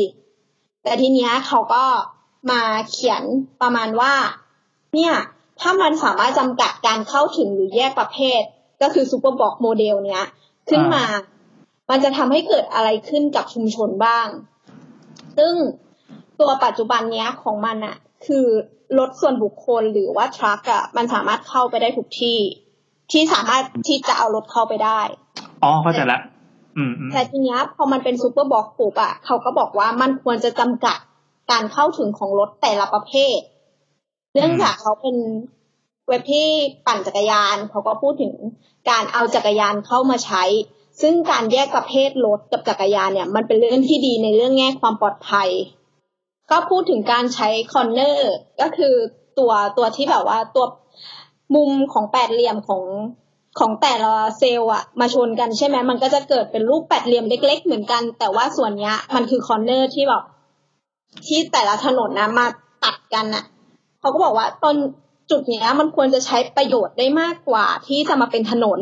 [0.83, 1.83] แต่ทีเนี้ยเขาก็
[2.51, 3.23] มาเขียน
[3.61, 4.13] ประมาณว่า
[4.95, 5.13] เนี่ย
[5.59, 8.41] ถ้ามันสามารถจำกัดการเข้าถึงหรือแยกประเภท
[8.81, 10.25] ก็คือซูเปอร์บอกโมเดลเนี้ย
[10.69, 11.03] ขึ้นมา
[11.89, 14.27] มันจะทำให้เกิดอะไรขึ้นกับชุมชนบ้าง
[15.37, 15.53] ซึ่ง
[16.39, 18.45] ตัวปัจจุบันเนี้ยของมันอะคือ
[18.99, 22.37] รถส่วนบุคคลหรือว่า truck อะมันสามารถเข้าไปได้ทุกที่
[23.11, 25.01] ที่สามารถที่จะเอารถเข้าไปได้
[25.63, 26.19] อ๋อเข้าใจละ
[26.77, 30.97] อืมอืมแต่ทีเนี้ยพอมันเป็น superblock ปุ๊บอะเขาก็บอกว่ามันควรจะจำกัด
[31.51, 33.39] การเข้าถึงของรถแต่ละประเภท
[34.33, 35.15] เนื่องจากเขาเป็น
[36.07, 36.47] เว็บที่
[36.87, 38.33] ปั่นจักรยาน เขาก็พูดถึง
[38.89, 40.43] การเอาจักรยานเข้ามาใช้
[41.01, 45.49] ซึ่งการแยกประเภทรถกับจักรยานเนี่ย มันเป็นเรื่องที่ดีในเรื่องแง่ความปลอดภัย
[46.51, 48.31] ก็พูดถึงการใช้ corner
[48.61, 48.93] ก็คือ
[49.39, 50.65] ตัวตัวที่แบบว่าตัว
[51.55, 52.83] มุมของแปดเหลี่ยมของ
[53.59, 60.23] ของแต่ละเซลล์อะมาชนกันใช่ไหมมันก็จะเกิดเป็นรูปแปดเหลี่ยมเล็ก ๆ เหมือนกัน แต่ว่าส่วนเนี้ยมันคือ corner ที่แบบ
[61.27, 62.45] ที่แต่ละถนนนะมา
[62.83, 63.43] ตัดกันอะ
[63.99, 64.75] เขาก็บอกว่าตอน
[65.31, 68.79] จุดเนี้ยมันควรจะใช้ประโยชน์ได้มากกว่าที่จะมาเป็นถนน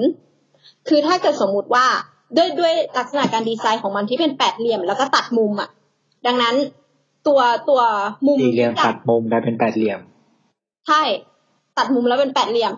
[0.88, 1.86] คือถ้าเกิดสมมุติว่า
[2.38, 5.70] ด้วยด้วยลักษณะการดีไซน์ของมันที่เป็นแปดเหลี่ยมแล้วก็ตัดมุมอะ
[6.28, 6.56] ดังนั้น
[7.28, 7.40] ตัว
[7.70, 7.82] ตัว
[8.28, 10.00] มุมสี่เหลี่ยมที่ตัดมุมกลายเป็นแปดเหลี่ยม
[10.88, 11.02] ใช่
[11.78, 12.74] ตัดมุมแล้วเป็นแปดเหลี่ยม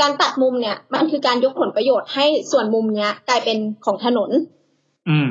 [0.00, 4.30] การตัดมุมเนี่ย มันคือการยกผลประโยชน์ให้ส่วนมุมเนี้ย กลายเป็นของถนน
[5.08, 5.28] อืม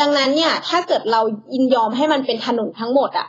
[0.00, 1.20] ดังนั้นเนี่ย ถ้าเกิดเรา
[1.54, 3.28] ยินยอมให้มันเป็นถนนทั้งหมด อะ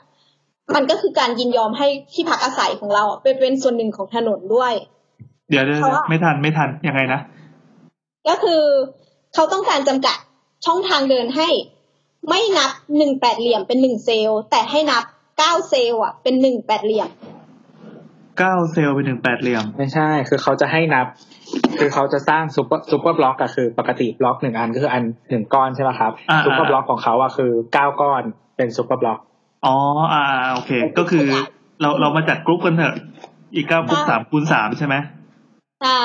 [0.75, 4.73] มันก็คือการยินยอมให้ที่พักอาศัยของเราอะเป็นเป็นส่วนหนึ่งของถนนด้วย
[5.49, 7.19] เดี๋ยวเดี๋ยวเพราะว่าไม่ทันไม่ทันยังไงนะ
[8.27, 8.63] ก็คือ
[9.33, 10.17] เขาต้องการจำกัด
[10.65, 11.49] ช่องทางเดินให้
[12.29, 15.03] ไม่นับหนึ่งแปดเหลี่ยมเป็นหนึ่งเซลล์ แต่ให้นับ
[15.37, 17.09] เก้าเซลล์อะเป็นหนึ่งแปดเหลี่ยม
[18.39, 21.07] เก้าเซลล์ไปถึงแปดเหลี่ยม ไม่ใช่ คือเขาจะให้นับ
[21.79, 28.23] คือเขาจะสร้าง super superblock อะคือปกติบล็อกหนึ่งอันก็คืออันหนึ่งก้อนใช่ไหมครับอ่า superbl ock ของเขาอะคือเก้าก้อน
[28.57, 29.19] เป็น superblock
[29.65, 29.75] อ๋อ
[30.13, 30.23] อ่า
[30.53, 31.25] โอเค ก็คือ
[31.81, 32.95] เราเรามาจัดกรุ๊ปกันเถอะ
[33.55, 34.95] อีกเก้ากรุ๊ปสามคูณสามใช่ไหม
[35.83, 36.03] ใช่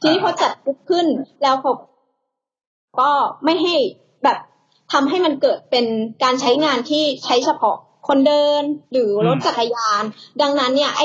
[0.00, 1.06] ทีนี้พอจัดปุ๊บขึ้น
[1.42, 1.72] แล้วเขา
[3.00, 3.10] ก็
[3.44, 3.74] ไม่ให้
[4.24, 4.38] แบบ
[4.92, 5.86] ทำให้มันเกิดเป็น
[6.22, 7.76] การใช้งานที่ใช้เฉพาะ
[8.08, 8.62] คนเดิน
[8.92, 10.02] หรือรถจักรยาน
[10.40, 11.02] ดังนั้นเนี่ยไอ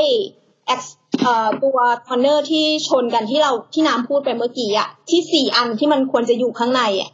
[0.79, 0.81] X
[1.21, 1.77] เอ่อตัว
[2.07, 7.11] corner ที่ชนกันที่เราที่น้ำพูดไปเมื่อกี้อะที่สี่อันที่มันควรจะอยู่ข้างในอะ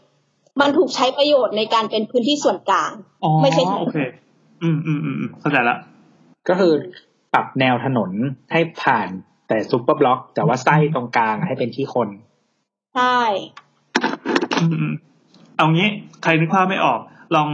[0.61, 2.91] มันถูกใช้ประโยชน์ในการเป็นพื้นที่ส่วนกลาง
[3.23, 3.97] อ๋อไม่ใช่โอเค
[4.63, 5.77] อืมอืมอืมอืมเข้าใจละ
[6.49, 6.73] ก็คือ
[7.33, 8.11] ปรับแนวถนน
[8.51, 9.07] ให้ผ่าน
[9.51, 12.09] แต่ superblock แต่ว่าไส้ตรงกลางให้เป็นที่คน
[12.95, 13.19] ใช่
[14.59, 14.93] อืมอืม
[15.57, 15.89] เอางี้
[16.23, 16.99] ใครนึกภาพไม่ออก
[17.35, 17.49] ลอง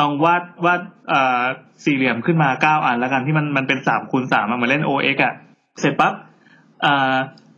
[0.00, 1.42] ลองวาดวาดเอ่อ
[1.84, 5.34] สี่เหลี่ยมขึ้นมาเก้าอันแล้วกันที่มันมันเป็นสามคูณสามอะเหมือนเล่น OX อะ
[5.80, 6.12] เสร็จปั๊บ
[6.82, 7.14] เอ่อ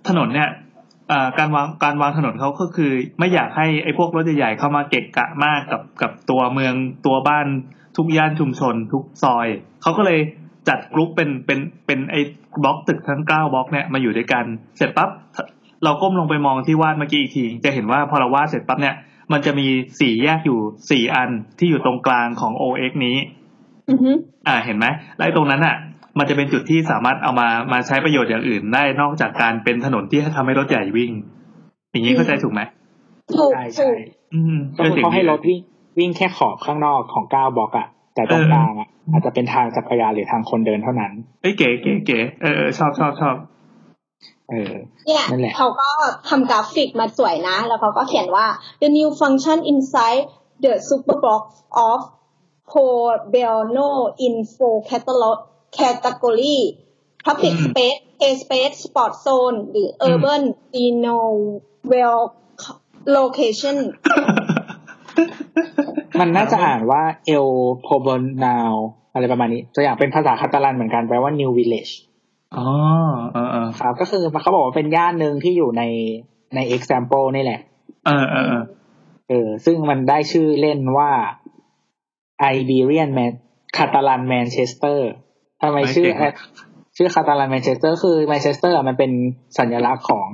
[0.08, 0.50] ถนนเนี่ย
[1.08, 6.74] เอ่อการวางการวางถนนเขาก็คือ ไม่อยากให้ไอ้พวกรถใหญ่ๆเข้ามาเกะกะมากกับกับตัวเมือง
[7.06, 7.46] ตัวบ้าน
[7.96, 9.48] ทุกย่านชุมชน ทุกซอย
[9.82, 10.20] เขาก็เลย
[10.68, 12.20] จัดกรุ๊ปเป็นเป็นเป็นไอ้
[12.62, 14.44] บล็อกตึกทั้งเก้าบล็อกเนี่ยมาอยู่ด้วยกัน
[14.76, 15.08] เสร็จปั๊บ
[15.84, 18.94] เราก้มลงไปมองที่วาดเมื่อกี้อีกทีจะเห็นว่าพอเราวาดเสร็จปั๊บเนี่ย
[19.32, 19.66] มันจะมี
[20.00, 20.58] สี่แยกอยู่
[20.90, 23.16] สี่อันที่อยู่ตรงกลางของ OX นี้
[23.90, 24.10] อือฮึ
[24.48, 24.86] อ่าเห็นไหม
[25.16, 25.76] แล้วไอ้ตรงนั้นอะ
[26.18, 31.12] มันจะเป็นจุดที่สามารถเอามามาใช้ประโยชน์อย่างอื่นได้นอกจากการเป็นถนนที่ทำให้รถใหญ่วิ่ง
[31.92, 32.60] อย่างนี้เข้าใจถูกไหม
[33.36, 33.92] ถูกใช่ถูใช่ก
[34.34, 35.60] อืมก็คือเขาให้รถวิ่ง
[35.98, 43.36] วิ่งแค่ขอบข้างนอกของเก้าบล็อกอะ แต่ตรงกลางอะอาจจะเป็นทางจักรยานหรือทางคนเดินเท่านั้นเอ้ยเก๋เก๋เก๋เออเออชอบชอบชอบ
[44.50, 44.72] เออ
[45.06, 45.90] เนี่ยนั่นแหละเขาก็
[46.28, 48.46] ทำกราฟิกมาสวยนะ แล้วเขาก็เขียนว่า
[48.82, 50.24] the new function inside
[50.64, 51.42] the superbox
[51.88, 51.98] of
[52.70, 53.90] Pobelno
[54.26, 55.38] in four catalog
[55.78, 56.58] category
[57.26, 60.42] public อืม space play space sport zone หรือ urban
[60.86, 62.30] innovative
[63.16, 63.76] location
[66.20, 67.46] มันน่าจะอ่านว่าเอล
[67.82, 68.06] โพบ
[68.44, 68.74] นาว
[69.12, 71.92] อะไรประมาณนี้ตัวอย่างเป็นภาษาคาตาลันเหมือนกันแปลว่า new village
[72.56, 72.66] อ๋อ
[73.32, 75.82] เออเออครับ ก็คือเขาบอกว่าเป็นย่านหนึ่งที่อยู่ใน
[76.54, 77.60] ใน Eixample นี่แหละ
[78.06, 78.64] เออเออเออ
[79.28, 81.10] เออ ซึ่งมันได้ชื่อเล่นว่า
[82.54, 83.32] Iberian Man
[83.76, 85.10] คาตาลันแมนเชสเตอร์
[85.62, 86.08] ทำไมชื่อ
[86.96, 89.12] ชื่อคาตาลันแมนเชสเตอร์คือแมนเชสเตอร์มันเป็น
[89.58, 90.28] สัญลักษณ์ของ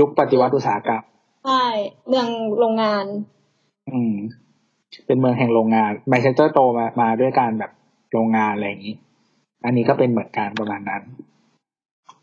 [0.00, 1.02] ยุคปฏิวัติอุตสาหกรรม
[1.46, 1.64] ใช่
[2.08, 3.04] เมืองโรงงาน
[3.90, 4.14] อืม
[5.06, 7.70] เป็นเมืองแห่งโรงงานแมนเชสเตอร์โตมามาด้วยการแบบ
[8.12, 8.94] โรงงานอะไรอย่างนี้
[9.64, 11.02] อันนี้ก็เป็นเหมือนกันประมาณนั้น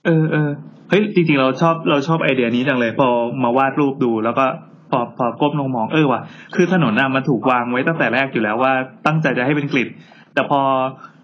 [0.06, 0.50] เออเออ
[0.90, 3.08] เฮ้ยจริงๆเราชอบเราชอบไอเดียนี้จังเลย พอ
[3.44, 4.46] มาวาดรูปดูแล้วก็
[4.92, 6.22] พอพอก้มลงมองเออว่ะ
[6.56, 8.72] คือถนนน่ะมันถูกวางไว้ตั้งแต่แรกอยู่แล้วว่า
[9.06, 9.88] ตั้งใจจะให้เป็นกริด
[10.34, 10.60] แต่พอ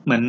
[0.05, 0.23] เหมือน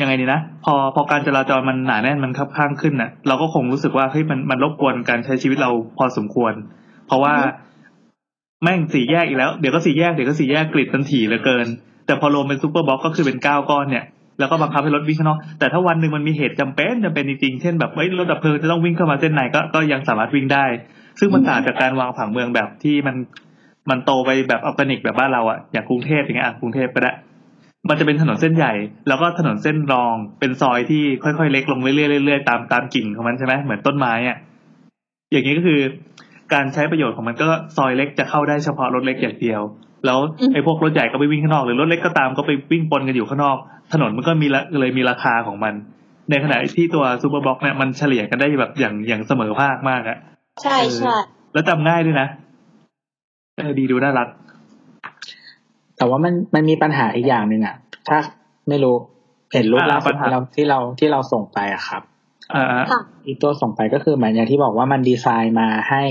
[0.00, 6.52] ยังไงดีนะพอพอการจราจรมันหนาแน่นมันคับข้างขึ้นน่ะ เราก็คงรู้สึกว่าเฮ้ยมันมันรบกวนการใช้ชีวิตเราพอสมควร
[7.06, 7.34] เพราะว่า
[8.62, 11.66] แม่งสี่แยกอีกแล้วเดี๋ยวก็สี่แยกเดี๋ยวก็สี่แยกกริดทันถี่เหลือเกิน
[12.06, 14.04] แต่พอรวมเป็น superblock ก็คือเป็นเก้าก้อนเนี่ย
[14.38, 20.64] แล้วก็บังคับให้รถวิ่งข้างนอกแต่ถ้าวันหนึ่งมันมีเหตุจำเป็นจำเป็นจริงๆเช่นแบบเฮ้ยรถดับเพลิงจะต้องวิ่งเข้ามาเส้นไหนก็ก็ยังสามารถวิ่งได้
[21.18, 23.16] ซึ่งมันต่างจากการวางผังเมืองแบบที่มัน
[23.90, 27.12] มันโตไปแบบออร์แกนิกแบบบ้านเราอะอย่างกรุงเทพอย่างเงี้ยกรุงเทพก็ได้
[27.88, 28.72] มันจะเป็นถนนเส้นใหญ่
[29.08, 34.36] แล้วก็ถนนเส้นรองเป็นซอยที่ค่อยๆเล็กลงเรื่อยๆเรื่อยๆตามตามกิ่งของมันใช่ไหมเหมือนต้นไม้อะ
[35.32, 35.80] อย่างนี้ก็คือ
[36.54, 39.60] การใช้ประโยชน์ของมันก็ซอยเล็กจะเข้าได้เฉพาะรถเล็กอย่างเดียว
[40.06, 43.56] แล้วอืมไอ้พวกรถใหญ่ก็ไปวิ่งข้างนอกหรือรถเล็กก็ตามก็ไปวิ่งปนกันอยู่ข้างนอก
[43.92, 45.74] ถนนมันก็มีละเลยมีราคาของมัน
[46.30, 50.18] ในขณะที่ตัว superblock เนี่ยมันเฉลี่ยกันได้แบบอย่างอย่างเสมอภาคมากอะ
[50.62, 51.16] ใช่ใช่
[51.52, 52.28] แล้วจำง่ายด้วยนะ
[53.56, 54.28] เออดีดูน่ารัก
[55.96, 57.76] แต่ว่ามันมันมีปัญหาอีกอย่างหนึ่งอะ
[58.08, 58.18] ถ้า
[58.68, 58.94] ไม่รู้
[59.52, 62.02] เห็นรูปอ่าล่าสุดปัญหาที่เราที่เราที่เราส่งไปอะครับ
[62.54, 66.04] อ่าค่ะอีกตัวส่งไปก็คือเหมือนอย่างที่บอกว่ามันดีไซน์มาให้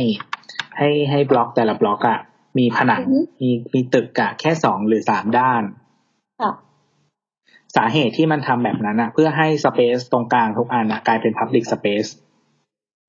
[0.77, 2.19] ให้ให้บล็อกแต่ละบล็อกอะ
[2.57, 5.63] มีผนังอือฮึมีมีตึกอะแค่สองหรือสามด้าน
[6.41, 6.51] ค่ะ
[7.75, 12.09] สาเหตุที่มันทำแบบนั้นอะเพื่อให้สเปซตรงกลางทุกอันอะกลายเป็น Public Space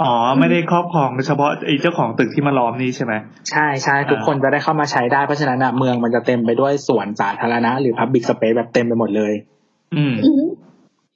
[0.03, 3.13] อ๋อ ไม่ได้ครอบครองเฉพาะไอ้เจ้าของตึกที่มาล้อมนี้ใช่ไหม
[3.51, 9.33] ใช่ใช่ทุกคนจะได้เข้ามาใช้ได้เพราะฉะนั้นอะเมืองมันจะเต็มไปด้วยสวนสาธารณะ หรือ Public Space แบบเต็มไปหมดเลย
[9.95, 10.51] อืมอือหือ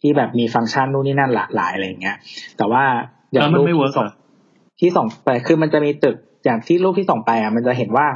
[0.03, 2.16] ที่แบบมีฟังก์ชันนู่นนี่นั่นหลากหลายอะไรอย่างเงี้ย
[2.57, 2.84] แต่ว่า
[3.32, 4.07] อย่าแล้วงมันรูปไม่เวิร์กที่ส่ง
[4.80, 8.07] ที่ส่งไปคือมันจะมีตึกอย่างที่รูปที่ส่งไปอะมันจะเห็นว่า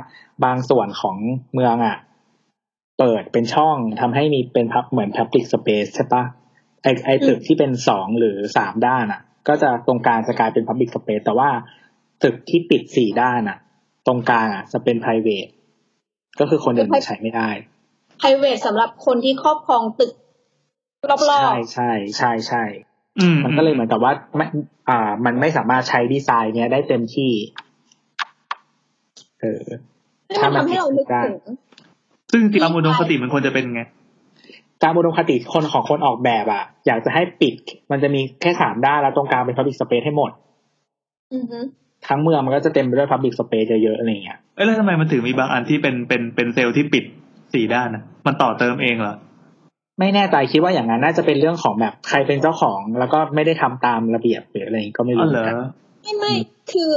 [0.44, 1.16] บางส่วนของ
[1.54, 1.96] เมืองอะ
[2.98, 6.24] เปิดเป็นช่องทำให้มีเป็นพับเหมือน public space ใช่ปะ
[6.82, 11.48] ไอไอตึกที่เป็นสองหรือสามด้านอะ ก็จะตรงกลางจะกลายเป็น public space แต่ว่า
[12.22, 13.58] ตึกที่ปิดสี่ด้านอะ
[14.06, 15.50] ตรงกลางอะจะเป็น private
[16.40, 17.48] ก็คือคนอื่นใช้ไม่ได้
[18.20, 20.12] private สำหรับคนที่ครอบครองตึก
[21.08, 22.62] รอบใช่ใช่ใช่ใช่
[23.18, 24.46] อืมมันก็เลยเหมือนกับว่าไม่
[24.88, 27.32] อ่า มันไม่สามารถใช้ดีไซน์เนี้ยได้เต็มที่
[29.40, 31.36] เออๆให้มันทำให้เรานึกถึง
[32.30, 33.82] ซึ่งจริงๆตามอุดมคติมันควรจะเป็นไง
[34.82, 37.54] ตามอุดมคติคนของคนออกแบบอะ อยากจะให้ปิด
[37.90, 40.30] มันจะมีแค่สามด้านแล้วตรงกลางเป็น Public Space ให้หมด
[41.34, 41.64] อือหือ
[42.08, 47.04] ทั้งเมืองมันก็จะเต็มไปด้วย Public Space เยอะๆอะไรอย่างเงี้ยเอ้ยแล้วทำไมมันถึงมีบางอันที่เป็นเป็นเป็นเซลล์ที่ปิด
[47.54, 49.14] สี่ด้านนะมันต่อเติมเองเหรอ
[49.98, 55.56] ไม่แน่ใจคิดว่าอย่างนั้นน่าจะเป็นเรื่องของแบบใครเป็นเจ้าของ แล้วก็ไม่ได้ทำตามระเบียบหรืออะไรอย่างงี้ก็ไม่อ๋อรู้เหรอกัน
[56.02, 56.34] ไม่ไม่
[56.72, 56.94] คือ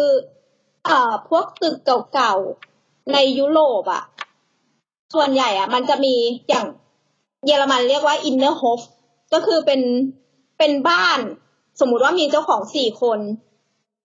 [0.86, 1.76] เอ่อพวกตึก
[2.14, 4.04] เก่าๆในยุโรปอะ
[5.14, 6.16] ส่วนใหญ่อะมันจะมี
[6.50, 6.66] อย่าง
[7.46, 8.82] เยอรมันเรียกว่า inner hof
[9.34, 9.82] ก็คือเป็น
[10.58, 11.20] เป็นบ้าน
[11.80, 13.20] สมมุติว่ามีเจ้าของสี่คน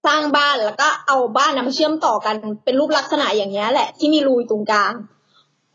[0.06, 4.92] สร้างบ้านแล้วก็เอาบ้านนำมาเชื่อมต่อกันเป็นรูปลักษณะอย่างเงี้ยแหละ ที่มีรูอยู่ตรงกลาง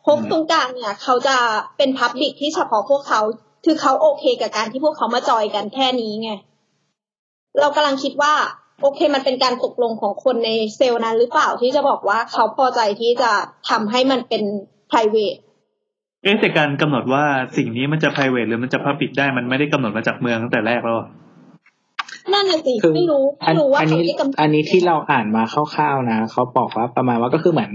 [0.10, 1.38] ฮฟตรงกลางเนี่ยเขาจะ
[1.78, 3.22] เป็นพับบิกที่เฉพาะพวกเขา
[3.66, 6.32] คือเขาโอเคกับการที่พวกเขามาจอยกันแค่นี้ไง
[7.60, 8.34] เรากำลังคิดว่า
[8.82, 13.32] โอเคมันเป็นการตกลงของคนในเซลล์นั้นหรือเปล่าที่จะบอกว่าเขาพอใจที่จะ
[13.70, 14.44] ทำให้มันเป็น
[14.92, 15.38] private
[16.24, 17.24] เอ๊ะแต่การกำหนดว่า
[17.58, 21.08] สิ่งนี้มันจะ private หรือมันจะ public ได้มันไม่ได้กำหนดมาจากเมืองตั้งแต่แรกแล้วเหรอ
[22.34, 27.72] นั่นน่ะสิคือไม่รู้อัไม่นรู้ว่าอันเขานี้ได้กำหนดอันนี้ที่เราอ่านมาคร่าวๆนะเขาบอกว่าประมาณว่าก็คือเหมือน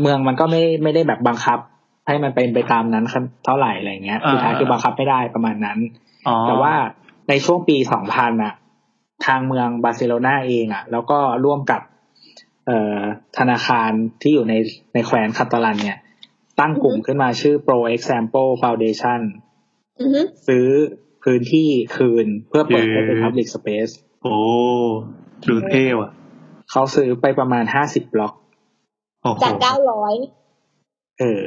[0.00, 1.58] เมืองมันก็ไม่ไม่ได้แบบบังคับ
[2.06, 3.04] ให้มันเป็นไปตามนั้น
[3.44, 5.78] เท่าไหร่อะไรเงี้ยอ่าสุดท้ายคือบังคับไม่ได้ประมาณนั้น
[6.28, 6.74] อ๋อแต่ว่า
[7.28, 7.76] ในช่วงปี
[8.10, 8.54] 2000อะ
[9.26, 11.80] ทางเมืองบาร์เซโลนาเองอะ แล้วก็ร่วมกับ
[12.66, 12.98] เอ่อ
[13.38, 13.90] ธนาคาร
[14.22, 14.54] ที่อยู่ใน
[14.94, 15.98] ในแคว้นคาตาลันเนี่ย
[16.60, 19.20] ตั้งกลุ่มขึ้นมาชื่อ Pro Example Foundation
[20.00, 20.66] อือฮึซื้อ
[21.22, 24.34] พื้นที่คืนเพื่อเปิดให้เป็น Public Space โอ้
[25.48, 26.10] ดูเท่ว่ะ
[26.70, 28.49] เขาซื้อไปประมาณ50บล็อกโอ้โห
[29.42, 30.14] จากเก้าร้อย
[31.20, 31.40] เออ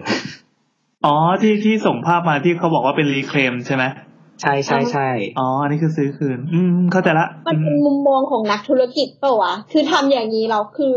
[1.05, 3.83] อ๋อที่ที่ส่งภาพมาที่เขาบอกว่าเป็นรีเคลมใช่ไหม
[4.41, 5.09] ใช่ใช่ใช่
[5.39, 10.95] อ๋ออันนี้คือซื้อคืน อืม เข้าใจละ มันเป็นมุมมองของนักธุรกิจเปล่าวะ คือทำอย่างนี้เราคือ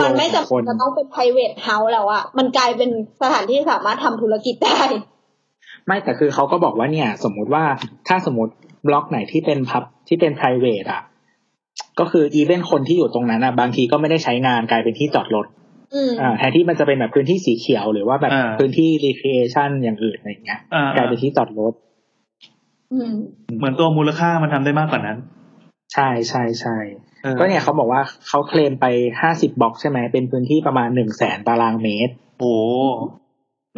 [0.00, 2.90] มันไม่จำเป็นจะต้องเป็น private house แล้วอะมันกลายเป็น
[3.22, 4.78] สถานที่สามารถทำธุรกิจได้
[5.86, 7.64] ไม่แต่คือเขาก็บอกว่าเนี่ย สมมุติว่า
[8.08, 8.52] ถ้าสมมติ
[8.86, 11.02] บล็อกไหนที่เป็นพับที่เป็น p r i v a t อะ
[12.00, 15.46] ก็คืออีเวนคนที่อยู่ตรงนั้นอะบางทีก็ไม่ได้ใช้งานกลายเป็นที่จอดรถ
[15.94, 21.74] อืมอ่าแทนที่มันจะเป็นแบบพื้นที่สีเขียวหรือว่าแบบอ่าพื้นที่ recreation อย่างอื่นอะไรอย่างเงี้ยอ่ากลายเป็นที่จอดรถ
[22.92, 23.14] อืม
[23.58, 25.18] เหมือนตัวมูลค่ามันทำได้มากกว่านั้น
[25.94, 26.76] ใช่ใช่ใช่
[27.24, 28.86] ออก็เนี่ยเขาบอกว่าเขาเคลมไป
[29.20, 32.62] ห้าสิบบล็อกใช่ไหมเป็นพื้นที่ประมาณหนึ่งแสนตารางเมตร โอ้โห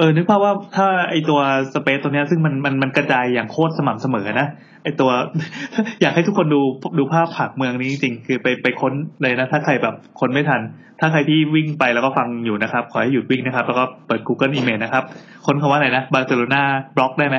[0.01, 1.41] เออนึกภาพว่าถ้าไอตัว
[1.75, 4.49] สเปซตัวเนี้ยซึ่งมันมันมันกระจายอย่างโคตรสม่ำเสมอนะ
[4.85, 5.11] ไอตัว
[6.03, 6.61] อยากให้ทุกคนดู
[6.99, 8.93] ดูภาพผักเมืองนี้จริงๆคือไปไปค้น
[9.23, 10.61] เลยนะ ถ้าใครแบบค้นไม่ทัน
[11.01, 15.05] ถ้าใครที่วิ่งไปแล้วก็ฟังอยู่นะครับ ขอให้หยุดวิ่งนะครับ แล้วก็เปิด Google Image นะครับ
[15.47, 16.63] ค้นคำว่าอะไรนะบาร์เซโลนา
[16.97, 17.37] บล็อกได้ไหม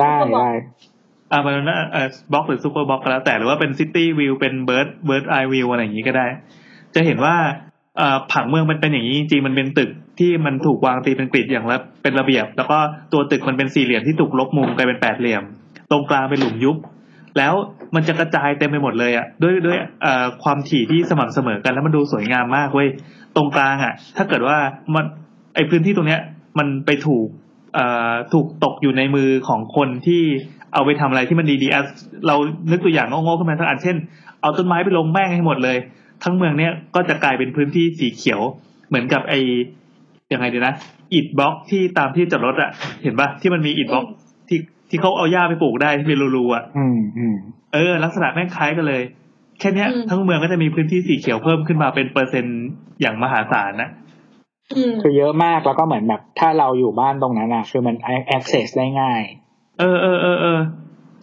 [0.00, 0.48] ได้ Super Block ได้
[1.32, 6.26] อ่าบาร์เซโลนาเอ่อบล็อกหรือ superblock ก็แล้วแต่หรือว่าเป็น city view เป็น bird bird eye view อะไรอย่างนี้ก็ได้
[6.94, 7.34] จะเห็นว่า
[7.98, 12.78] เอ่อผังเมืองมันเป็นอย่างนี้จริงๆมันเป็นตึก ที่มันถูกวางตีเป็น grid อย่างละเป็นระเบียบ แล้วก็
[13.12, 15.42] ตัวตึกมันเป็นสี่เหลี่ยมที่ถูกลบมุมกลายเป็นแปดเหลี่ยม
[15.90, 16.76] ตรงกลางเป็นหลุมยุบ
[17.38, 17.54] แล้ว
[17.94, 19.78] มันจะกระจายเต็มไปหมดเลยอะด้วยด้วย
[20.42, 22.88] ความถี่ที่สม่ำเสมอกันแล้วมันดูสวยงามมากเว้ย
[23.36, 24.56] ตรงกลางอะ ถ้าเกิดว่า
[24.94, 25.04] มัน
[25.54, 26.20] ไอพื้นที่ตรงเนี้ย
[26.58, 27.26] มันไปถูก
[28.32, 30.22] ถูกตกอยู่ในมือของคนที่
[30.74, 31.82] เอาไปทำอะไรที่มันดีๆอะ
[32.26, 32.36] เรา
[32.70, 33.96] นึกตัวอย่างโง่ๆขึ้นมาสักอันเช่น
[34.40, 35.76] เอาต้นไม้ไปลงแม่งให้หมดเลย
[36.22, 38.40] ทั้งเมืองเนี้ยก็จะกลายเป็นพื้นที่สีเขียว
[38.88, 39.34] เหมือนกับไอ
[40.32, 40.74] ยังไงดีนะ
[41.14, 42.70] อิฐบล็อกที่ตามที่จอดรถอะ
[43.02, 44.06] เห็นปะที่มันมีอิฐบล็อก
[44.48, 44.58] ที่
[44.90, 47.36] ที่เขาเอาหญ้าไปปลูกได้ที่เป็นรูๆอะอืมอืม
[47.74, 49.02] เออ ลักษณะแม่งคล้ายกันเลย
[49.60, 52.60] แค่เนี้ยอืมทั้งเมืองก็จะมีพื้นที่สีเขียวเพิ่มขึ้นมาเป็นเปอร์เซ็นต์
[53.00, 53.90] อย่างมหาศาลนะ
[54.76, 57.96] อืมคือเยอะมากแล้วก็เหมือนแบบ ถ้าเราอยู่บ้านตรงนั้นอะคือมัน
[58.36, 59.22] access ได้ง่าย
[59.80, 60.58] เออเออเออเออ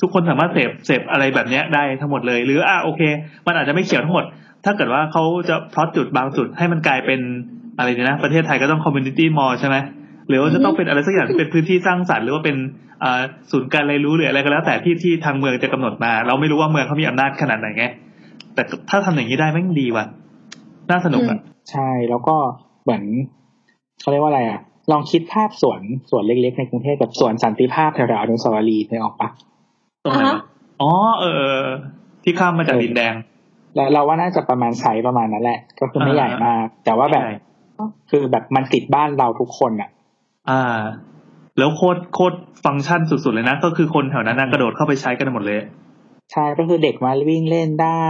[0.01, 3.01] ทุกคนสามารถเสพเสพอะไรแบบเนี้ยได้ทั้งหมดเลย หรืออะโอเค
[3.47, 4.25] มันอาจจะไม่เขียวทั้งหมด
[4.65, 7.19] ถ้าเกิดว่าเขาจะพลอตจุดบางจุดให้มันกลายเป็น
[7.77, 9.75] อะไรดีนะ ประเทศไทยก็ต้อง community mall ใช่ไหม
[10.27, 12.55] หรือว่าจะต้องเป็นอะไรสักอย่างที่เป็นพื้นที่สร้างสรรค์หรือว่าเป็น
[13.03, 17.85] อ่าศูนย์การเรียนรู้หรืออะไรก็แล้วแต่ที่ที่ทางเมืองจะกำหนดมา เราไม่รู้ว่าเมืองเขามีอำนาจขนาดไหนไง
[18.53, 20.05] แต่ถ้าทำอย่างนี้ได้แม่งดีว่ะ
[20.91, 21.39] น่าสนุกอะ
[21.71, 22.35] ใช่แล้วก็
[22.83, 23.03] เหมือน
[24.01, 24.59] เขาเรียกว่าอะไรอะ
[24.91, 29.29] ลองคิดภาพสวนสวนเล็ก ๆ ในกรุงเทพแบบสวนสันติภาพแถวๆอนุสาวรีย์ได้ออกปะ
[30.03, 30.41] ตรงไหนอ่าฮะวะ
[30.81, 31.75] อ๋อเออเออเออ
[32.23, 33.13] ที่ข้ามมาจากดินแดง
[33.75, 37.35] แล้วเราว่าน่าจะประมาณไซส์ประมาณนั้นแหละ ก็คือไม่อ่าใหญ่มาก แต่ว่าแบบใช่
[38.11, 39.89] คือแบบมันติดบ้านเราทุกคนอะ
[40.49, 40.79] อ่า
[41.57, 45.59] แล้วโคตรโคตรฟังก์ชันสุดๆเลยนะ ก็คือคนแถวนั้นนะกระโดดเข้าไปใช้กันหมดเลย
[46.31, 48.09] ใช่ก็คือเด็กมาวิ่งเล่นได้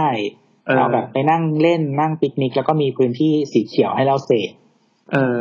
[0.66, 4.50] เออเราแบบไปนั่งเล่นนั่งปิกนิกแล้วก็มีพื้นที่สีเขียวให้เราเสพ
[5.12, 5.40] เออ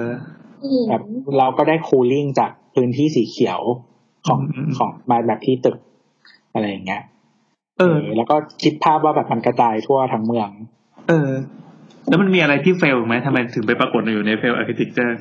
[0.64, 1.04] อืมแบบ
[1.38, 3.60] เราก็ได้คูลิ่งจากพื้นที่สีเขียว
[4.28, 5.78] ของอืมของมาแบบที่ตึก
[6.54, 7.02] อะไรอย่างเงี้ย
[7.80, 10.50] เออ แล้วก็คิดภาพว่าแบบมันกระจายทั่วทั้งเมือง
[11.08, 11.30] เออ
[12.08, 15.20] แล้วมันมีอะไรที่ fail ไหมทำไมถึงไปปรากฏอยู่ในเฟลอาร์เค t ิ t เจอร์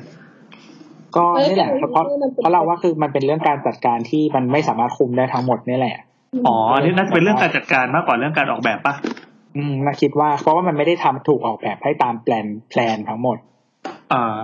[1.15, 2.05] ก็นี่แหละเพราะ
[2.39, 5.95] เพราะเราว่าคือมันเป็นเรื่องการจัดการที่มันไม่สามารถคุมได้ทั้งหมดนี่แหละ
[6.47, 8.93] อ๋ออันนี่น่าจะเป็นเรื่องการจัดการมากกว่าเรื่องการออกแบบปะ
[9.55, 13.37] อืมน่าคิดว่า เพราะว่ามันไม่ได้ทำถูกออกแบบให้ตามแปลน plan ทั้งหมด
[14.13, 14.37] อ่า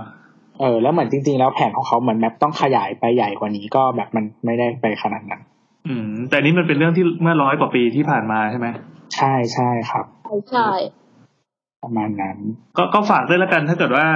[0.60, 5.42] เออ แล้วเหมือนจริง ๆ แล้วแผนของเขาเหมือนแบบต้องขยายไปใหญ่กว่านี้ก็แบบมันไม่ได้ไปขนาดนั้น
[5.88, 8.68] อืม แต่อันนี้มันเป็นเรื่องที่เมื่อร้อยกว่าปีที่ผ่านมาใช่ไหม
[9.16, 10.70] ใช่ใช่ครับใช่ใช่
[11.84, 12.38] ประมาณนั้น
[12.78, 14.08] ก็ก็ฝากด้วยแล้วกันถ้าเกิดว่า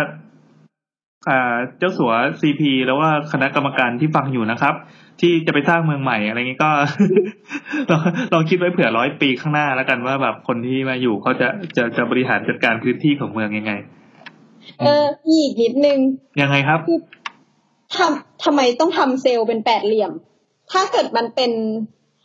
[1.29, 4.75] อ่าเจ้าสัวซีพีแล้วว่าคณะกรรมการที่ฟังอยู่นะครับ
[5.21, 6.71] ที่จะไปสร้างเมืองใหม่อะไรเงี้ยก็
[7.91, 8.01] ลอง
[8.33, 11.47] ลองคิดไว้เผื่อร้อยปีข้างหน้าแล้วกันว่าแบบคนที่มาอยู่เขาจะ
[11.77, 13.73] จะจะบริหารจัดการพื้นที่ของเมืองยังไง
[14.79, 15.99] เอออีกนิดนึง
[16.41, 16.79] ยังไงครับ
[17.95, 20.11] ทำทำไมต้องทำเซลล์เป็นแปดเหลี่ยม
[20.71, 21.51] ถ้าเกิดมันเป็น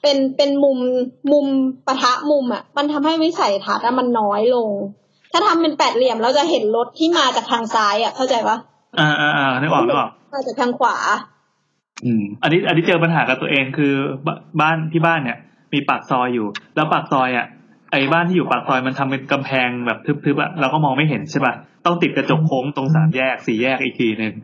[0.02, 0.78] เป็นเป็นมุม
[1.32, 1.46] มุม
[1.86, 4.70] ปะทะมุมอะ มันทำให้วิสัยทัศน์อะมันน้อยลง
[5.36, 8.56] ถ้าทำเป็นแปดเหลี่ยมเราจะเห็นรถที่มาจากทางซ้ายอะเข้าใจปะ
[9.00, 10.96] อ่าอ่าอ่านึกออกนึกออกมาจากทางขวา
[12.04, 13.94] อืม อันนี้ อันนี้เจอปัญหากับตัวเองคือ
[14.26, 15.38] บ้านบ้านที่บ้านเนี่ย
[15.72, 16.46] มีปากซอยอยู่
[16.76, 17.46] แล้วปากซอยอะ
[17.92, 21.54] ไอ้บ้านที่อยู่ปากซอยมันทำเป็นกำแพงแบบทึบๆอะเราก็มองไม่เห็นใช่ป่ะ
[21.86, 24.34] ต้องติดกระจกโค้งตรงสามแยกสี่แยกอีกทีหนึ่ง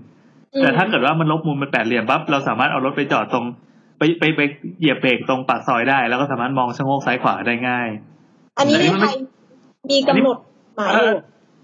[0.55, 3.44] อืมแต่ถ้าเกิดว่ามันลบมุมเป็นแปดเหลี่ยมปั๊บเราสามารถเอารถไปจอดตรง
[3.98, 4.40] ไปไปไป
[4.78, 7.89] เหยียบเบรกตรงปากซอยได้ แล้วก็สามารถมองชะโงกซ้ายขวาได้ง่าย
[8.59, 9.16] อันนี้อันนี้มันใคไม่ร
[9.90, 11.19] มีกำหนดห มายอยู่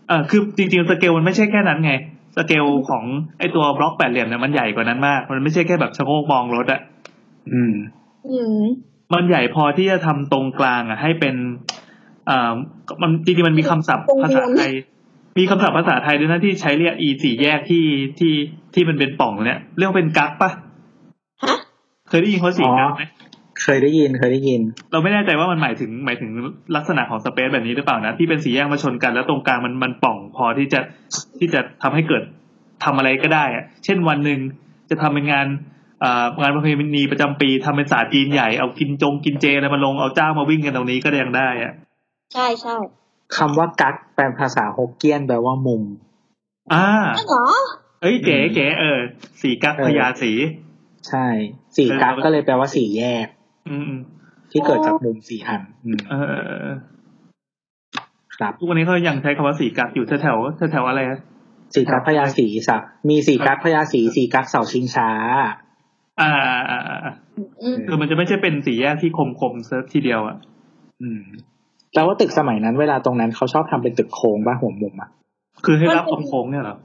[0.09, 1.93] เออคือจริงๆสเกลมันไม่ใช่แค่นั้นไง
[2.37, 3.05] สเกลของ
[3.39, 6.81] ไอตัวบล็อกแปดเหลี่ยมเนี่ยมันใหญ่กว่านั้นมาก มันไม่ใช่แค่แบบชะโงกมองรถอะ
[7.53, 7.75] อืม
[8.29, 8.63] อืม
[9.15, 11.35] มันใหญ่พอที่จะทำตรงกลางอะ ให้เป็น
[12.31, 12.53] อ่า
[13.03, 14.73] มันจริงๆมันมีคำศัพท์ตรงเวีภายนษาไทย
[15.39, 17.85] มีคำศัพท์ภาษาไทยด้วยนะที่ใช้เรียกอีสี่แยกที่
[18.19, 18.33] ที่
[18.75, 20.51] ที่มันเป็นป่องเนี่ยเรียกว่าเป็นกั๊กปะ
[21.45, 21.57] ฮะ
[22.09, 23.03] เคยได้ยินเขาสี่กั๊กไหม
[23.63, 24.61] เคยได้ยินเคยได้ยิน
[24.93, 26.31] เราไม่แน่ใจว่ามันหมายถึงหมายถึง
[26.77, 30.81] ลักษณะของสเปซแบบนี้หรือเปล่านะ ที่เป็นสี่แยกมาชนกันแล้วตรงกลางมันมันป่องพอที่จะ
[31.39, 32.23] ที่จะทำให้เกิด
[32.85, 34.41] ทำอะไรก็ได้อะเช่นวันหนึ่ง
[34.91, 35.47] จะทำเป็นงาน
[36.05, 41.73] อ่างานประเพณีประจำปีทำเป็นศาสตร์จีนใหญ่เอากินจงกินเจอะไรมาลงเอาเจ้ามาวิ่งกันตรงนี้ก็ยังได้อะ
[42.35, 42.77] ใช่ใช่
[43.37, 45.83] คำว่ากักแปลภาษาฮกเกี้ยนแปลว่ามุม
[46.73, 47.47] อ่าใช่เหรอ
[48.03, 48.99] เอ้ยเก๋เก๋เออ
[49.41, 50.33] สีกักเออพญาสี
[51.09, 51.27] ใช่
[51.77, 53.38] สี่กักก็เลยแปลว่าสี่แยกอืมอืม
[54.51, 56.77] ที่เกิดจากมุมสี่อันอืมเออเออเออ
[58.37, 60.39] ครับทุกวันนี้เขายังใช้คำว่าสีกักอยู่แถวแถว
[60.73, 61.21] แถวๆอะไรฮะ
[61.75, 65.11] สี่กักพญาสีสักมีสี่กักพญาสีสี่กักเสาชิงช้า
[66.21, 66.31] อ่า
[66.71, 67.15] อ่าอ่าอ่า
[67.63, 70.37] อืมคือมันจะไม่ใช่เป็นสี่แยกที่คมคมๆ sharp ทีเดียวอะ
[71.03, 71.23] อืม
[71.95, 75.11] แล้วว่าตึกสมัยนั้นเวลาตรงนั้นเขาชอบทำเป็นตึกโค้งบ้างหัวมุมอะ
[75.65, 76.77] คือให้รับโค้งๆเนี่ยเหรอ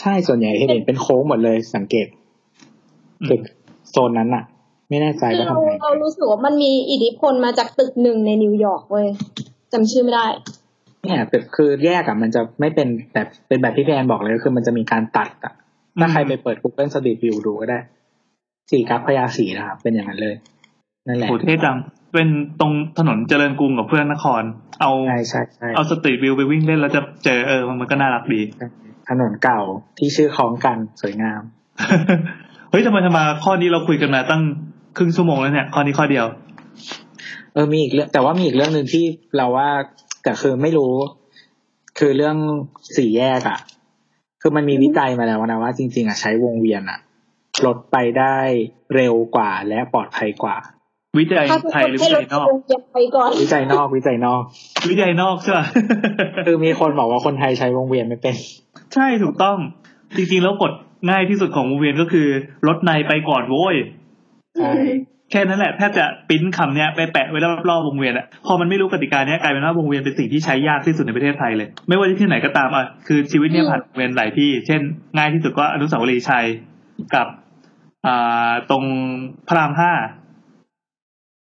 [0.00, 2.06] ใช่ส่วนใหญ่เห็นเป็นโค้งหมดเลยสังเกต
[3.20, 3.40] อืมตึก
[3.90, 4.44] โซนนั้นอะ
[4.94, 9.06] ไม่แน่ใจคือว่าเราทำไงเรารู้สึกว่ามันมีอิทธิพลมาจากตึกหนึ่งในนิวยอร์กเว้ย
[9.72, 10.26] จำชื่อไม่ได้
[11.02, 15.54] เนี่ยตึกคือแยกอะมันจะไม่เป็นแบบเป็นแบบที่พี่แอนบอกเลยคือมันจะมีการตัดอะ
[16.00, 17.78] ถ้าใครไปเปิด Google Street View ดูก็ได้
[18.70, 20.34] สี่กักพญาสีนะครับ เป็นอย่างนั้นเลย
[21.06, 21.76] นั่นแหละโหเท่จัง
[22.14, 22.28] เป็น
[22.60, 24.42] ตรงถนนเจริญกรุงกับเพื่อนนคร
[24.80, 28.42] เอาใช่ใช่ใช่เอาสตรีทวิวไปวิ่งเล่นแล้วจะเจอเออมันก็น่ารักดี
[29.08, 29.60] ถนนเก่า
[29.98, 31.40] ที่ชื่อคล้องกันสวยงาม
[32.70, 34.42] เฮ้ยทำไมทำไมข้อนี้เราคุยกันมาตั้ง
[34.96, 36.26] ครึ่งชั่วโมงแล้วเนี่ยข้อนี้ข้อเดียว
[37.54, 39.04] เออมีอีกเรื่องแต่ว่ามีอีกเรื่องหนึ่งที่
[39.36, 39.70] เราว่า
[40.22, 40.94] แต่คือไม่รู้
[41.98, 42.36] คือเรื่อง
[42.96, 43.58] สี่แยกอะ
[44.40, 46.98] คือมันมีวิจัยมาแล้วนะว่าจริง ๆอะใช้วงเวียนอะ
[47.66, 48.36] รถไปได้
[48.94, 50.56] เร็วกว่าและปลอดภัยกว่า
[51.18, 54.42] วิจัยถ้าทุกไทคยนหรือให้วิรจัถยนอกลงยังไปก่อนวิจัยนอกวิจัยนอก
[54.90, 55.66] วิจัยนอกใช่ป่ะ
[56.46, 58.34] คือมีคนบอกว่าคนไทยใช้วงเวียนไม่เป็น
[58.94, 59.56] ใช่ถูกต้อง
[60.16, 60.72] จริงๆแล้วกฎ
[61.10, 62.28] ง่ายที่สุดของวงเวียนก็คือ
[62.66, 63.76] รถในไปก่อนโว้ย
[64.58, 64.72] ใช่
[65.30, 74.80] แค่นั้นแหละแทบจะปริ้นคำเนี้ยไปแปะไว้รอบๆวงเวียนอะพอมันไม่รู้กติกาเนี้ยกลายเป็นว่าวงเวียนเป็นสิ่งที่ใช้ยากที่สุดในประเทศไทยเลย ไม่ว่าจะที่ไหนก็ตามอะคือชีวิตเนี้ยผ่านวงเวียนหลายที่ เช่น
[75.16, 76.46] ง่ายที่สุดก็อนุสาวรีย์ชัย
[77.14, 77.26] กับ
[78.06, 78.84] อ่าตรง
[79.48, 79.92] พระรามห้า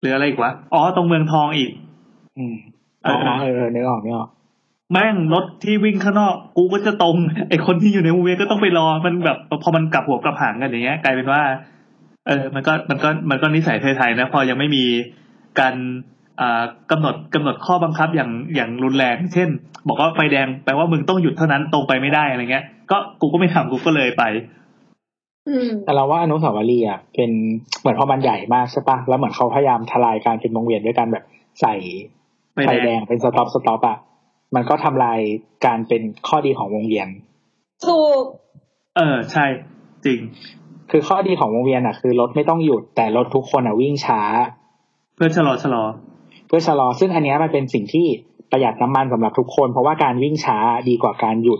[0.01, 1.71] หรืออะไรอีกวะอ๋อตรงเมืองทองอีก
[2.37, 2.55] อืม
[3.05, 4.29] อ๋อเออเออเออนึกออกนึกออก
[4.91, 7.15] แม่งรถที่วิ่งข้างนอกกูก็จะตรง
[7.49, 11.41] ไอคนที่อยู่ในวงเวียนก็ต้องไปรอมันแบบพอมันกลับหัวกลับหางกันอย่างเงี้ย กลายเป็นว่า
[12.27, 14.85] เออมันก็มันก็มันก็นิสัยไทยๆนะพอยังไม่มี
[15.59, 15.75] การ
[16.41, 19.49] อ่ากำหนดกำหนดข้อบังคับอย่างอย่างรุนแรง เช่น
[19.87, 24.23] บอกว่าไฟแดงแปลว่ามึงต้องหยุดเท่านั้นตรงไปไม่ได้อะไรเงี้ย ก็กูก็ไม่ทำกูก็เลยไป
[25.49, 27.31] อืมแต่เราว่าอนุสาวรีย์อะเป็น
[27.79, 31.23] เหมือนพอมันใหญ่มากใช่ปะแล้วเหมือนเขาพยายามทลายการเป็นวงเวียนด้วยการแบบ
[31.61, 31.75] ใส่
[32.53, 33.97] ไฟแดงไฟแดงเป็น stop stop อะ
[34.55, 35.19] มันก็ทำลาย
[35.65, 37.07] การเป็นข้อดีของวงเวียน
[37.85, 38.23] ถูก
[38.97, 39.45] เออใช่
[40.05, 40.19] จริง
[40.95, 44.21] คือข้อดีของวงเวียนอะคือรถไม่ต้องหยุดแต่รถทุกคนอะวิ่งช้า
[45.15, 45.83] เพื่อชะลอชะลอ
[46.47, 48.05] เพื่อชะลอ ซึ่งอันเนี้ยมันเป็นสิ่งที่
[48.51, 50.57] ประหยัดน้ำมันสำหรับทุกคน เพราะว่าการวิ่งช้า
[50.89, 51.59] ดีกว่าการหยุด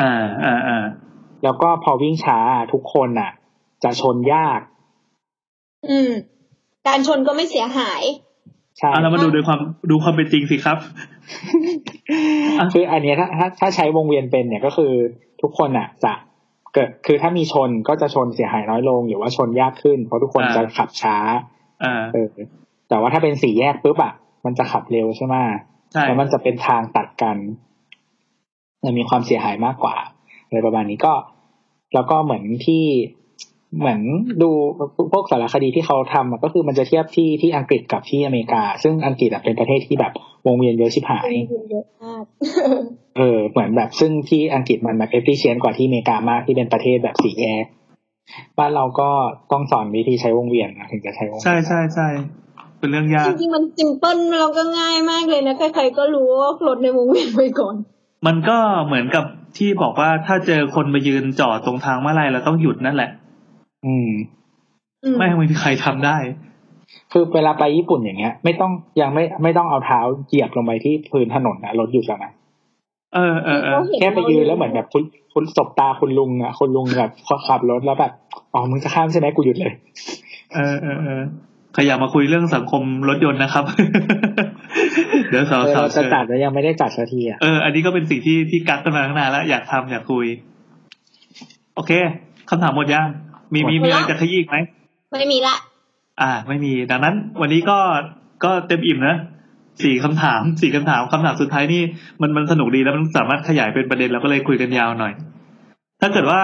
[0.00, 0.12] อ่า
[0.44, 0.84] อ่าอ่า
[1.44, 2.38] แล้วก็พอวิ่งช้า
[2.72, 3.30] ทุกคนอะ
[3.84, 4.60] จะชนยาก
[5.90, 6.10] อืม
[6.86, 8.02] การชนก็ไม่เสียหาย
[8.78, 9.60] ใช่เอาเรามาดูโดยความ
[9.90, 10.78] ดูความเป็นจริงสิครับ
[12.72, 14.92] คืออันเนี้ยถ้าถ้าถ้าใช้วงเวียนเป็นเนี่ยก็คือ
[15.42, 16.12] ทุกคนอะ จะ
[16.74, 21.16] เกิดคือถ้ามีชนก็จะชนเสียหายน้อยลง หรือว่าชนยากขึ้น เพราะทุกคนอ่าจะขับช้า
[21.84, 22.28] อ่าเออ
[22.88, 24.12] แต่ว่าถ้าเป็นสี่แยกปุ๊บอะ
[24.44, 25.34] มันจะขับเร็วใช่ไหม
[25.92, 27.36] ใช่แล้วมันจะเป็นทางตัดกัน
[28.84, 29.96] มันมีความเสียหายมากกว่า
[30.46, 31.12] อะไรประมาณนี้ก็
[31.94, 32.84] แล้วก็เหมือนที่
[33.78, 34.00] เหมือน
[34.42, 34.50] ดู
[35.12, 40.12] พวกสารคดีที่เขาทำอะก็คือมันจะเทียบที่ที่อังกฤษกับที่อเมริกา ซึ่งอังกฤษอะเป็นประเทศที่แบบ
[40.46, 41.30] วงเวียนเยอะชิบหาย
[43.18, 47.64] เยอะมากเออเหมือนแบบซึ่งที่อังกฤษมันแบบ efficient กว่าที่อเมริกามากที่เป็นประเทศแบบสี่แยก
[48.58, 49.10] บ้านเราก็
[49.52, 52.08] ต้องสอนวิธีใช้วงเวียนนะถึงจะใช้วงเวียนใช่ใช่ใช่
[52.78, 57.76] เป็นเรื่องยากจริงๆมัน simple เราก็ง่ายมากเลยนะใครๆก็รู้ว่ารถในวงเวียนไปก่อน
[58.26, 59.24] มันก็เหมือนกับ
[59.56, 63.10] ที่บอกว่าถ้าเจอคนมายืนจอดตรงทางม้าลายเราต้องหยุดนั่นแหละ
[63.86, 64.10] อืม
[65.04, 66.16] อืมไม่ไม่มีใครทำได้
[67.12, 72.32] คือเวลาไปญี่ปุ่นอย่างเงี้ย ไม่ต้องยังไม่ไม่ต้องเอาเท้าเหยียบลงไปที่พื้นถนนนะรถหยุดแล้วนะ
[73.14, 75.02] เออเออเออแค่ไปยืนแล้วเหมือนแบบคุณ
[75.34, 77.10] คุณสบตาคุณลุงอะคุณลุงแบบ
[77.46, 78.12] ขับรถแล้วแบบ
[78.54, 79.72] อ๋อมึงจะข้ามใช่ไหมกูหยุดเลย
[80.54, 81.22] เออเออเออ
[81.72, 83.64] ใครอยากมาคุยเรื่องสังคมรถยนต์นะครับ
[85.30, 90.26] เดี๋ยวสาวเออสาวเราจะจัดแล้วยังไม่ได้จัดสักทีอะเอออันนี้ก็เป็นสิ่งที่ที่กักกันมาตั้งนานแล้วอยากทำอยากคุย
[91.74, 91.92] โอเค
[92.48, 93.06] คำถามหมดยัง
[93.54, 94.56] มีมีมีอะไรจะขยี้อีกไหม
[95.12, 95.54] ไม่มีละ
[96.20, 97.78] อ่า ไม่มีดังนั้น วันนี้ก็
[98.44, 99.16] ก็เต็มอิ่มนะ
[99.82, 101.82] สี่คำถามสี่คำถามคำถามสุดท้ายนี่
[102.20, 105.12] มันมันสนุกดีแล้วมันสามารถขยายเป็นประเด็นแล้วก็เลยคุยกันยาวหน่อย
[106.00, 106.42] ถ้าเกิดว่า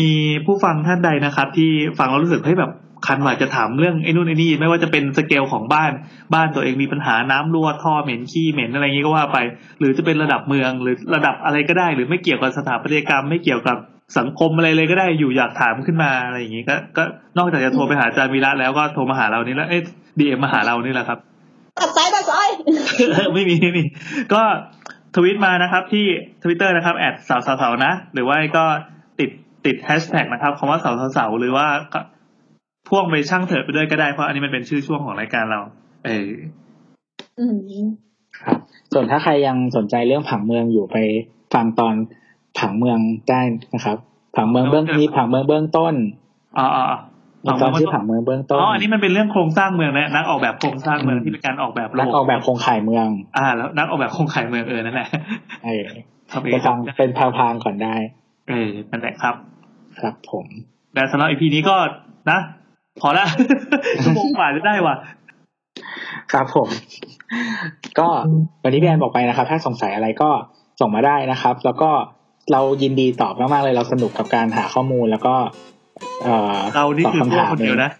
[0.00, 0.10] มี
[0.46, 2.72] ผู้ฟังท่านใดนะครับ ที่ฟังแล้วรู้สึกให้แบบ
[3.06, 5.92] คันว่าจะถามเรื่องไอ้นู่นไอ้นี่ไม่ว่าจะเป็นสเกลของบ้าน
[6.34, 9.38] บ้านตัวเองมีปัญหาน้ำรั่วท่อเหม็นขี้เหม็นอะไรอย่างนี้ก็ว่าไป
[9.78, 13.76] หรือจะเป็นระดับเมืองหรือระดับอะไรก็ได้ หรือไม่เกี่ยวกับสถาปัตยกรรม ไม่เกี่ยวกับ
[14.18, 17.02] สังคมอะไรเลยก็ได้อยู่อยากถามขึ้นมาอะไรอย่างงี้ก็ก็
[17.38, 19.82] นอกจากจะโทรไปหาอาจารย์วีระแล้วก็โทรมาหาเรานี่แล้วเอ๊ะ
[20.18, 21.18] DM มาหาเรานี่แหละครับ
[21.78, 22.48] ตัดสายตัดสาย
[23.34, 23.84] ไม่มีไม่มี
[24.32, 24.42] ก็
[25.16, 26.06] ทวิตมานะครับที่
[26.42, 28.64] ทวิตเตอร์นะครับ at เสาเสาเสานะ หรือว่าก็
[29.20, 29.30] ติด
[29.66, 32.00] ติดแฮชแท็กนะครับคำว่าเสาเสาเสาหรือว่าก็
[32.88, 35.60] พ่วงไปช่างเถอะไปด้วยก็ได้เพราะอันนี้มันเป็นชื่อช่วงของรายการเรา
[36.06, 36.30] เออ
[37.38, 37.56] อืม
[38.40, 38.58] ครับ
[38.92, 40.96] ส่วนถ้าใครยังสนใจเรื่องผังเมืองอยู่ไป
[41.54, 41.94] ฟังตอน
[42.58, 42.98] ผังเมือง
[43.30, 43.40] ได้
[43.74, 43.96] นะครับ
[44.36, 45.94] ผังเมืองเบื้องนี้ผังเมืองเบื้องต้น
[46.58, 46.98] อ๋ออ๋ออ๋อ
[47.44, 53.08] มีตอนชื่อผังเมืองเบื้องต้นอ๋ออันนี้มันเป็นเรื่องโครงสร้างเมืองนะนักออกแบบโครงสร้างเมืองที่เป็นการออกแบบนักออกแบบโครงข่ายเมือง
[53.38, 55.08] อ่า แล้วนักออกแบบโครงข่ายเมืองเออนั่นแหละ
[55.64, 55.84] เออ
[56.30, 57.94] ทำเอไปงฟังเป็นพางๆก่อนได้
[58.48, 59.34] เออนั่นแหละครับ
[60.00, 60.46] ครับผม
[60.94, 61.76] แต่สำหรับอีพีนี้ก็
[62.30, 62.38] นะ
[63.00, 63.26] พอละ
[64.04, 64.94] ชั่วโมงกว่าจะได้ว่ะ
[66.32, 66.68] ครับผม
[67.98, 68.08] ก็
[68.62, 70.30] วันนี้พี่แอนบอกไปนะครับ ถ้าสงสัยอะไรก็
[70.80, 71.90] ส่งมาได้นะครับ แล้วก็
[72.52, 75.34] เรายินดีตอบมากๆเลยเราสนุกกับการหาข้อมูลแล้วก็
[76.22, 77.90] เอ่อเรานี่ตอบคือคำพวกถามคนเดียวนะ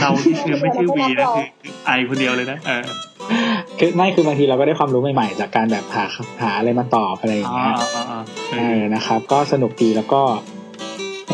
[0.00, 2.82] เราที่คือไม่ชื่อวีนะคือคือไอคนเดียวเลยนะเออ
[3.78, 6.04] คือไม่คือบางทีเราก็ได้ความรู้ใหม่ๆ จากการแบบหา
[6.42, 8.20] หาอะไรมาตอบอะไรอย่างอ๋อเงี้ยอ๋ออ๋อ
[8.50, 10.22] เอเอออนะครับ ก็สนุกดีแล้วก็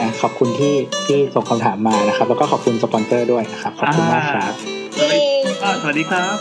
[0.01, 0.75] นะขอบคุณที่
[1.07, 4.53] ที่ส่งคำถามมานะครับ แล้วก็ขอบคุณสปอนเซอร์ด้วยนะครับ ขอบคุณมากครับ
[4.97, 5.09] เย้
[5.63, 6.37] ก็สวัสดีครับ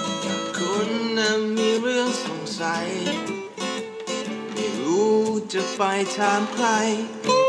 [0.58, 2.86] คุณน่ะมีเรื่องสงสัย
[4.54, 5.14] ไม่รู้
[5.54, 5.82] จะไป
[6.18, 6.68] ถามใคร
[7.26, 7.45] จะ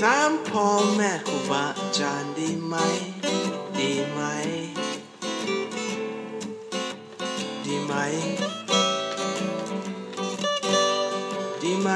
[0.00, 0.66] ถามพ่อ
[0.96, 2.74] แม่ครูบาอาจารย์ดีไหม
[3.78, 4.20] ดีไหม
[7.64, 7.94] ดีไหม
[11.62, 11.90] ดีไหม